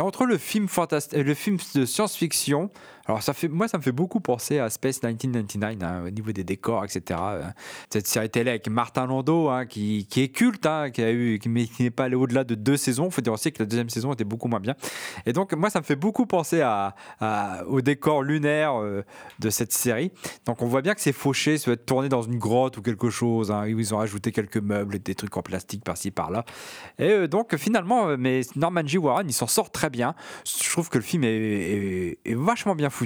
entre 0.00 0.24
le 0.24 0.38
film 0.38 0.68
le 1.12 1.34
film 1.34 1.58
de 1.74 1.84
science-fiction. 1.84 2.70
Alors 3.08 3.22
ça 3.22 3.32
fait, 3.32 3.48
moi, 3.48 3.68
ça 3.68 3.78
me 3.78 3.82
fait 3.82 3.90
beaucoup 3.92 4.20
penser 4.20 4.58
à 4.58 4.68
Space 4.68 5.02
1999 5.02 5.82
hein, 5.82 6.04
au 6.06 6.10
niveau 6.10 6.30
des 6.32 6.44
décors, 6.44 6.84
etc. 6.84 7.18
Euh, 7.22 7.42
Cette 7.90 8.06
série 8.06 8.28
télé 8.28 8.50
avec 8.50 8.68
Martin 8.68 9.06
Landau, 9.06 9.48
hein, 9.48 9.64
qui, 9.64 10.06
est 10.16 10.28
culte, 10.28 10.66
hein, 10.66 10.90
qui 10.90 11.02
a 11.02 11.10
eu, 11.10 11.40
mais 11.46 11.64
qui 11.64 11.84
n'est 11.84 11.90
pas 11.90 12.04
allé 12.04 12.16
au-delà 12.16 12.44
de 12.44 12.54
deux 12.54 12.76
saisons. 12.76 13.06
Il 13.06 13.12
faut 13.12 13.22
dire 13.22 13.32
aussi 13.32 13.50
que 13.50 13.62
la 13.62 13.66
deuxième 13.66 13.88
saison 13.88 14.12
était 14.12 14.24
beaucoup 14.24 14.48
moins 14.48 14.60
bien. 14.60 14.74
Et 15.24 15.32
donc 15.32 15.54
moi, 15.54 15.70
ça 15.70 15.78
me 15.80 15.84
fait 15.84 15.96
beaucoup 15.96 16.26
penser 16.26 16.62
au 17.66 17.80
décor 17.80 18.22
lunaire 18.22 18.74
euh, 18.78 19.02
de 19.38 19.48
cette 19.48 19.72
série. 19.72 20.12
Donc 20.44 20.60
on 20.60 20.66
voit 20.66 20.82
bien 20.82 20.94
que 20.94 21.00
c'est 21.00 21.12
fauché, 21.12 21.56
ça 21.56 21.70
va 21.70 21.74
être 21.74 22.08
dans 22.08 22.22
une 22.22 22.38
grotte 22.38 22.76
ou 22.76 22.82
quelque 22.82 23.08
chose. 23.08 23.50
Où 23.50 23.64
ils 23.78 23.94
ont 23.94 23.98
rajouté 23.98 24.32
quelques 24.32 24.58
meubles 24.58 24.98
des 24.98 25.14
trucs 25.14 25.34
en 25.36 25.42
plastique 25.42 25.82
par-ci 25.82 26.10
par-là. 26.10 26.44
Et 26.98 27.08
euh, 27.10 27.26
donc 27.26 27.56
finalement, 27.56 28.18
mais 28.18 28.42
Norman 28.54 28.86
G. 28.86 28.98
Warren, 28.98 29.26
il 29.28 29.32
s'en 29.32 29.46
sort 29.46 29.70
très 29.70 29.88
bien. 29.88 30.14
Je 30.44 30.68
trouve 30.70 30.90
que 30.90 30.98
le 30.98 31.04
film 31.04 31.24
est- 31.24 32.18
est 32.24 32.34
vachement 32.34 32.74
bien 32.74 32.90
foutu, 32.90 32.97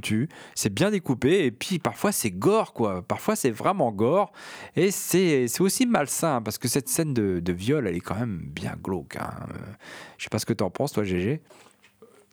c'est 0.54 0.72
bien 0.72 0.90
découpé, 0.90 1.44
et 1.44 1.50
puis 1.50 1.78
parfois 1.78 2.12
c'est 2.12 2.30
gore, 2.30 2.72
quoi. 2.72 3.02
Parfois 3.02 3.36
c'est 3.36 3.50
vraiment 3.50 3.92
gore, 3.92 4.32
et 4.76 4.90
c'est 4.90 5.46
aussi 5.60 5.86
malsain, 5.86 6.40
parce 6.42 6.58
que 6.58 6.68
cette 6.68 6.88
scène 6.88 7.14
de, 7.14 7.40
de 7.40 7.52
viol, 7.52 7.86
elle 7.86 7.96
est 7.96 8.00
quand 8.00 8.16
même 8.18 8.40
bien 8.46 8.74
glauque. 8.82 9.16
hein. 9.16 9.30
Euh, 9.50 9.54
Je 10.18 10.24
sais 10.24 10.30
pas 10.30 10.38
ce 10.38 10.46
que 10.46 10.52
t'en 10.52 10.70
penses, 10.70 10.92
toi, 10.92 11.04
GG. 11.04 11.40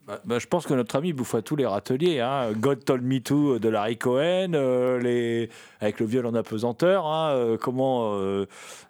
Bah, 0.08 0.20
bah, 0.26 0.40
je 0.40 0.48
pense 0.48 0.66
que 0.66 0.74
notre 0.74 0.96
ami 0.96 1.14
bouffe 1.14 1.36
à 1.36 1.44
tous 1.44 1.56
les 1.56 1.68
râteliers. 1.68 2.20
Hein. 2.20 2.52
God 2.54 2.84
Told 2.84 3.04
Me 3.04 3.20
To 3.20 3.60
de 3.60 3.70
Larry 3.70 3.96
Cohen, 3.98 4.54
euh, 4.56 4.98
les... 5.00 5.50
avec 5.82 6.00
le 6.00 6.08
viol 6.08 6.26
en 6.26 6.34
apesanteur. 6.34 7.06
hein, 7.06 7.30
euh, 7.36 7.58
comment 7.58 8.16
euh, 8.16 8.48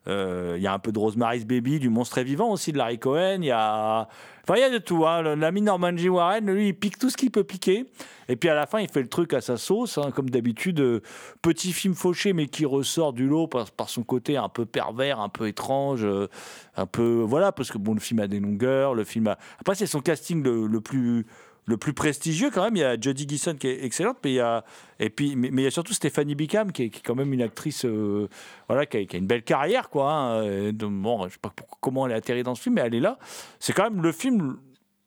euh, 0.08 0.54
il 0.56 0.64
y 0.64 0.68
a 0.68 0.74
un 0.74 0.80
peu 0.80 0.94
de 0.94 1.00
Rosemary's 1.00 1.46
Baby, 1.46 1.80
du 1.80 1.90
monstre 1.90 2.20
est 2.20 2.24
vivant 2.24 2.50
aussi 2.50 2.72
de 2.72 2.78
Larry 2.78 3.00
Cohen. 3.00 3.40
Il 3.42 3.48
y 3.48 3.52
a, 3.52 4.08
enfin 4.50 4.58
il 4.58 4.62
y 4.62 4.66
a 4.66 4.72
de 4.72 4.80
tout. 4.80 5.06
Hein. 5.06 5.36
L'ami 5.36 5.62
Norman 5.62 5.95
G. 5.95 6.10
Warren, 6.10 6.50
lui, 6.52 6.70
il 6.70 6.74
pique 6.74 6.97
tout 6.97 7.12
ce 7.12 7.18
qu'il 7.18 7.30
peut 7.30 7.43
piquer. 7.43 7.86
Et 8.30 8.36
puis 8.36 8.50
à 8.50 8.56
la 8.56 8.66
fin, 8.66 8.80
il 8.80 8.89
fait 8.89 9.02
le 9.02 9.08
truc 9.08 9.34
à 9.34 9.41
sa 9.41 9.58
sauce, 9.58 10.00
hein, 10.00 10.12
comme 10.12 10.30
d'habitude. 10.30 10.80
euh, 10.80 11.02
petit 11.41 11.72
film 11.72 11.93
fauché, 11.93 12.34
mais 12.34 12.47
qui 12.47 12.66
ressort 12.66 13.14
du 13.14 13.28
lot 13.28 13.47
par, 13.47 13.70
par 13.72 13.89
son 13.89 14.04
côté 14.04 14.38
un 14.38 14.50
peu 14.50 14.66
pervers, 14.66 15.20
un 15.20 15.30
peu 15.30 15.47
étrange, 15.47 16.04
euh, 16.04 16.28
un 16.76 16.86
peu 16.86 17.22
voilà, 17.22 17.52
parce 17.52 17.72
que 17.72 17.78
bon, 17.78 17.94
le 17.94 18.00
film 18.00 18.20
a 18.20 18.28
des 18.28 18.40
longueurs, 18.40 18.94
le 18.96 19.04
film 19.04 19.28
a. 19.28 19.38
Après, 19.60 19.76
c'est 19.76 19.88
son 19.88 20.02
casting 20.02 20.44
le, 20.44 20.68
le 20.68 20.82
plus 20.82 21.26
le 21.66 21.78
plus 21.78 21.94
prestigieux 21.94 22.50
quand 22.52 22.64
même. 22.64 22.76
Il 22.76 22.80
y 22.80 22.84
a 22.84 23.00
Jodie 23.00 23.28
Gleason 23.28 23.56
qui 23.56 23.68
est 23.68 23.86
excellente, 23.86 24.18
mais 24.24 24.32
il 24.32 24.36
y 24.36 24.40
a 24.40 24.66
et 25.00 25.10
puis 25.10 25.36
mais, 25.36 25.50
mais 25.52 25.62
il 25.62 25.66
y 25.66 25.68
a 25.68 25.72
surtout 25.72 25.94
Stéphanie 25.94 26.36
Bickham 26.36 26.72
qui 26.72 26.84
est, 26.84 26.90
qui 26.90 27.02
quand 27.02 27.16
même 27.16 27.32
une 27.32 27.44
actrice 27.44 27.86
euh, 27.86 28.28
voilà 28.68 28.86
qui 28.88 28.98
a, 28.98 29.18
une 29.18 29.28
belle 29.28 29.44
carrière 29.44 29.90
quoi. 29.90 30.12
hein. 30.12 30.72
Bon, 30.74 31.28
je 31.28 31.34
sais 31.34 31.40
pas 31.40 31.54
comment 31.80 32.08
elle 32.08 32.14
est 32.14 32.16
atterrie 32.16 32.44
dans 32.44 32.56
ce 32.56 32.64
film, 32.64 32.76
mais 32.76 32.82
elle 32.82 32.96
est 32.96 33.00
là. 33.00 33.20
C'est 33.60 33.74
quand 33.74 33.84
même 33.84 34.02
le 34.02 34.12
film 34.12 34.58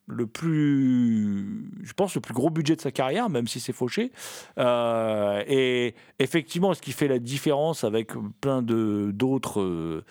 le 0.07 0.27
plus, 0.27 1.69
je 1.81 1.93
pense, 1.93 2.15
le 2.15 2.21
plus 2.21 2.33
gros 2.33 2.49
budget 2.49 2.75
de 2.75 2.81
sa 2.81 2.91
carrière, 2.91 3.29
même 3.29 3.47
si 3.47 3.59
c'est 3.59 3.73
fauché. 3.73 4.11
Euh, 4.57 5.43
et 5.47 5.95
effectivement, 6.19 6.73
ce 6.73 6.81
qui 6.81 6.91
fait 6.91 7.07
la 7.07 7.19
différence 7.19 7.83
avec 7.83 8.11
plein 8.41 8.61
d'autres 8.61 9.61
euh, 9.61 10.03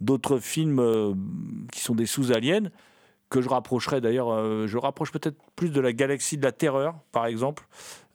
d'autres 0.00 0.38
films 0.38 0.80
euh, 0.80 1.14
qui 1.72 1.80
sont 1.80 1.94
des 1.94 2.06
sous-aliens, 2.06 2.70
que 3.30 3.40
je 3.40 3.48
rapprocherais 3.48 4.00
d'ailleurs, 4.00 4.32
euh, 4.32 4.66
je 4.66 4.78
rapproche 4.78 5.10
peut-être 5.10 5.36
plus 5.56 5.70
de 5.70 5.80
la 5.80 5.92
galaxie 5.92 6.36
de 6.36 6.42
la 6.42 6.52
terreur, 6.52 6.94
par 7.12 7.26
exemple, 7.26 7.66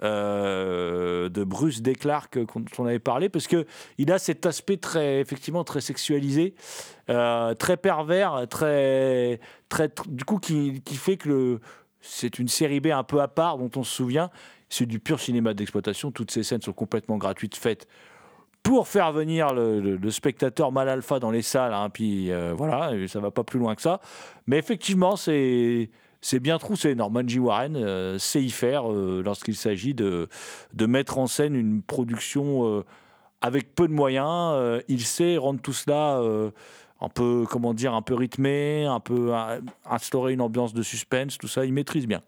euh, 0.03 1.29
de 1.29 1.43
Bruce 1.43 1.81
Declark 1.81 2.37
euh, 2.37 2.45
dont 2.55 2.63
on 2.77 2.85
avait 2.85 2.99
parlé, 2.99 3.29
parce 3.29 3.47
que 3.47 3.65
il 3.97 4.11
a 4.11 4.19
cet 4.19 4.45
aspect 4.45 4.77
très, 4.77 5.19
effectivement, 5.19 5.63
très 5.63 5.81
sexualisé, 5.81 6.53
très 7.07 7.77
pervers, 7.77 8.45
très, 8.49 9.39
très, 9.67 9.91
du 10.07 10.23
coup, 10.25 10.37
qui, 10.37 10.81
fait 10.93 11.17
que 11.17 11.59
c'est 12.01 12.39
une 12.39 12.47
série 12.47 12.79
B 12.79 12.87
un 12.87 13.03
peu 13.03 13.19
à 13.21 13.27
part 13.27 13.57
dont 13.57 13.71
on 13.75 13.83
se 13.83 13.93
souvient. 13.93 14.29
C'est 14.69 14.85
du 14.85 14.99
pur 14.99 15.19
cinéma 15.19 15.55
d'exploitation. 15.55 16.11
Toutes 16.11 16.29
ces 16.29 16.43
scènes 16.43 16.61
sont 16.61 16.73
complètement 16.73 17.17
gratuites, 17.17 17.55
faites 17.55 17.87
pour 18.63 18.87
faire 18.87 19.11
venir 19.11 19.53
le, 19.53 20.09
spectateur 20.09 20.71
mal 20.71 20.89
alpha 20.89 21.19
dans 21.19 21.31
les 21.31 21.41
salles. 21.41 21.73
hein, 21.73 21.89
puis 21.89 22.31
euh, 22.31 22.53
voilà, 22.55 22.91
ça 23.07 23.19
va 23.19 23.31
pas 23.31 23.43
plus 23.43 23.59
loin 23.59 23.75
que 23.75 23.81
ça. 23.81 23.99
Mais 24.47 24.57
effectivement, 24.57 25.15
c'est 25.15 25.89
bien 26.33 26.57
troussé. 26.57 26.95
Norman 26.95 27.23
J. 27.25 27.39
Warren 27.39 27.75
euh, 27.75 28.19
sait 28.19 28.43
y 28.43 28.49
faire 28.49 28.91
euh, 28.91 29.21
lorsqu'il 29.23 29.55
s'agit 29.55 29.93
de, 29.93 30.27
de 30.73 30.85
mettre 30.85 31.17
en 31.17 31.27
scène 31.27 31.55
une 31.55 31.81
production 31.81 32.83
avec 33.41 33.73
peu 33.73 33.87
de 33.87 33.93
moyens. 33.93 34.81
Il 34.87 35.01
sait 35.05 35.37
rendre 35.37 35.61
tout 35.61 35.73
cela 35.73 36.21
un 37.01 37.09
peu, 37.09 37.45
comment 37.49 37.73
dire, 37.73 37.93
un 37.93 38.01
peu 38.01 38.13
rythmé, 38.13 38.85
un 38.85 38.99
peu 38.99 39.31
instaurer 39.85 40.33
une 40.33 40.41
ambiance 40.41 40.73
de 40.73 40.81
suspense. 40.81 41.37
Tout 41.37 41.47
ça, 41.47 41.65
il 41.65 41.73
maîtrise 41.73 42.07
bien. 42.07 42.21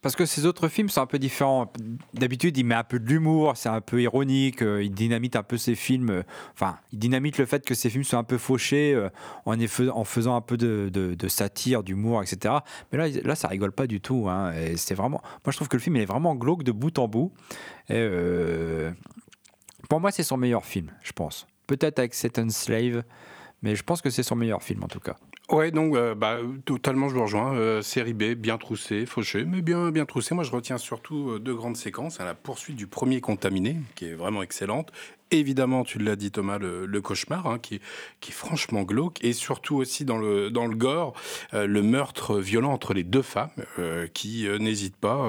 Parce 0.00 0.14
que 0.14 0.26
ces 0.26 0.46
autres 0.46 0.68
films 0.68 0.88
sont 0.88 1.00
un 1.00 1.06
peu 1.06 1.18
différents. 1.18 1.72
D'habitude, 2.14 2.56
il 2.56 2.64
met 2.64 2.74
un 2.74 2.84
peu 2.84 2.98
de 2.98 3.06
l'humour, 3.06 3.56
c'est 3.56 3.68
un 3.68 3.80
peu 3.80 4.00
ironique, 4.00 4.62
euh, 4.62 4.82
il 4.82 4.92
dynamite 4.92 5.36
un 5.36 5.42
peu 5.42 5.56
ses 5.56 5.74
films. 5.74 6.10
euh, 6.10 6.22
Enfin, 6.54 6.78
il 6.92 6.98
dynamite 6.98 7.38
le 7.38 7.46
fait 7.46 7.64
que 7.64 7.74
ses 7.74 7.90
films 7.90 8.04
soient 8.04 8.18
un 8.18 8.24
peu 8.24 8.38
fauchés 8.38 8.94
euh, 8.94 9.08
en, 9.44 10.04
faisant 10.04 10.36
un 10.36 10.40
peu 10.40 10.56
de, 10.56 11.16
satire, 11.28 11.82
d'humour, 11.82 12.22
etc. 12.22 12.54
Mais 12.92 12.98
là, 12.98 13.08
là, 13.24 13.34
ça 13.34 13.48
rigole 13.48 13.72
pas 13.72 13.86
du 13.86 14.00
tout. 14.00 14.28
hein, 14.28 14.52
c'est 14.76 14.94
vraiment. 14.94 15.20
Moi, 15.44 15.52
je 15.52 15.56
trouve 15.56 15.68
que 15.68 15.76
le 15.76 15.82
film 15.82 15.96
il 15.96 16.02
est 16.02 16.06
vraiment 16.06 16.34
glauque 16.34 16.62
de 16.62 16.72
bout 16.72 16.96
en 16.98 17.08
bout. 17.08 17.32
Pour 19.88 20.00
moi, 20.00 20.10
c'est 20.10 20.22
son 20.22 20.36
meilleur 20.36 20.64
film, 20.64 20.90
je 21.02 21.12
pense. 21.12 21.46
Peut-être 21.66 21.98
avec 21.98 22.14
Satan 22.14 22.48
Slave, 22.50 23.02
mais 23.62 23.74
je 23.74 23.82
pense 23.82 24.00
que 24.00 24.10
c'est 24.10 24.22
son 24.22 24.36
meilleur 24.36 24.62
film 24.62 24.84
en 24.84 24.88
tout 24.88 25.00
cas. 25.00 25.16
Ouais, 25.50 25.70
donc 25.70 25.96
euh, 25.96 26.14
bah, 26.14 26.40
totalement, 26.66 27.08
je 27.08 27.14
vous 27.14 27.22
rejoins. 27.22 27.54
Euh, 27.54 27.80
série 27.80 28.12
B, 28.12 28.34
bien 28.34 28.58
troussée, 28.58 29.06
fauchée, 29.06 29.44
mais 29.46 29.62
bien, 29.62 29.90
bien 29.90 30.04
troussée. 30.04 30.34
Moi, 30.34 30.44
je 30.44 30.50
retiens 30.50 30.76
surtout 30.76 31.30
euh, 31.30 31.38
deux 31.38 31.54
grandes 31.54 31.78
séquences. 31.78 32.18
la 32.18 32.34
poursuite 32.34 32.76
du 32.76 32.86
premier 32.86 33.22
contaminé, 33.22 33.76
qui 33.94 34.04
est 34.04 34.12
vraiment 34.12 34.42
excellente. 34.42 34.92
Évidemment, 35.30 35.84
tu 35.84 35.98
l'as 36.00 36.16
dit 36.16 36.30
Thomas, 36.30 36.58
le, 36.58 37.00
cauchemar, 37.00 37.46
hein, 37.46 37.58
qui, 37.58 37.80
qui 38.20 38.30
est 38.30 38.34
franchement 38.34 38.82
glauque. 38.82 39.24
Et 39.24 39.32
surtout 39.32 39.76
aussi 39.76 40.04
dans 40.04 40.18
le, 40.18 40.50
dans 40.50 40.66
le 40.66 40.76
gore, 40.76 41.14
le 41.52 41.82
meurtre 41.82 42.38
violent 42.38 42.72
entre 42.72 42.94
les 42.94 43.04
deux 43.04 43.22
femmes, 43.22 43.50
qui 44.14 44.48
n'hésitent 44.58 44.96
pas 44.96 45.28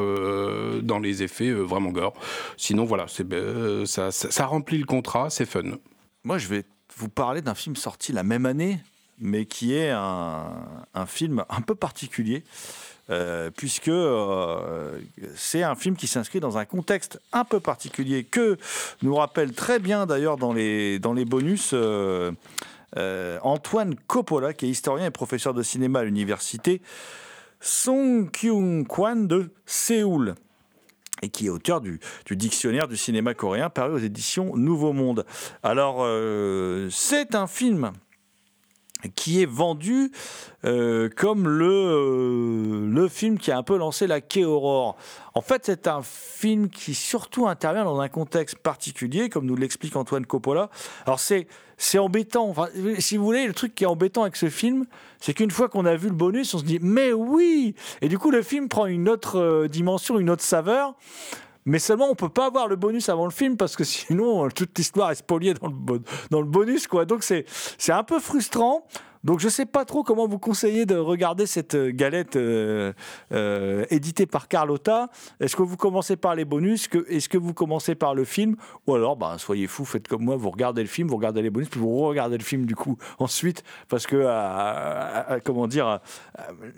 dans 0.82 0.99
les 0.99 1.22
effets 1.22 1.51
vraiment 1.51 1.91
gore. 1.91 2.13
Sinon, 2.55 2.86
voilà, 2.86 3.07
ça, 3.07 4.11
ça 4.11 4.45
remplit 4.45 4.78
le 4.78 4.86
contrat, 4.86 5.30
c'est 5.30 5.45
fun. 5.45 5.63
Moi, 6.24 6.38
je 6.38 6.47
vais 6.47 6.63
vous 6.95 7.09
parler 7.09 7.41
d'un 7.41 7.55
film 7.55 7.76
sorti 7.76 8.13
la 8.13 8.24
même 8.24 8.45
année, 8.45 8.80
mais 9.20 9.45
qui 9.45 9.76
est 9.76 9.91
un, 9.91 11.05
film 11.05 11.43
un 11.49 11.61
peu 11.61 11.76
particulier, 11.76 12.43
euh, 13.09 13.49
puisque 13.55 13.88
euh, 13.88 14.99
c'est 15.36 15.63
un 15.63 15.76
film 15.76 15.95
qui 15.95 16.07
s'inscrit 16.07 16.39
dans 16.39 16.57
un 16.57 16.65
contexte 16.65 17.20
un 17.34 17.43
peu 17.43 17.59
particulier, 17.59 18.24
que 18.24 18.57
nous 19.01 19.15
rappelle 19.15 19.53
très 19.53 19.80
bien 19.80 20.05
d'ailleurs 20.05 20.38
dans 20.38 20.53
les, 20.53 20.99
dans 20.99 21.13
les 21.13 21.26
bonus. 21.26 21.72
euh, 21.74 22.32
Antoine 23.43 23.95
Coppola, 24.07 24.53
qui 24.53 24.65
est 24.65 24.70
historien 24.70 25.05
et 25.05 25.11
professeur 25.11 25.53
de 25.53 25.61
cinéma 25.61 25.99
à 25.99 26.03
l'université 26.03 26.82
Song 27.61 28.32
Kyung-kwan 28.32 29.28
de 29.28 29.51
Séoul 29.65 30.34
et 31.22 31.30
qui 31.30 31.47
est 31.47 31.49
auteur 31.49 31.82
du, 31.82 31.99
dictionnaire 32.32 32.88
du 32.88 32.95
cinéma 32.95 33.34
coréen 33.34 33.70
paru 33.70 33.93
aux 33.93 33.99
éditions 33.99 34.55
Nouveau 34.55 34.93
Monde. 34.93 35.26
Alors, 35.61 36.07
c'est 36.89 37.36
un 37.36 37.45
film 37.45 37.91
qui 39.16 39.41
est 39.41 39.45
vendu 39.45 40.12
euh, 40.66 41.10
comme 41.16 41.47
le, 41.47 41.68
euh, 41.68 42.88
le 42.89 43.08
film 43.08 43.38
qui 43.38 43.52
a 43.52 43.58
un 43.58 43.64
peu 43.64 43.78
lancé 43.78 44.08
la 44.08 44.20
K-Horror. 44.20 44.97
En 45.36 45.41
fait, 45.41 45.68
c'est 45.68 45.88
un 45.88 46.02
film 46.04 46.70
qui 46.70 46.93
surtout 46.93 47.47
intervient 47.47 47.86
dans 47.86 48.02
un 48.02 48.10
contexte 48.10 48.58
particulier, 48.58 49.30
comme 49.30 49.45
nous 49.45 49.56
l'explique 49.56 49.95
Antoine 49.95 50.26
Coppola. 50.26 50.70
Alors, 51.06 51.20
c'est, 51.20 51.47
c'est 51.78 51.97
embêtant. 51.97 52.50
Enfin, 52.50 52.68
si 52.97 53.16
vous 53.16 53.24
voulez, 53.24 53.47
le 53.47 53.54
truc 53.54 53.74
qui 53.74 53.86
est 53.86 53.88
embêtant 53.88 54.24
avec 54.24 54.36
ce 54.36 54.50
film, 54.50 54.86
c'est 55.22 55.34
qu'une 55.34 55.52
fois 55.52 55.70
qu'on 55.70 55.86
a 55.86 55.95
vu 55.95 56.10
le 56.10 56.16
bonus, 56.16 56.54
on 56.54 56.58
se 56.58 56.66
dit, 56.66 56.80
mais 56.82 57.14
oui 57.14 57.76
Et 58.02 58.10
du 58.10 58.18
coup, 58.18 58.32
le 58.32 58.41
film 58.41 58.68
prend 58.68 58.86
une 58.86 59.08
autre 59.08 59.39
euh, 59.39 59.68
dimension, 59.70 60.20
une 60.20 60.30
autre 60.30 60.43
saveur. 60.43 60.95
Mais 61.66 61.80
seulement, 61.80 62.10
on 62.10 62.16
peut 62.16 62.30
pas 62.30 62.47
avoir 62.47 62.68
le 62.68 62.76
bonus 62.76 63.10
avant 63.10 63.26
le 63.26 63.32
film 63.32 63.57
parce 63.57 63.76
que 63.76 63.84
sinon, 63.84 64.45
euh, 64.45 64.49
toute 64.49 64.78
l'histoire 64.78 65.12
est 65.12 65.16
spoliée 65.16 65.53
dans 65.53 65.68
le, 65.68 66.01
dans 66.32 66.41
le 66.41 66.47
bonus, 66.47 66.88
quoi. 66.88 67.05
Donc, 67.05 67.24
c'est, 67.24 67.45
c'est 67.78 67.91
un 67.91 68.03
peu 68.03 68.20
frustrant. 68.20 68.86
Donc, 69.26 69.41
je 69.41 69.49
sais 69.49 69.66
pas 69.66 69.84
trop 69.84 70.01
comment 70.01 70.28
vous 70.28 70.39
conseiller 70.39 70.86
de 70.86 70.95
regarder 70.95 71.45
cette 71.45 71.76
euh, 71.76 71.91
galette 71.91 72.38
euh, 72.38 72.93
éditée 73.89 74.26
par 74.26 74.47
Carlotta. 74.47 75.10
Est-ce 75.41 75.57
que 75.57 75.62
vous 75.62 75.76
commencez 75.76 76.16
par 76.16 76.36
les 76.36 76.45
bonus? 76.45 76.88
Que, 76.88 77.05
Est-ce 77.10 77.28
que 77.28 77.38
vous 77.38 77.53
commencez 77.53 77.95
par 77.95 78.16
le 78.16 78.24
film? 78.24 78.55
Ou 78.88 78.95
alors, 78.95 79.18
bah, 79.18 79.36
soyez 79.38 79.68
fous, 79.68 79.84
faites 79.84 80.07
comme 80.07 80.24
moi, 80.24 80.38
vous 80.38 80.49
regardez 80.49 80.82
le 80.82 80.88
film, 80.88 81.10
vous 81.10 81.18
regardez 81.18 81.41
les 81.41 81.49
bonus, 81.49 81.68
puis 81.68 81.82
vous 81.82 81.99
regardez 81.99 82.38
le 82.38 82.43
film 82.43 82.66
du 82.66 82.78
coup 82.78 82.97
ensuite. 83.20 83.64
Parce 83.89 84.07
que, 84.07 84.24
comment 85.43 85.68
dire, 85.68 85.99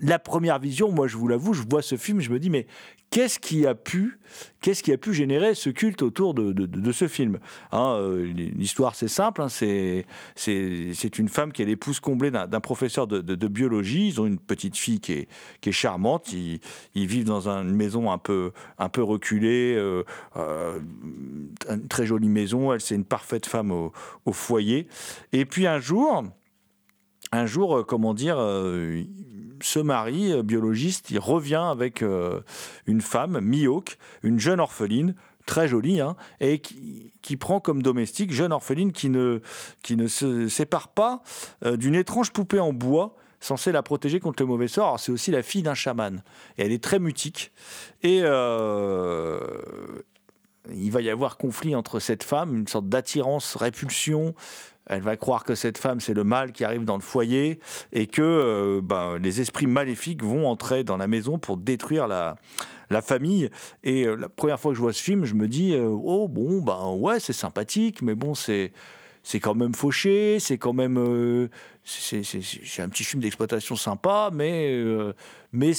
la 0.02 0.18
première 0.18 0.58
vision, 0.58 0.92
moi, 0.92 1.08
je 1.08 1.18
vous 1.18 1.28
l'avoue, 1.28 1.54
je 1.54 1.62
vois 1.70 1.84
ce 1.84 1.96
film, 1.96 2.22
je 2.22 2.32
me 2.32 2.40
dis, 2.40 2.50
mais 2.50 2.66
qu'est-ce 3.12 3.38
qui 3.38 3.68
a 3.68 3.76
pu, 3.76 4.20
qu'est-ce 4.62 4.84
qui 4.84 4.92
a 4.92 4.98
pu 4.98 5.14
générer 5.14 5.56
ce 5.56 5.70
culte 5.70 6.02
autour 6.02 6.34
de, 6.34 6.92
ce 6.92 7.08
film? 7.08 7.40
Hein, 7.72 7.96
euh, 7.98 8.26
L'histoire, 8.26 8.96
c'est 8.96 9.08
simple. 9.08 9.42
hein, 9.42 9.48
c'est 9.50 10.06
une 11.18 11.30
femme 11.30 11.52
qui 11.52 11.62
est 11.62 11.66
l'épouse 11.66 12.00
comblée 12.00 12.32
d'un 12.32 12.60
professeur 12.60 13.08
de, 13.08 13.48
biologie. 13.48 14.08
Ils 14.08 14.22
ont 14.22 14.26
une 14.26 14.40
petite 14.40 14.78
fille 14.78 15.00
qui 15.00 15.14
est, 15.14 15.72
charmante. 15.72 16.34
Ils, 16.34 16.60
vivent 16.96 17.26
dans 17.26 17.50
un- 17.50 17.64
une 17.64 17.76
maison 17.76 18.12
un 18.12 18.18
peu, 18.18 18.52
reculée, 18.98 19.76
euh, 19.76 20.04
euh, 20.38 20.80
une 21.70 21.88
très 21.88 22.06
jolie 22.06 22.30
maison. 22.30 22.74
Elle, 22.74 22.82
c'est 22.82 22.96
une 22.96 23.06
parfaite 23.06 23.46
femme 23.46 23.72
au, 23.72 23.92
foyer. 24.32 24.88
Et 25.34 25.46
puis 25.46 25.68
un 25.68 25.80
jour, 25.80 26.24
un 27.34 27.46
jour, 27.46 27.86
comment 27.86 28.14
dire, 28.14 28.38
ce 29.64 29.80
mari 29.80 30.32
euh, 30.32 30.44
biologiste, 30.44 31.12
il 31.12 31.20
revient 31.20 31.64
avec 31.70 32.02
euh, 32.02 32.42
une 32.86 33.02
femme, 33.02 33.40
Mihawk, 33.42 33.98
une 34.24 34.40
jeune 34.40 34.60
orpheline, 34.60 35.16
très 35.46 35.68
jolie, 35.68 36.00
hein, 36.02 36.16
et 36.40 36.60
qui, 36.60 37.12
qui 37.22 37.38
prend 37.38 37.60
comme 37.60 37.82
domestique, 37.82 38.32
jeune 38.32 38.52
orpheline 38.52 38.92
qui 38.92 39.10
ne, 39.10 39.42
qui 39.84 39.96
ne 39.96 40.08
se 40.08 40.48
sépare 40.48 40.90
pas 40.90 41.24
euh, 41.66 41.78
d'une 41.78 41.96
étrange 41.96 42.32
poupée 42.32 42.60
en 42.60 42.74
bois 42.74 43.16
censée 43.40 43.72
la 43.72 43.82
protéger 43.82 44.20
contre 44.20 44.44
le 44.44 44.48
mauvais 44.48 44.68
sort. 44.68 45.00
C'est 45.00 45.12
aussi 45.12 45.32
la 45.32 45.42
fille 45.42 45.64
d'un 45.64 45.74
chaman. 45.74 46.22
Et 46.58 46.64
elle 46.64 46.72
est 46.72 46.84
très 46.84 47.00
mutique. 47.00 47.52
Et 48.04 48.22
il 50.70 50.92
va 50.92 51.02
y 51.02 51.10
avoir 51.10 51.38
conflit 51.38 51.76
entre 51.76 52.00
cette 52.00 52.24
femme, 52.24 52.56
une 52.56 52.68
sorte 52.68 52.88
d'attirance, 52.88 53.56
répulsion. 53.56 54.36
Elle 54.88 55.02
va 55.02 55.16
croire 55.16 55.44
que 55.44 55.56
cette 55.56 55.78
femme, 55.78 56.00
c'est 56.00 56.14
le 56.14 56.24
mal 56.24 56.52
qui 56.52 56.64
arrive 56.64 56.86
dans 56.86 56.96
le 56.96 57.02
foyer 57.02 57.60
et 57.92 58.08
que 58.08 58.22
euh, 58.22 58.82
ben, 58.84 59.18
les 59.20 59.40
esprits 59.40 59.68
maléfiques 59.68 60.24
vont 60.24 60.48
entrer 60.48 60.84
dans 60.84 60.98
la 60.98 61.08
maison 61.08 61.38
pour 61.38 61.58
détruire 61.58 62.08
la, 62.08 62.36
famille. 63.02 63.50
Et 63.84 64.06
euh, 64.06 64.16
la 64.16 64.28
première 64.28 64.60
fois 64.60 64.72
que 64.72 64.76
je 64.76 64.82
vois 64.82 64.94
ce 64.94 65.02
film, 65.02 65.24
je 65.24 65.36
me 65.36 65.48
dis 65.48 65.74
euh, 65.74 65.86
oh 65.88 66.28
bon 66.28 66.62
ben 66.62 66.94
ouais 66.94 67.20
c'est 67.20 67.34
sympathique, 67.34 68.02
mais 68.02 68.16
bon 68.16 68.36
c'est 68.36 68.74
c'est 69.24 69.40
quand 69.40 69.54
même 69.54 69.76
fauché, 69.76 70.40
c'est 70.40 70.58
quand 70.58 70.74
même 70.74 71.50
c'est 71.84 72.82
un 72.82 72.90
petit 72.90 73.04
film 73.04 73.22
d'exploitation 73.22 73.76
sympa, 73.76 74.32
mais 74.34 74.76
mais 75.54 75.72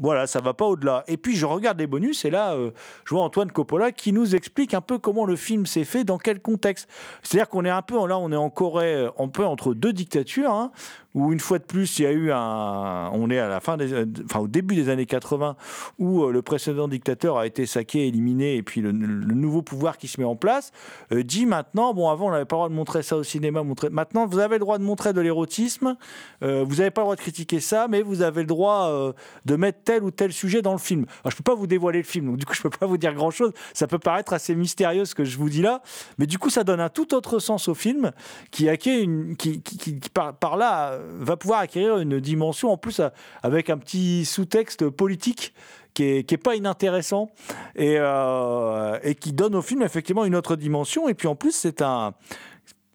voilà 0.00 0.26
ça 0.26 0.40
va 0.40 0.54
pas 0.54 0.66
au-delà. 0.66 1.04
Et 1.06 1.16
puis 1.16 1.36
je 1.36 1.46
regarde 1.46 1.78
les 1.78 1.86
bonus 1.86 2.24
et 2.24 2.30
là 2.30 2.54
euh, 2.54 2.70
je 3.04 3.14
vois 3.14 3.22
Antoine 3.24 3.50
Coppola 3.50 3.92
qui 3.92 4.12
nous 4.12 4.34
explique 4.34 4.74
un 4.74 4.80
peu 4.80 4.98
comment 4.98 5.24
le 5.24 5.36
film 5.36 5.66
s'est 5.66 5.84
fait, 5.84 6.04
dans 6.04 6.18
quel 6.18 6.40
contexte. 6.40 6.88
C'est-à-dire 7.22 7.48
qu'on 7.48 7.64
est 7.64 7.70
un 7.70 7.82
peu 7.82 7.94
là 8.06 8.18
on 8.18 8.32
est 8.32 8.36
en 8.36 8.50
Corée, 8.50 8.94
euh, 8.94 9.10
un 9.18 9.28
peu 9.28 9.44
entre 9.44 9.74
deux 9.74 9.92
dictatures. 9.92 10.52
hein, 10.52 10.72
où 11.14 11.32
une 11.32 11.40
fois 11.40 11.58
de 11.58 11.64
plus, 11.64 11.98
il 11.98 12.02
y 12.02 12.06
a 12.06 12.12
eu 12.12 12.32
un. 12.32 13.10
On 13.12 13.30
est 13.30 13.38
à 13.38 13.48
la 13.48 13.60
fin 13.60 13.76
des. 13.76 14.04
Enfin, 14.24 14.40
au 14.40 14.48
début 14.48 14.74
des 14.74 14.88
années 14.88 15.06
80, 15.06 15.56
où 15.98 16.24
euh, 16.24 16.32
le 16.32 16.42
précédent 16.42 16.88
dictateur 16.88 17.36
a 17.38 17.46
été 17.46 17.66
saqué, 17.66 18.06
éliminé, 18.08 18.56
et 18.56 18.62
puis 18.62 18.80
le, 18.80 18.92
nouveau 18.92 19.62
pouvoir 19.62 19.98
qui 19.98 20.08
se 20.08 20.20
met 20.20 20.26
en 20.26 20.36
place 20.36 20.72
euh, 21.12 21.22
dit 21.22 21.46
maintenant 21.46 21.92
bon, 21.94 22.08
avant, 22.08 22.28
on 22.28 22.30
n'avait 22.30 22.44
pas 22.44 22.56
le 22.56 22.60
droit 22.60 22.68
de 22.70 22.74
montrer 22.74 23.02
ça 23.02 23.16
au 23.16 23.22
cinéma. 23.22 23.62
Montrer, 23.62 23.90
maintenant, 23.90 24.26
vous 24.26 24.38
avez 24.38 24.56
le 24.56 24.60
droit 24.60 24.78
de 24.78 24.84
montrer 24.84 25.12
de 25.12 25.20
l'érotisme 25.20 25.96
euh, 26.42 26.64
vous 26.66 26.76
n'avez 26.76 26.90
pas 26.90 27.02
le 27.02 27.06
droit 27.06 27.16
de 27.16 27.20
critiquer 27.20 27.60
ça, 27.60 27.88
mais 27.88 28.02
vous 28.02 28.22
avez 28.22 28.42
le 28.42 28.46
droit 28.46 29.12
de 29.44 29.56
mettre 29.56 29.80
tel 29.84 30.02
ou 30.02 30.10
tel 30.10 30.32
sujet 30.32 30.62
dans 30.62 30.72
le 30.72 30.78
film. 30.78 31.04
Alors, 31.22 31.30
je 31.30 31.36
peux 31.36 31.42
pas 31.42 31.54
vous 31.54 31.66
dévoiler 31.66 31.98
le 31.98 32.04
film, 32.04 32.26
donc 32.26 32.36
du 32.36 32.46
coup, 32.46 32.54
je 32.54 32.62
peux 32.62 32.70
pas 32.70 32.86
vous 32.86 32.98
dire 32.98 33.14
grand-chose. 33.14 33.52
Ça 33.74 33.86
peut 33.86 33.98
paraître 33.98 34.32
assez 34.32 34.54
mystérieux 34.54 35.04
ce 35.04 35.14
que 35.14 35.24
je 35.24 35.36
vous 35.36 35.48
dis 35.48 35.62
là, 35.62 35.82
mais 36.18 36.26
du 36.26 36.38
coup, 36.38 36.50
ça 36.50 36.64
donne 36.64 36.80
un 36.80 36.88
tout 36.88 37.14
autre 37.14 37.38
sens 37.38 37.68
au 37.68 37.74
film 37.74 38.12
qui, 38.50 38.68
une, 38.68 39.36
qui, 39.36 39.60
qui, 39.60 39.78
qui- 39.78 40.10
par, 40.10 40.56
là, 40.56 40.98
va 41.18 41.36
pouvoir 41.36 41.60
acquérir 41.60 41.98
une 41.98 42.20
dimension 42.20 42.70
en 42.70 42.76
plus 42.76 43.00
euh, 43.00 43.08
avec 43.42 43.70
un 43.70 43.78
petit 43.78 44.24
sous-texte 44.24 44.88
politique 44.88 45.54
qui 45.94 46.04
est, 46.04 46.24
qui 46.24 46.34
est 46.34 46.38
pas 46.38 46.54
inintéressant 46.54 47.30
et, 47.76 47.96
euh, 47.98 48.98
et 49.02 49.14
qui 49.14 49.32
donne 49.32 49.54
au 49.54 49.62
film 49.62 49.82
effectivement 49.82 50.24
une 50.24 50.36
autre 50.36 50.56
dimension. 50.56 51.08
Et 51.08 51.14
puis 51.14 51.28
en 51.28 51.34
plus, 51.34 51.52
c'est 51.52 51.82
un, 51.82 52.14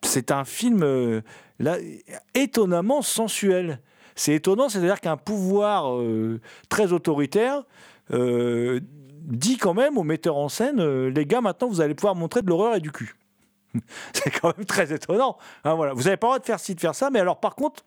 c'est 0.02 0.32
un 0.32 0.46
film 0.46 0.84
euh, 0.84 1.22
là, 1.60 1.78
étonnamment 2.34 3.02
sensuel. 3.02 3.80
C'est 4.16 4.34
étonnant, 4.34 4.68
c'est-à-dire 4.68 5.00
qu'un 5.00 5.18
pouvoir 5.18 5.96
très 6.70 6.92
autoritaire 6.92 7.66
dit 8.10 9.58
quand 9.58 9.76
même 9.76 10.00
aux 10.00 10.04
metteurs 10.04 10.38
en 10.38 10.50
scène 10.50 11.08
les 11.10 11.26
gars, 11.28 11.40
maintenant 11.40 11.68
vous 11.68 11.82
allez 11.82 11.94
pouvoir 11.94 12.16
montrer 12.16 12.42
de 12.42 12.48
l'horreur 12.48 12.74
et 12.74 12.80
du 12.80 12.92
cul. 12.92 13.16
c'est 14.14 14.32
quand 14.32 14.56
même 14.58 14.66
très 14.66 14.94
étonnant. 14.94 15.38
hein, 15.64 15.76
voilà. 15.76 15.94
Vous 15.94 16.04
n'avez 16.04 16.18
pas 16.18 16.28
le 16.28 16.32
droit 16.32 16.40
de 16.40 16.46
faire 16.46 16.60
ci, 16.60 16.76
de 16.76 16.80
faire 16.80 16.96
ça, 16.96 17.10
mais 17.10 17.20
alors 17.20 17.40
par 17.40 17.56
contre, 17.56 17.84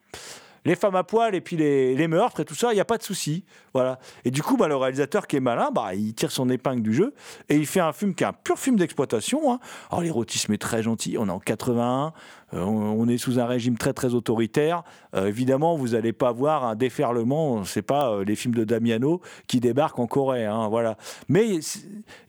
les 0.64 0.76
femmes 0.76 0.96
à 0.96 1.04
poil 1.04 1.34
et 1.34 1.40
puis 1.40 1.56
les, 1.56 2.08
meurtres 2.08 2.40
et 2.40 2.44
tout 2.44 2.54
ça, 2.54 2.72
il 2.72 2.74
n'y 2.74 2.80
a 2.80 2.84
pas 2.84 2.98
de 2.98 3.02
souci. 3.02 3.44
Voilà. 3.72 3.98
Et 4.24 4.30
du 4.30 4.42
coup, 4.42 4.56
bah, 4.56 4.68
le 4.68 4.76
réalisateur 4.76 5.26
qui 5.26 5.36
est 5.36 5.40
malin, 5.40 5.70
bah, 5.72 5.94
il 5.94 6.14
tire 6.14 6.30
son 6.30 6.48
épingle 6.50 6.82
du 6.82 6.92
jeu 6.92 7.14
et 7.48 7.56
il 7.56 7.66
fait 7.66 7.80
un 7.80 7.92
film 7.92 8.14
qui 8.14 8.24
est 8.24 8.26
un 8.26 8.32
pur 8.32 8.58
film 8.58 8.76
d'exploitation. 8.76 9.52
hein. 9.52 9.60
Alors 9.90 10.02
l'érotisme 10.02 10.52
est 10.52 10.58
très 10.58 10.82
gentil, 10.82 11.16
on 11.18 11.28
est 11.28 11.32
en 11.32 11.38
81, 11.38 12.12
euh, 12.54 12.60
on, 12.62 13.08
est 13.08 13.18
sous 13.18 13.38
un 13.38 13.46
régime 13.46 13.78
très 13.78 13.92
très 13.92 14.14
autoritaire. 14.14 14.82
Euh, 15.14 15.26
évidemment, 15.26 15.76
vous 15.76 15.88
n'allez 15.88 16.12
pas 16.12 16.32
voir 16.32 16.64
un 16.64 16.74
déferlement, 16.74 17.64
c'est 17.64 17.82
pas 17.82 18.10
euh, 18.10 18.24
les 18.24 18.36
films 18.36 18.54
de 18.54 18.64
Damiano 18.64 19.20
qui 19.46 19.60
débarquent 19.60 19.98
en 19.98 20.06
Corée. 20.06 20.46
hein, 20.46 20.68
voilà. 20.68 20.96
Mais 21.28 21.60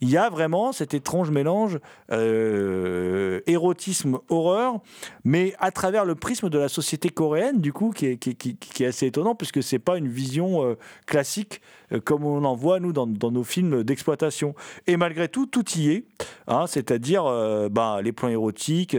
il 0.01 0.09
y 0.09 0.17
a 0.17 0.29
vraiment 0.29 0.71
cet 0.71 0.93
étrange 0.93 1.31
mélange 1.31 1.79
euh, 2.11 3.41
érotisme-horreur, 3.47 4.79
mais 5.23 5.53
à 5.59 5.71
travers 5.71 6.05
le 6.05 6.15
prisme 6.15 6.49
de 6.49 6.57
la 6.57 6.69
société 6.69 7.09
coréenne, 7.09 7.59
du 7.59 7.73
coup, 7.73 7.91
qui 7.91 8.05
est, 8.07 8.17
qui, 8.17 8.83
est 8.83 8.87
assez 8.87 9.07
étonnant, 9.07 9.35
puisque 9.35 9.63
c'est 9.63 9.79
pas 9.79 9.97
une 9.97 10.07
vision 10.07 10.75
classique 11.05 11.61
comme 12.05 12.23
on 12.23 12.43
en 12.45 12.55
voit, 12.55 12.79
nous, 12.79 12.93
dans, 12.93 13.05
nos 13.05 13.43
films 13.43 13.83
d'exploitation. 13.83 14.55
Et 14.87 14.97
malgré 14.97 15.27
tout, 15.27 15.45
tout 15.45 15.65
y 15.75 15.91
est, 15.91 16.05
hein, 16.47 16.65
c'est-à-dire 16.67 17.23
bah, 17.69 17.99
les 18.01 18.11
plans 18.11 18.29
érotiques, 18.29 18.95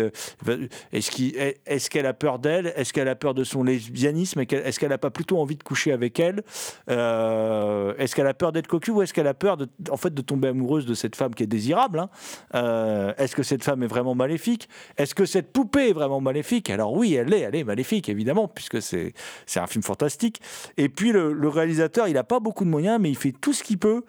est-ce 1.19 1.91
qu'elle 1.91 2.07
a 2.07 2.15
peur 2.15 2.39
d'elle 2.39 2.73
Est-ce 2.77 2.93
qu'elle 2.93 3.09
a 3.09 3.15
peur 3.15 3.35
de 3.35 3.45
son 3.45 3.63
lesbianisme 3.63 4.41
Est-ce 4.41 4.79
qu'elle 4.79 4.91
n'a 4.91 4.99
pas 4.99 5.11
plutôt 5.11 5.39
envie 5.39 5.57
de 5.57 5.63
coucher 5.63 5.93
avec 5.93 6.19
elle 6.21 6.43
Euh, 6.91 7.95
Est-ce 7.99 8.15
qu'elle 8.15 8.27
a 8.27 8.35
peur 8.35 8.53
d'être 8.53 8.67
cocu 8.67 8.91
ou 8.91 9.03
est-ce 9.03 9.13
qu'elle 9.13 9.27
a 9.27 9.35
peur 9.35 9.57
de, 9.57 9.69
en 9.91 9.97
fait, 9.97 10.15
de 10.15 10.23
tomber 10.23 10.49
amoureuse 10.49 10.87
de 10.87 10.95
cette 10.95 11.17
femme 11.17 11.35
qui 11.35 11.43
est 11.43 11.47
désirable 11.47 11.99
hein. 12.01 12.11
Euh, 12.55 13.13
Est-ce 13.19 13.37
que 13.37 13.43
cette 13.43 13.65
femme 13.65 13.83
est 13.83 13.89
vraiment 13.89 14.15
maléfique? 14.15 14.69
Est-ce 14.97 15.15
que 15.15 15.25
cette 15.27 15.53
poupée 15.53 15.91
est 15.91 15.93
vraiment 15.93 16.21
maléfique? 16.21 16.71
Alors 16.71 16.93
oui, 16.95 17.15
elle 17.15 17.33
est, 17.33 17.41
elle 17.41 17.57
est 17.57 17.65
maléfique, 17.65 18.09
évidemment, 18.09 18.49
puisque 18.49 18.81
c'est 18.81 19.13
c'est 19.47 19.61
un 19.61 19.67
film 19.67 19.83
fantastique. 19.83 20.41
Et 20.77 20.89
puis 20.89 21.13
le, 21.13 21.33
le 21.33 21.49
réalisateur, 21.49 22.09
il 22.09 22.15
n'a 22.15 22.25
pas 22.25 22.41
beaucoup 22.41 22.65
de 22.65 22.71
moyens, 22.71 22.99
mais 23.01 23.11
il 23.11 23.17
fait 23.17 23.33
tout 23.33 23.53
ce 23.53 23.63
qu'il 23.63 23.79
peut 23.79 24.05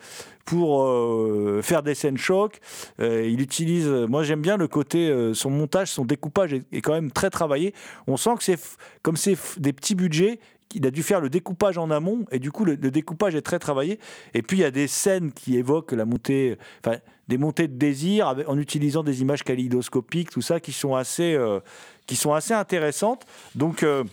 pour 0.46 0.84
euh, 0.84 1.62
faire 1.64 1.84
des 1.84 1.96
scènes 1.96 2.18
chocs. 2.18 2.60
Euh, 3.00 3.28
il 3.28 3.42
utilise, 3.42 3.88
moi 3.88 4.24
j'aime 4.24 4.42
bien 4.42 4.58
le 4.58 4.68
côté, 4.68 5.10
euh, 5.10 5.34
son 5.34 5.50
montage, 5.50 5.90
son 5.90 6.06
découpage 6.06 6.54
est, 6.54 6.82
quand 6.82 6.94
même 6.94 7.12
très 7.12 7.30
travaillé. 7.30 7.74
On 8.08 8.18
sent 8.18 8.32
que 8.38 8.44
c'est 8.44 8.60
comme 9.02 9.18
c'est 9.18 9.38
des 9.58 9.74
petits 9.74 9.96
budgets. 9.96 10.40
Il 10.76 10.88
a 10.88 10.92
dû 10.92 11.04
faire 11.04 11.22
le 11.22 11.30
découpage 11.30 11.78
en 11.78 11.92
amont 11.92 12.26
et 12.32 12.40
du 12.40 12.52
coup 12.52 12.66
le, 12.66 12.76
découpage 12.76 13.36
est 13.36 13.42
très 13.42 13.60
travaillé. 13.60 14.00
Et 14.34 14.42
puis 14.42 14.58
il 14.58 14.62
y 14.62 14.66
a 14.66 14.72
des 14.72 14.88
scènes 14.88 15.32
qui 15.32 15.56
évoquent 15.58 15.92
la 15.92 16.06
montée, 16.06 16.58
enfin 16.84 16.98
des 17.28 17.38
montées 17.38 17.68
de 17.68 17.78
désir 17.78 18.36
en 18.48 18.58
utilisant 18.58 19.04
des 19.04 19.22
images 19.22 19.44
kaléidoscopiques, 19.44 20.30
tout 20.30 20.42
ça 20.42 20.60
qui 20.60 20.74
sont 20.74 20.96
assez, 20.96 21.34
euh, 21.34 21.60
qui 22.06 22.16
sont 22.16 22.34
assez 22.34 22.54
intéressantes. 22.54 23.26
Donc 23.56 23.84
euh, 23.84 24.04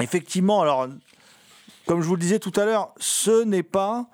effectivement, 0.00 0.62
alors 0.62 0.88
comme 1.86 2.00
je 2.00 2.06
vous 2.06 2.14
le 2.14 2.20
disais 2.20 2.38
tout 2.38 2.52
à 2.56 2.64
l'heure, 2.64 2.94
ce 2.98 3.44
n'est 3.44 3.62
pas, 3.62 4.08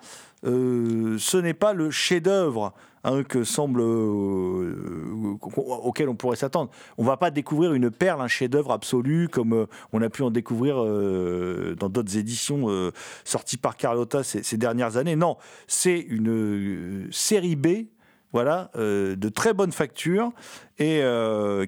euh, 0.47 1.19
ce 1.19 1.37
n'est 1.37 1.55
pas 1.55 1.75
le 1.75 1.91
chef-d'œuvre 1.91 2.73
hein, 3.05 3.23
que 3.25 3.45
semble 3.45 3.81
euh, 3.83 5.37
auquel 5.41 6.09
on 6.09 6.15
pourrait 6.15 6.37
s'attendre. 6.37 6.71
On 6.97 7.05
va 7.05 7.17
pas 7.19 7.31
découvrir 7.31 7.75
une 7.75 7.91
perle, 7.91 8.23
un 8.23 8.29
chef-d'œuvre 8.29 8.73
absolu 8.73 9.29
comme 9.29 9.53
euh, 9.53 9.67
on 9.93 10.01
a 10.01 10.09
pu 10.09 10.23
en 10.23 10.31
découvrir 10.31 10.77
dans 10.77 11.89
d'autres 11.89 12.17
éditions 12.17 12.91
sorties 13.25 13.57
par 13.57 13.77
Carlotta 13.77 14.23
ces, 14.23 14.57
dernières 14.57 14.97
années. 14.97 15.17
Non, 15.17 15.37
c'est 15.67 15.99
une 15.99 17.09
série 17.11 17.57
B, 17.57 17.87
voilà, 18.33 18.71
de 18.77 19.29
très 19.29 19.53
bonne 19.53 19.73
facture 19.73 20.33
et 20.79 21.03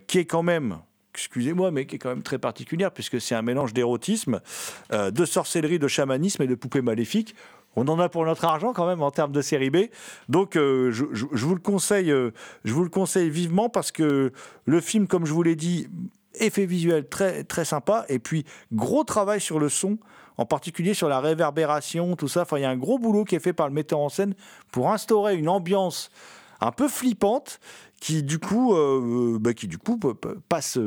qui 0.06 0.18
est 0.18 0.24
quand 0.24 0.42
même 0.42 0.78
excusez-moi, 1.14 1.70
mais 1.70 1.84
qui 1.84 1.96
est 1.96 1.98
quand 1.98 2.08
même 2.08 2.22
très 2.22 2.38
particulière, 2.38 2.90
puisque 2.90 3.20
c'est 3.20 3.34
un 3.34 3.42
mélange 3.42 3.74
d'érotisme, 3.74 4.40
de 4.90 5.24
sorcellerie, 5.26 5.78
de 5.78 5.88
chamanisme 5.88 6.42
et 6.42 6.46
de 6.46 6.54
poupées 6.54 6.80
maléfiques. 6.80 7.34
On 7.76 7.86
en 7.88 7.98
a 7.98 8.08
pour 8.08 8.24
notre 8.24 8.44
argent 8.44 8.72
quand 8.72 8.86
même 8.86 9.02
en 9.02 9.10
termes 9.10 9.32
de 9.32 9.42
série 9.42 9.70
B. 9.70 9.76
Donc 10.28 10.56
euh, 10.56 10.90
je, 10.90 11.04
vous 11.04 11.54
le 11.54 11.60
conseille, 11.60 12.10
euh, 12.10 12.30
je 12.64 12.72
vous 12.72 12.84
le 12.84 12.90
conseille 12.90 13.30
vivement 13.30 13.68
parce 13.68 13.92
que 13.92 14.32
le 14.64 14.80
film, 14.80 15.06
comme 15.06 15.26
je 15.26 15.32
vous 15.32 15.42
l'ai 15.42 15.56
dit, 15.56 15.88
effet 16.34 16.66
visuel 16.66 17.08
très 17.08 17.44
très 17.44 17.64
sympa 17.64 18.04
et 18.08 18.18
puis 18.18 18.44
gros 18.72 19.04
travail 19.04 19.40
sur 19.40 19.58
le 19.58 19.68
son, 19.68 19.98
en 20.36 20.46
particulier 20.46 20.94
sur 20.94 21.08
la 21.08 21.20
réverbération, 21.20 22.16
tout 22.16 22.28
ça. 22.28 22.42
Enfin, 22.42 22.58
il 22.58 22.62
y 22.62 22.66
a 22.66 22.70
un 22.70 22.76
gros 22.76 22.98
boulot 22.98 23.24
qui 23.24 23.34
est 23.34 23.40
fait 23.40 23.52
par 23.52 23.68
le 23.68 23.74
metteur 23.74 24.00
en 24.00 24.08
scène 24.08 24.34
pour 24.70 24.90
instaurer 24.90 25.36
une 25.36 25.48
ambiance 25.48 26.10
un 26.60 26.72
peu 26.72 26.88
flippante 26.88 27.58
qui 28.00 28.22
du 28.22 28.38
coup, 28.38 28.74
euh, 28.74 29.38
bah, 29.40 29.54
qui 29.54 29.68
du 29.68 29.78
coup 29.78 29.98
passe, 30.48 30.78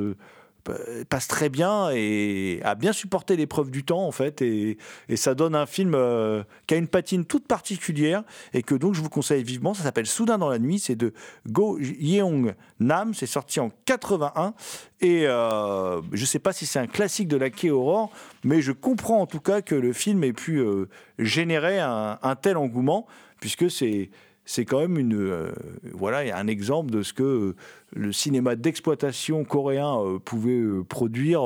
passe 1.10 1.28
très 1.28 1.50
bien 1.50 1.90
et 1.92 2.60
a 2.64 2.76
bien 2.76 2.94
supporté 2.94 3.36
l'épreuve 3.36 3.72
du 3.72 3.84
temps 3.84 4.06
en 4.06 4.12
fait 4.12 4.42
et, 4.42 4.78
ça 5.16 5.34
donne 5.34 5.56
un 5.56 5.66
film 5.66 5.94
euh, 5.96 6.44
qui 6.68 6.74
a 6.74 6.78
une 6.78 6.88
patine 6.88 7.26
toute 7.26 7.48
particulière 7.48 8.24
et 8.54 8.64
que 8.64 8.76
donc 8.76 8.94
je 8.94 9.02
vous 9.02 9.10
conseille 9.10 9.44
vivement. 9.44 9.74
Ça 9.74 9.84
s'appelle 9.84 10.08
Soudain 10.08 10.38
dans 10.38 10.50
la 10.50 10.60
nuit, 10.60 10.80
c'est 10.80 10.96
de 10.96 11.14
Go 11.48 11.80
Yeong 11.80 12.54
Nam, 12.80 13.14
c'est 13.14 13.26
sorti 13.26 13.60
en 13.60 13.72
81 13.86 14.54
et 15.02 15.26
euh, 15.26 16.02
je 16.12 16.26
sais 16.26 16.40
pas 16.40 16.54
si 16.54 16.66
c'est 16.66 16.80
un 16.80 16.88
classique 16.88 17.28
de 17.28 17.38
la 17.38 17.50
K-Horror, 17.50 18.12
mais 18.44 18.62
je 18.62 18.72
comprends 18.72 19.22
en 19.22 19.26
tout 19.26 19.40
cas 19.40 19.62
que 19.62 19.76
le 19.76 19.94
film 19.94 20.24
ait 20.24 20.34
pu 20.34 20.58
euh, 20.58 20.88
générer 21.20 21.80
un, 21.80 22.20
un 22.22 22.36
tel 22.36 22.58
engouement 22.58 23.08
puisque 23.40 23.70
c'est 23.70 24.10
c'est 24.46 24.66
quand 24.66 24.80
même 24.80 25.12
euh, 25.14 25.52
voilà 25.94 26.38
un 26.38 26.48
exemple 26.48 26.92
de 26.92 27.02
ce 27.02 27.14
que 27.14 27.24
euh, 27.24 27.56
le 27.94 28.12
cinéma 28.12 28.56
d'exploitation 28.56 29.44
coréen 29.44 30.00
euh, 30.00 30.20
pouvait 30.20 30.62
produire 30.88 31.42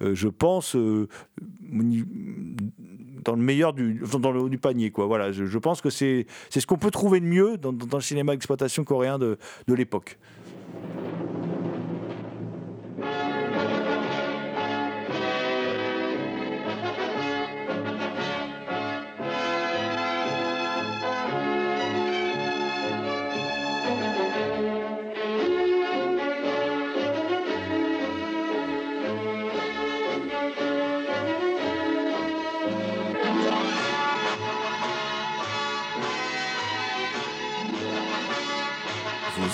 je 0.00 0.28
pense 0.28 0.76
dans 0.76 1.06
le 3.36 3.42
meilleur 3.42 3.72
du 3.72 4.02
dans 4.20 4.32
le 4.32 4.40
haut 4.40 4.48
du 4.48 4.58
panier 4.58 4.90
quoi. 4.90 5.06
Voilà 5.06 5.32
je, 5.32 5.58
pense 5.58 5.80
que 5.80 5.90
c'est 5.90 6.26
ce 6.50 6.66
qu'on 6.66 6.78
peut 6.78 6.90
trouver 6.90 7.20
de 7.20 7.26
mieux 7.26 7.56
dans, 7.56 7.72
le 7.72 8.00
cinéma 8.00 8.32
d'exploitation 8.32 8.84
coréen 8.84 9.18
de 9.18 9.38
l'époque 9.68 10.18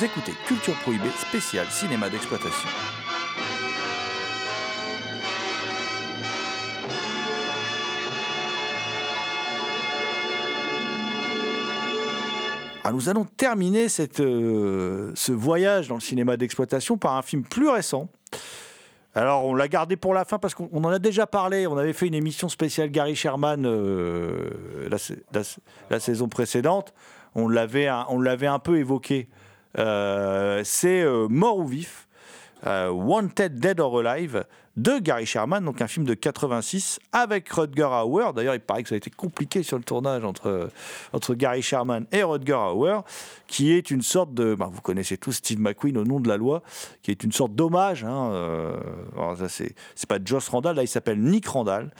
écoutez 0.07 0.33
Culture 0.47 0.75
Prohibée 0.77 1.11
spécial 1.19 1.67
cinéma 1.69 2.09
d'exploitation 2.09 2.69
Ah, 12.85 12.93
nous 12.93 13.09
allons 13.09 13.25
terminer 13.25 13.89
cette, 13.89 14.21
euh, 14.21 15.11
ce 15.17 15.33
voyage 15.33 15.89
dans 15.89 15.97
le 15.97 16.01
cinéma 16.01 16.37
d'exploitation 16.37 16.97
par 16.97 17.15
un 17.17 17.23
film 17.23 17.43
plus 17.43 17.69
récent. 17.69 18.09
Alors, 19.17 19.45
on 19.45 19.55
l'a 19.55 19.67
gardé 19.67 19.97
pour 19.97 20.15
la 20.15 20.25
fin 20.25 20.39
parce 20.39 20.55
qu'on 20.55 20.69
on 20.73 20.85
en 20.85 20.91
a 20.91 21.01
déjà 21.01 21.27
parlé. 21.27 21.67
On 21.67 21.77
avait 21.79 21.95
fait 21.95 22.07
une 22.07 22.15
émission 22.15 22.49
spéciale 22.49 22.91
Gary 22.91 23.17
Sherman 23.17 23.65
euh, 23.67 24.89
la, 24.89 25.43
la- 25.91 25.99
saison 26.01 26.29
précédente. 26.29 26.95
On 27.35 27.49
l'avait 27.49 27.89
on 28.09 28.21
l'avait 28.21 28.47
un 28.47 28.61
peu 28.61 28.79
évoqué. 28.79 29.29
Euh, 29.79 30.63
C'est 30.65 31.03
euh, 31.03 31.29
Mort 31.29 31.59
ou 31.59 31.67
Vif, 31.67 32.07
euh, 32.67 32.91
Wanted 32.91 33.59
Dead 33.59 33.81
or 33.81 33.99
Alive 33.99 34.45
de 34.77 34.99
Gary 34.99 35.25
Sherman, 35.25 35.65
donc 35.65 35.81
un 35.81 35.87
film 35.87 36.05
de 36.05 36.13
86 36.13 37.01
avec 37.13 37.49
Rutger 37.49 37.89
Hauer. 38.05 38.33
D'ailleurs, 38.35 38.55
il 38.55 38.61
paraît 38.61 38.83
que 38.83 38.91
ça 38.91 38.95
a 38.95 38.99
été 38.99 39.11
compliqué 39.11 39.63
sur 39.63 39.79
le 39.79 39.85
tournage 39.85 40.23
entre, 40.23 40.71
entre 41.15 41.35
Gary 41.35 41.63
Sherman 41.63 42.07
et 42.13 42.23
Rutger 42.23 42.53
Hauer, 42.53 43.01
qui 43.47 43.73
est 43.73 43.91
une 43.91 44.03
sorte 44.03 44.35
de. 44.35 44.55
bah, 44.55 44.69
vous 44.71 44.83
connaissez 44.83 45.17
tous 45.17 45.33
Steve 45.33 45.61
McQueen 45.61 45.97
au 45.97 46.05
nom 46.05 46.21
de 46.21 46.29
la 46.29 46.37
loi, 46.37 46.63
qui 47.03 47.11
est 47.11 47.25
une 47.25 47.33
sorte 47.33 47.55
d'hommage. 47.55 48.05
Hein, 48.05 48.31
euh, 48.33 48.77
c'est, 49.49 49.75
pas 50.07 50.19
Joss 50.23 50.49
Randall, 50.49 50.77
là, 50.77 50.83
il 50.83 50.89
s'appelle 50.89 51.21
Nick 51.21 51.47
Randall. 51.47 51.91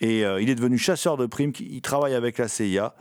Et 0.00 0.20
il 0.20 0.48
est 0.48 0.54
devenu 0.54 0.78
chasseur 0.78 1.18
de 1.18 1.26
primes, 1.26 1.52
il 1.60 1.82
travaille 1.82 2.14
avec 2.14 2.38
la 2.38 2.48
CIA. 2.48 2.94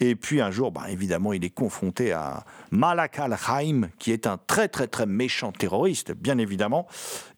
Et 0.00 0.16
puis 0.16 0.40
un 0.40 0.50
jour, 0.50 0.72
bah, 0.72 0.86
évidemment, 0.88 1.32
il 1.32 1.44
est 1.44 1.50
confronté 1.50 2.12
à 2.12 2.44
Malak 2.70 3.18
al-Haim, 3.18 3.88
qui 3.98 4.12
est 4.12 4.26
un 4.26 4.36
très 4.36 4.68
très 4.68 4.88
très 4.88 5.06
méchant 5.06 5.52
terroriste, 5.52 6.12
bien 6.12 6.38
évidemment. 6.38 6.86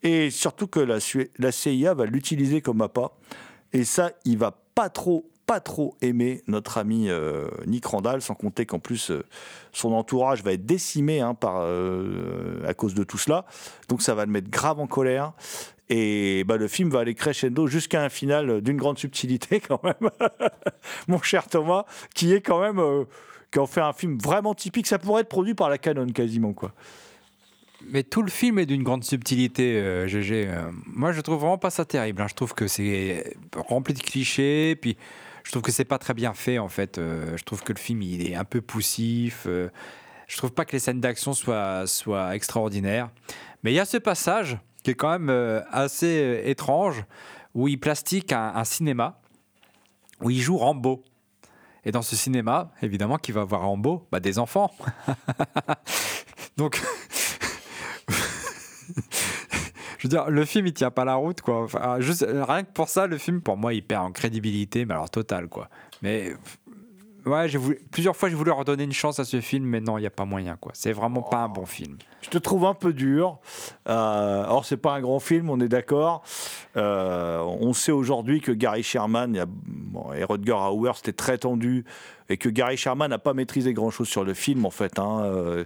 Et 0.03 0.31
surtout 0.31 0.67
que 0.67 0.81
la, 0.81 1.51
CIA 1.51 1.95
va 1.95 2.07
l'utiliser 2.07 2.63
comme 2.63 2.81
appât. 2.81 3.13
Et 3.73 3.85
ça, 3.85 4.13
il 4.25 4.39
va 4.39 4.59
pas 4.75 4.89
trop 4.89 5.31
pas 5.47 5.61
trop 5.61 5.95
aimer 6.01 6.43
notre 6.47 6.79
ami 6.79 7.11
euh, 7.11 7.49
Nick 7.67 7.85
Randall, 7.85 8.23
sans 8.23 8.35
compter 8.35 8.65
qu'en 8.65 8.79
plus 8.79 9.11
euh, 9.11 9.25
son 9.73 9.93
entourage 9.93 10.43
va 10.43 10.53
être 10.53 10.65
décimé 10.65 11.21
hein, 11.21 11.37
euh, 11.45 12.67
à 12.67 12.73
cause 12.73 12.95
de 12.95 13.05
tout 13.05 13.19
cela. 13.19 13.45
Donc 13.89 14.01
ça 14.01 14.15
va 14.15 14.25
le 14.25 14.33
mettre 14.33 14.49
grave 14.49 14.81
en 14.81 14.87
colère. 14.87 15.33
Et 15.91 16.45
bah, 16.45 16.57
le 16.57 16.69
film 16.69 16.89
va 16.91 17.01
aller 17.01 17.15
crescendo 17.15 17.67
jusqu'à 17.67 18.03
un 18.03 18.09
final 18.09 18.63
d'une 18.63 18.77
grande 18.77 18.99
subtilité 18.99 19.61
quand 19.69 19.83
même, 19.85 20.11
mon 21.09 21.21
cher 21.21 21.49
Thomas, 21.49 21.85
qui 22.15 22.33
est 22.33 22.41
quand 22.41 22.61
même 22.61 22.79
euh, 22.79 23.05
qui 23.51 23.59
en 23.59 23.67
fait 23.67 23.81
un 23.81 23.93
film 23.93 24.19
vraiment 24.19 24.55
typique. 24.55 24.87
Ça 24.87 24.99
pourrait 24.99 25.23
être 25.23 25.29
produit 25.29 25.55
par 25.55 25.69
la 25.69 25.79
Canon 25.79 26.07
quasiment 26.07 26.53
quoi. 26.53 26.73
Mais 27.87 28.03
tout 28.03 28.23
le 28.23 28.31
film 28.31 28.59
est 28.59 28.67
d'une 28.67 28.83
grande 28.83 29.05
subtilité, 29.05 29.77
euh. 29.77 30.07
Euh, 30.11 30.71
moi, 30.87 31.13
je 31.13 31.21
trouve 31.21 31.41
vraiment 31.41 31.59
pas 31.59 31.71
ça 31.71 31.85
terrible. 31.85 32.23
hein. 32.23 32.27
Je 32.29 32.35
trouve 32.35 32.55
que 32.55 32.67
c'est 32.67 33.37
rempli 33.55 33.95
de 33.95 34.01
clichés, 34.01 34.77
puis 34.81 34.97
je 35.45 35.51
trouve 35.51 35.63
que 35.63 35.73
c'est 35.73 35.85
pas 35.85 35.99
très 35.99 36.15
bien 36.15 36.33
fait 36.33 36.59
en 36.59 36.69
fait. 36.69 36.99
Euh, 36.99 37.37
je 37.37 37.45
trouve 37.45 37.63
que 37.63 37.73
le 37.73 37.79
film 37.79 38.03
il 38.03 38.31
est 38.31 38.35
un 38.35 38.45
peu 38.45 38.61
poussif. 38.61 39.45
euh, 39.47 39.69
je 40.27 40.39
trouve 40.39 40.53
pas 40.53 40.65
que 40.65 40.73
les 40.73 40.79
scènes 40.79 41.01
d'action 41.01 41.35
soient, 41.35 41.87
soient 41.87 42.35
extraordinaires. 42.35 43.11
Mais 43.63 43.73
il 43.73 43.75
y 43.75 43.81
a 43.81 43.85
ce 43.85 43.99
passage 43.99 44.57
qui 44.85 44.93
est 44.93 44.95
quand 44.95 45.11
même 45.11 45.31
euh, 45.31 45.63
assez 45.73 46.23
euh, 46.23 46.49
étrange 46.49 47.05
où 47.55 47.67
il 47.67 47.81
plastique 47.81 48.33
un, 48.33 48.65
cinéma 48.65 49.19
où 50.21 50.31
il 50.31 50.41
joue 50.41 50.57
Rambo. 50.57 51.03
Et 51.85 51.91
dans 51.93 52.03
ce 52.03 52.17
cinéma, 52.17 52.71
évidemment, 52.83 53.19
qui 53.19 53.33
va 53.33 53.45
voir 53.45 53.63
Rambo 53.63 54.07
bah, 54.13 54.21
Des 54.21 54.39
enfants. 54.39 54.71
Donc. 56.57 56.81
Je 59.99 60.09
veux 60.09 60.09
dire, 60.09 60.29
le 60.29 60.45
film, 60.45 60.67
il 60.67 60.75
tient 60.75 60.91
pas 60.91 61.07
la 61.07 61.15
route, 61.15 61.41
quoi. 61.41 61.67
Juste, 62.01 62.27
rien 62.29 62.63
que 62.63 62.73
pour 62.73 62.89
ça, 62.91 63.07
le 63.07 63.17
film, 63.17 63.41
pour 63.41 63.57
moi, 63.57 63.73
il 63.73 63.83
perd 63.83 64.05
en 64.05 64.13
crédibilité, 64.13 64.85
mais 64.85 64.93
alors 64.93 65.09
totale, 65.09 65.49
quoi. 65.49 65.71
Mais 66.03 66.35
ouais, 67.27 67.47
plusieurs 67.91 68.17
fois, 68.17 68.29
j'ai 68.29 68.35
voulu 68.35 68.51
redonner 68.51 68.85
une 68.85 68.93
chance 68.93 69.19
à 69.19 69.25
ce 69.25 69.41
film, 69.41 69.65
mais 69.65 69.81
non, 69.81 69.99
il 69.99 70.03
n'y 70.03 70.07
a 70.07 70.11
pas 70.11 70.25
moyen, 70.25 70.57
quoi. 70.61 70.73
C'est 70.75 70.93
vraiment 70.93 71.23
pas 71.23 71.39
un 71.39 71.49
bon 71.49 71.67
film. 71.67 71.97
Je 72.23 72.31
te 72.31 72.39
trouve 72.39 72.65
un 72.65 72.75
peu 72.75 72.93
dur. 72.93 73.39
Euh, 73.89 74.45
alors, 74.45 74.65
c'est 74.65 74.77
pas 74.77 74.95
un 74.95 75.01
grand 75.01 75.21
film, 75.21 75.51
on 75.51 75.61
est 75.61 75.69
d'accord. 75.69 76.23
Euh, 76.77 77.41
on 77.41 77.73
sait 77.73 77.93
aujourd'hui 77.93 78.41
que 78.41 78.53
Gary 78.53 78.83
Sherman 78.83 79.37
a- 79.37 79.47
bon, 79.47 80.13
et 80.13 80.25
Rutger 80.25 80.53
Hauer, 80.53 80.93
c'était 80.97 81.13
très 81.13 81.39
tendu. 81.39 81.85
Et 82.29 82.37
que 82.39 82.49
Gary 82.49 82.77
Sherman 82.77 83.11
n'a 83.11 83.19
pas 83.19 83.35
maîtrisé 83.35 83.75
grand-chose 83.75 84.09
sur 84.09 84.25
le 84.25 84.33
film, 84.35 84.65
en 84.65 84.71
fait. 84.71 84.99
hein, 84.99 85.23
euh, 85.25 85.65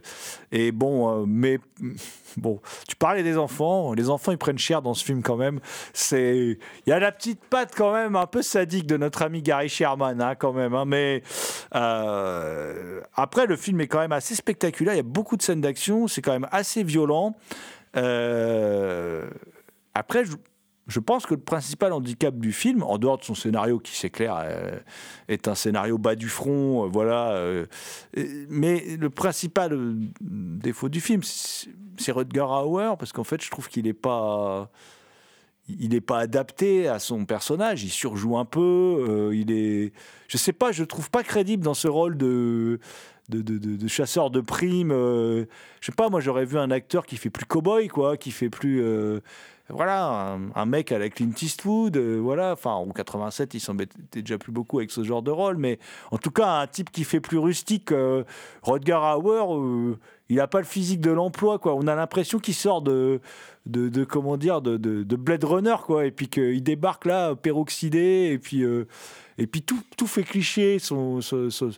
et 0.50 0.72
bon, 0.72 1.22
euh, 1.22 1.24
mais 1.26 1.60
bon, 2.36 2.60
tu 2.88 2.96
parlais 2.96 3.22
des 3.22 3.36
enfants. 3.38 3.92
Les 3.94 4.10
enfants, 4.10 4.32
ils 4.32 4.38
prennent 4.38 4.58
cher 4.58 4.82
dans 4.82 4.94
ce 4.94 5.04
film 5.04 5.22
quand 5.22 5.36
même. 5.36 5.60
C'est, 5.92 6.58
il 6.86 6.90
y 6.90 6.92
a 6.92 6.98
la 6.98 7.12
petite 7.12 7.40
patte 7.44 7.74
quand 7.76 7.92
même 7.92 8.16
un 8.16 8.26
peu 8.26 8.42
sadique 8.42 8.86
de 8.86 8.96
notre 8.96 9.22
ami 9.22 9.42
Gary 9.42 9.68
Sherman, 9.68 10.20
hein, 10.20 10.34
quand 10.34 10.52
même. 10.52 10.74
hein, 10.74 10.84
mais 10.84 11.22
euh, 11.74 13.00
après, 13.14 13.46
le 13.46 13.56
film 13.56 13.80
est 13.80 13.86
quand 13.86 14.00
même 14.00 14.12
assez 14.12 14.34
spectaculaire. 14.34 14.94
Il 14.94 14.98
y 14.98 15.00
a 15.00 15.04
beaucoup 15.04 15.36
de 15.36 15.42
scènes 15.42 15.60
d'action. 15.60 16.08
C'est 16.08 16.22
quand 16.22 16.32
même 16.32 16.48
assez 16.50 16.82
violent. 16.82 17.36
Après, 19.94 20.24
je, 20.24 20.32
je 20.88 21.00
pense 21.00 21.26
que 21.26 21.34
le 21.34 21.40
principal 21.40 21.92
handicap 21.92 22.34
du 22.36 22.52
film, 22.52 22.82
en 22.82 22.98
dehors 22.98 23.18
de 23.18 23.24
son 23.24 23.34
scénario 23.34 23.78
qui, 23.78 23.94
c'est 23.94 24.10
clair, 24.10 24.36
euh, 24.42 24.78
est 25.28 25.46
un 25.46 25.54
scénario 25.54 25.98
bas 25.98 26.14
du 26.14 26.28
front, 26.28 26.84
euh, 26.84 26.88
voilà. 26.88 27.32
euh, 27.32 27.66
mais 28.48 28.96
le 28.98 29.10
principal 29.10 29.74
euh, 29.74 29.94
défaut 30.22 30.88
du 30.88 31.00
film, 31.00 31.22
c'est 31.22 32.12
Rutger 32.12 32.40
Hauer, 32.40 32.96
parce 32.98 33.12
qu'en 33.12 33.24
fait, 33.24 33.42
je 33.42 33.50
trouve 33.50 33.68
qu'il 33.68 33.84
n'est 33.84 33.92
pas 33.92 34.70
il 35.68 35.90
n'est 35.90 36.00
pas 36.00 36.20
adapté 36.20 36.88
à 36.88 36.98
son 36.98 37.26
personnage, 37.26 37.84
il 37.84 37.90
surjoue 37.90 38.38
un 38.38 38.46
peu, 38.46 39.30
il 39.34 39.52
est, 39.52 39.92
je 40.26 40.38
sais 40.38 40.54
pas, 40.54 40.72
je 40.72 40.82
trouve 40.82 41.10
pas 41.10 41.22
crédible 41.22 41.62
dans 41.62 41.74
ce 41.74 41.88
rôle 41.88 42.16
de 42.16 42.80
de, 43.28 43.42
de, 43.42 43.88
chasseur 43.88 44.30
de 44.30 44.40
primes. 44.40 44.90
euh, 44.92 45.44
je 45.80 45.86
sais 45.86 45.92
pas, 45.92 46.08
moi 46.08 46.20
j'aurais 46.20 46.44
vu 46.46 46.58
un 46.58 46.70
acteur 46.70 47.04
qui 47.06 47.16
fait 47.16 47.30
plus 47.30 47.44
cowboy, 47.44 47.88
quoi, 47.88 48.16
qui 48.16 48.30
fait 48.30 48.48
plus, 48.48 48.82
voilà, 49.70 50.38
un, 50.54 50.66
mec 50.66 50.92
à 50.92 50.98
la 50.98 51.10
Clint 51.10 51.30
Eastwood, 51.42 51.96
euh, 51.96 52.16
voilà, 52.18 52.52
enfin 52.52 52.72
en 52.72 52.88
87 52.88 53.54
il 53.54 53.60
s'embêtait 53.60 54.22
déjà 54.22 54.38
plus 54.38 54.52
beaucoup 54.52 54.78
avec 54.78 54.90
ce 54.90 55.04
genre 55.04 55.22
de 55.22 55.30
rôle, 55.30 55.56
mais 55.58 55.78
en 56.10 56.18
tout 56.18 56.30
cas 56.30 56.46
un 56.60 56.66
type 56.66 56.90
qui 56.90 57.04
fait 57.04 57.20
plus 57.20 57.38
rustique. 57.38 57.92
Euh, 57.92 58.24
Rodger 58.62 58.98
Hauer, 59.16 59.44
euh, 59.54 59.96
il 60.30 60.36
n'a 60.36 60.46
pas 60.46 60.58
le 60.60 60.64
physique 60.66 61.00
de 61.00 61.10
l'emploi, 61.10 61.58
quoi. 61.58 61.74
On 61.74 61.86
a 61.86 61.94
l'impression 61.94 62.38
qu'il 62.38 62.54
sort 62.54 62.80
de, 62.82 63.20
de, 63.66 63.88
de- 63.88 64.04
comment 64.04 64.36
dire, 64.36 64.62
de, 64.62 64.76
de, 64.76 65.02
de 65.02 65.16
Blade 65.16 65.44
Runner, 65.44 65.76
quoi, 65.84 66.06
et 66.06 66.10
puis 66.10 66.28
qu'il 66.28 66.62
débarque 66.62 67.04
là, 67.06 67.34
peroxydé, 67.34 68.30
et 68.32 68.38
puis. 68.38 68.62
euh, 68.62 68.86
et 69.40 69.46
puis 69.46 69.62
tout, 69.62 69.78
tout 69.96 70.08
fait 70.08 70.24
cliché, 70.24 70.80
son, 70.80 71.20
son, 71.20 71.48
son- 71.48 71.70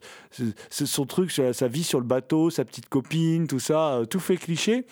son- 0.70 1.04
truc, 1.06 1.30
sa 1.30 1.68
vie 1.68 1.84
sur 1.84 1.98
le 2.00 2.06
bateau, 2.06 2.48
sa 2.48 2.64
petite 2.64 2.88
copine, 2.88 3.46
tout 3.46 3.58
ça, 3.60 4.00
tout 4.08 4.18
fait 4.18 4.38
cliché. 4.38 4.86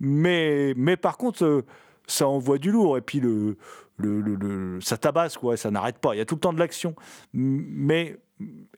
Mais, 0.00 0.74
mais 0.76 0.98
par 0.98 1.16
contre, 1.16 1.64
ça 2.10 2.26
envoie 2.28 2.58
du 2.58 2.70
lourd. 2.70 2.98
Et 2.98 3.00
puis 3.00 3.20
le, 3.20 3.56
le, 3.96 4.20
le- 4.20 4.34
le- 4.34 4.80
ça 4.80 4.96
tabasse, 4.96 5.36
quoi, 5.38 5.56
ça 5.56 5.70
n'arrête 5.70 5.98
pas. 5.98 6.14
Il 6.14 6.18
y 6.18 6.20
a 6.20 6.24
tout 6.24 6.34
le 6.36 6.40
temps 6.40 6.52
de 6.52 6.58
l'action. 6.58 6.94
Mais, 7.32 8.18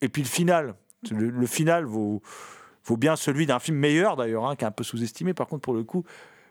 et 0.00 0.08
puis 0.08 0.22
le 0.22 0.28
final, 0.28 0.74
le, 1.10 1.46
final 1.46 1.84
vaut, 1.84 2.22
vaut 2.84 2.96
bien 2.96 3.16
celui 3.16 3.46
d'un 3.46 3.58
film 3.58 3.78
meilleur 3.78 4.16
d'ailleurs, 4.16 4.46
hein, 4.46 4.56
qui 4.56 4.64
est 4.64 4.68
un 4.68 4.72
peu 4.72 4.84
sous-estimé 4.84 5.34
par 5.34 5.46
contre 5.46 5.62
pour 5.62 5.74
le 5.74 5.84
coup. 5.84 6.04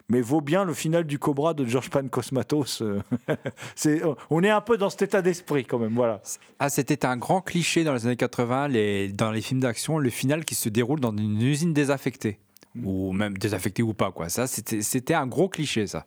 Mais 0.10 0.20
vaut 0.20 0.42
bien 0.42 0.66
le 0.66 0.74
final 0.74 1.06
du 1.06 1.20
Cobra 1.20 1.54
de 1.54 1.64
George 1.66 1.90
Pan 1.90 2.06
Cosmatos. 2.10 2.84
C'est, 3.76 4.02
on 4.30 4.44
est 4.44 4.50
un 4.50 4.60
peu 4.60 4.76
dans 4.78 4.90
cet 4.90 5.04
état 5.04 5.22
d'esprit 5.22 5.64
quand 5.64 5.80
même, 5.80 5.94
voilà. 5.96 6.22
Ah, 6.60 6.70
c'était 6.70 7.06
un 7.06 7.16
grand 7.16 7.40
cliché 7.40 7.86
dans 7.86 7.94
les 7.94 8.06
années 8.06 8.18
80, 8.18 8.68
les, 8.68 9.08
dans 9.14 9.32
les 9.32 9.40
films 9.42 9.62
d'action, 9.62 10.00
le 10.00 10.10
final 10.10 10.44
qui 10.44 10.56
se 10.56 10.68
déroule 10.68 11.00
dans 11.00 11.16
une 11.16 11.42
usine 11.42 11.72
désaffectée. 11.72 12.40
Ou 12.84 13.14
même 13.14 13.38
désaffectée 13.38 13.84
ou 13.84 13.94
pas, 13.94 14.12
quoi. 14.12 14.28
Ça, 14.30 14.48
c'était 14.48 14.82
c'était 14.82 15.14
un 15.14 15.28
gros 15.28 15.48
cliché, 15.50 15.88
ça. 15.88 16.06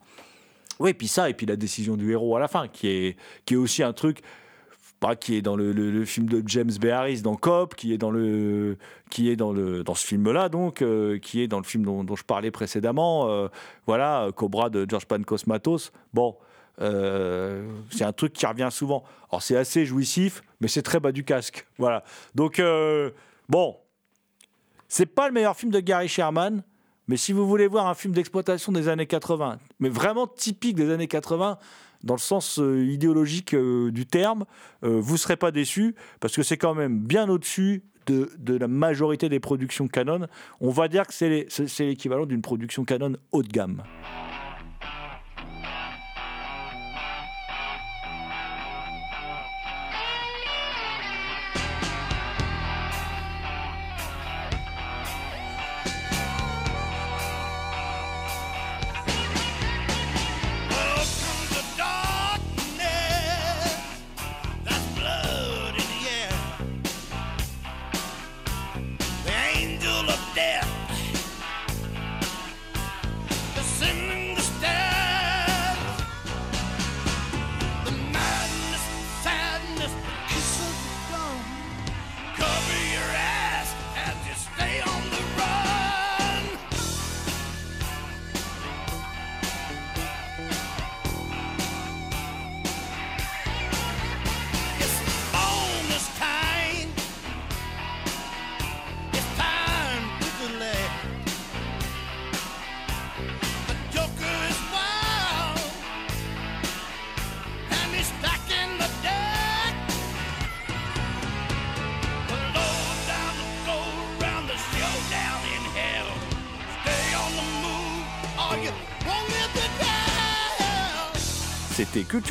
Oui, 0.81 0.93
puis 0.95 1.09
ça, 1.09 1.31
et 1.31 1.35
puis 1.35 1.47
la 1.47 1.57
décision 1.57 1.97
du 1.97 2.11
héros 2.13 2.37
à 2.37 2.41
la 2.41 2.49
fin, 2.49 2.69
qui 2.69 2.89
est, 2.89 3.17
qui 3.45 3.55
est 3.55 3.57
aussi 3.57 3.83
un 3.83 3.93
truc 3.93 4.23
bah, 5.05 5.17
qui 5.17 5.37
est 5.37 5.43
dans 5.43 5.55
le, 5.55 6.05
film 6.07 6.31
de 6.31 6.43
James 6.47 6.71
Harris 6.91 7.21
dans 7.21 7.37
Cop, 7.37 7.75
qui 7.75 7.93
est 7.93 7.99
dans 7.99 8.11
le, 8.11 8.79
qui 9.11 9.29
est 9.29 9.37
dans 9.37 9.53
le, 9.53 9.85
dans 9.85 9.95
ce 9.95 10.07
film-là, 10.07 10.49
donc, 10.49 10.81
euh, 10.81 11.19
qui 11.19 11.43
est 11.43 11.47
dans 11.47 11.59
le 11.59 11.65
film 11.65 11.85
dont, 11.85 12.17
je 12.17 12.25
parlais 12.25 12.51
précédemment, 12.51 13.29
euh, 13.29 13.49
voilà, 13.87 14.31
Cobra 14.35 14.71
de 14.71 14.87
George 14.89 15.05
Pan 15.05 15.23
Cosmatos. 15.23 15.93
Bon, 16.15 16.37
euh, 16.81 17.69
c'est 17.91 18.05
un 18.05 18.15
truc 18.15 18.33
qui 18.33 18.47
revient 18.47 18.71
souvent. 18.71 19.05
Alors 19.31 19.43
c'est 19.43 19.59
assez 19.59 19.85
jouissif, 19.85 20.43
mais 20.61 20.69
c'est 20.69 20.83
très 20.83 21.01
bas 21.01 21.13
du 21.13 21.23
casque, 21.23 21.67
voilà. 21.77 22.03
Donc 22.35 22.63
bon, 23.51 23.77
c'est 24.89 25.05
pas 25.05 25.29
le 25.29 25.35
meilleur 25.35 25.55
film 25.55 25.71
de 25.71 25.81
Gary 25.81 26.09
Sherman, 26.09 26.63
mais 27.09 27.17
si 27.17 27.33
vous 27.33 27.47
voulez 27.47 27.67
voir 27.67 27.87
un 27.87 27.95
film 27.95 28.15
d'exploitation 28.15 28.73
des 28.73 28.89
années 28.89 29.07
80, 29.07 29.59
mais 29.81 29.89
vraiment 29.89 30.27
typique 30.27 30.77
des 30.77 30.91
années 30.91 31.09
80, 31.09 31.59
dans 32.03 32.15
le 32.15 32.21
sens 32.21 32.59
euh, 32.59 32.85
idéologique 32.85 33.55
euh, 33.55 33.91
du 33.91 34.07
terme, 34.07 34.45
euh, 34.85 35.01
vous 35.01 35.15
ne 35.15 35.19
serez 35.19 35.37
pas 35.37 35.51
déçus, 35.51 35.95
parce 36.21 36.35
que 36.37 36.43
c'est 36.43 36.59
quand 36.59 36.75
même 36.75 36.99
bien 36.99 37.29
au-dessus 37.29 37.83
de, 38.07 38.31
de 38.39 38.57
la 38.57 38.69
majorité 38.69 39.29
des 39.29 39.41
productions 39.41 39.89
Canon. 39.89 40.27
On 40.61 40.71
va 40.71 40.89
dire 40.89 41.07
que 41.07 41.15
c'est 41.15 41.47
l'équivalent 41.81 42.27
d'une 42.27 42.43
production 42.43 42.85
Canon 42.85 43.17
haut 43.33 43.43
de 43.43 43.49
gamme. 43.49 43.83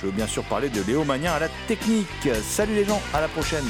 Je 0.00 0.06
veux 0.06 0.12
bien 0.12 0.28
sûr 0.28 0.44
parler 0.44 0.68
de 0.68 0.80
Léo 0.82 1.04
Magnin 1.04 1.32
à 1.32 1.40
la 1.40 1.48
technique. 1.66 2.28
Salut 2.42 2.74
les 2.74 2.84
gens, 2.84 3.02
à 3.12 3.20
la 3.20 3.28
prochaine. 3.28 3.64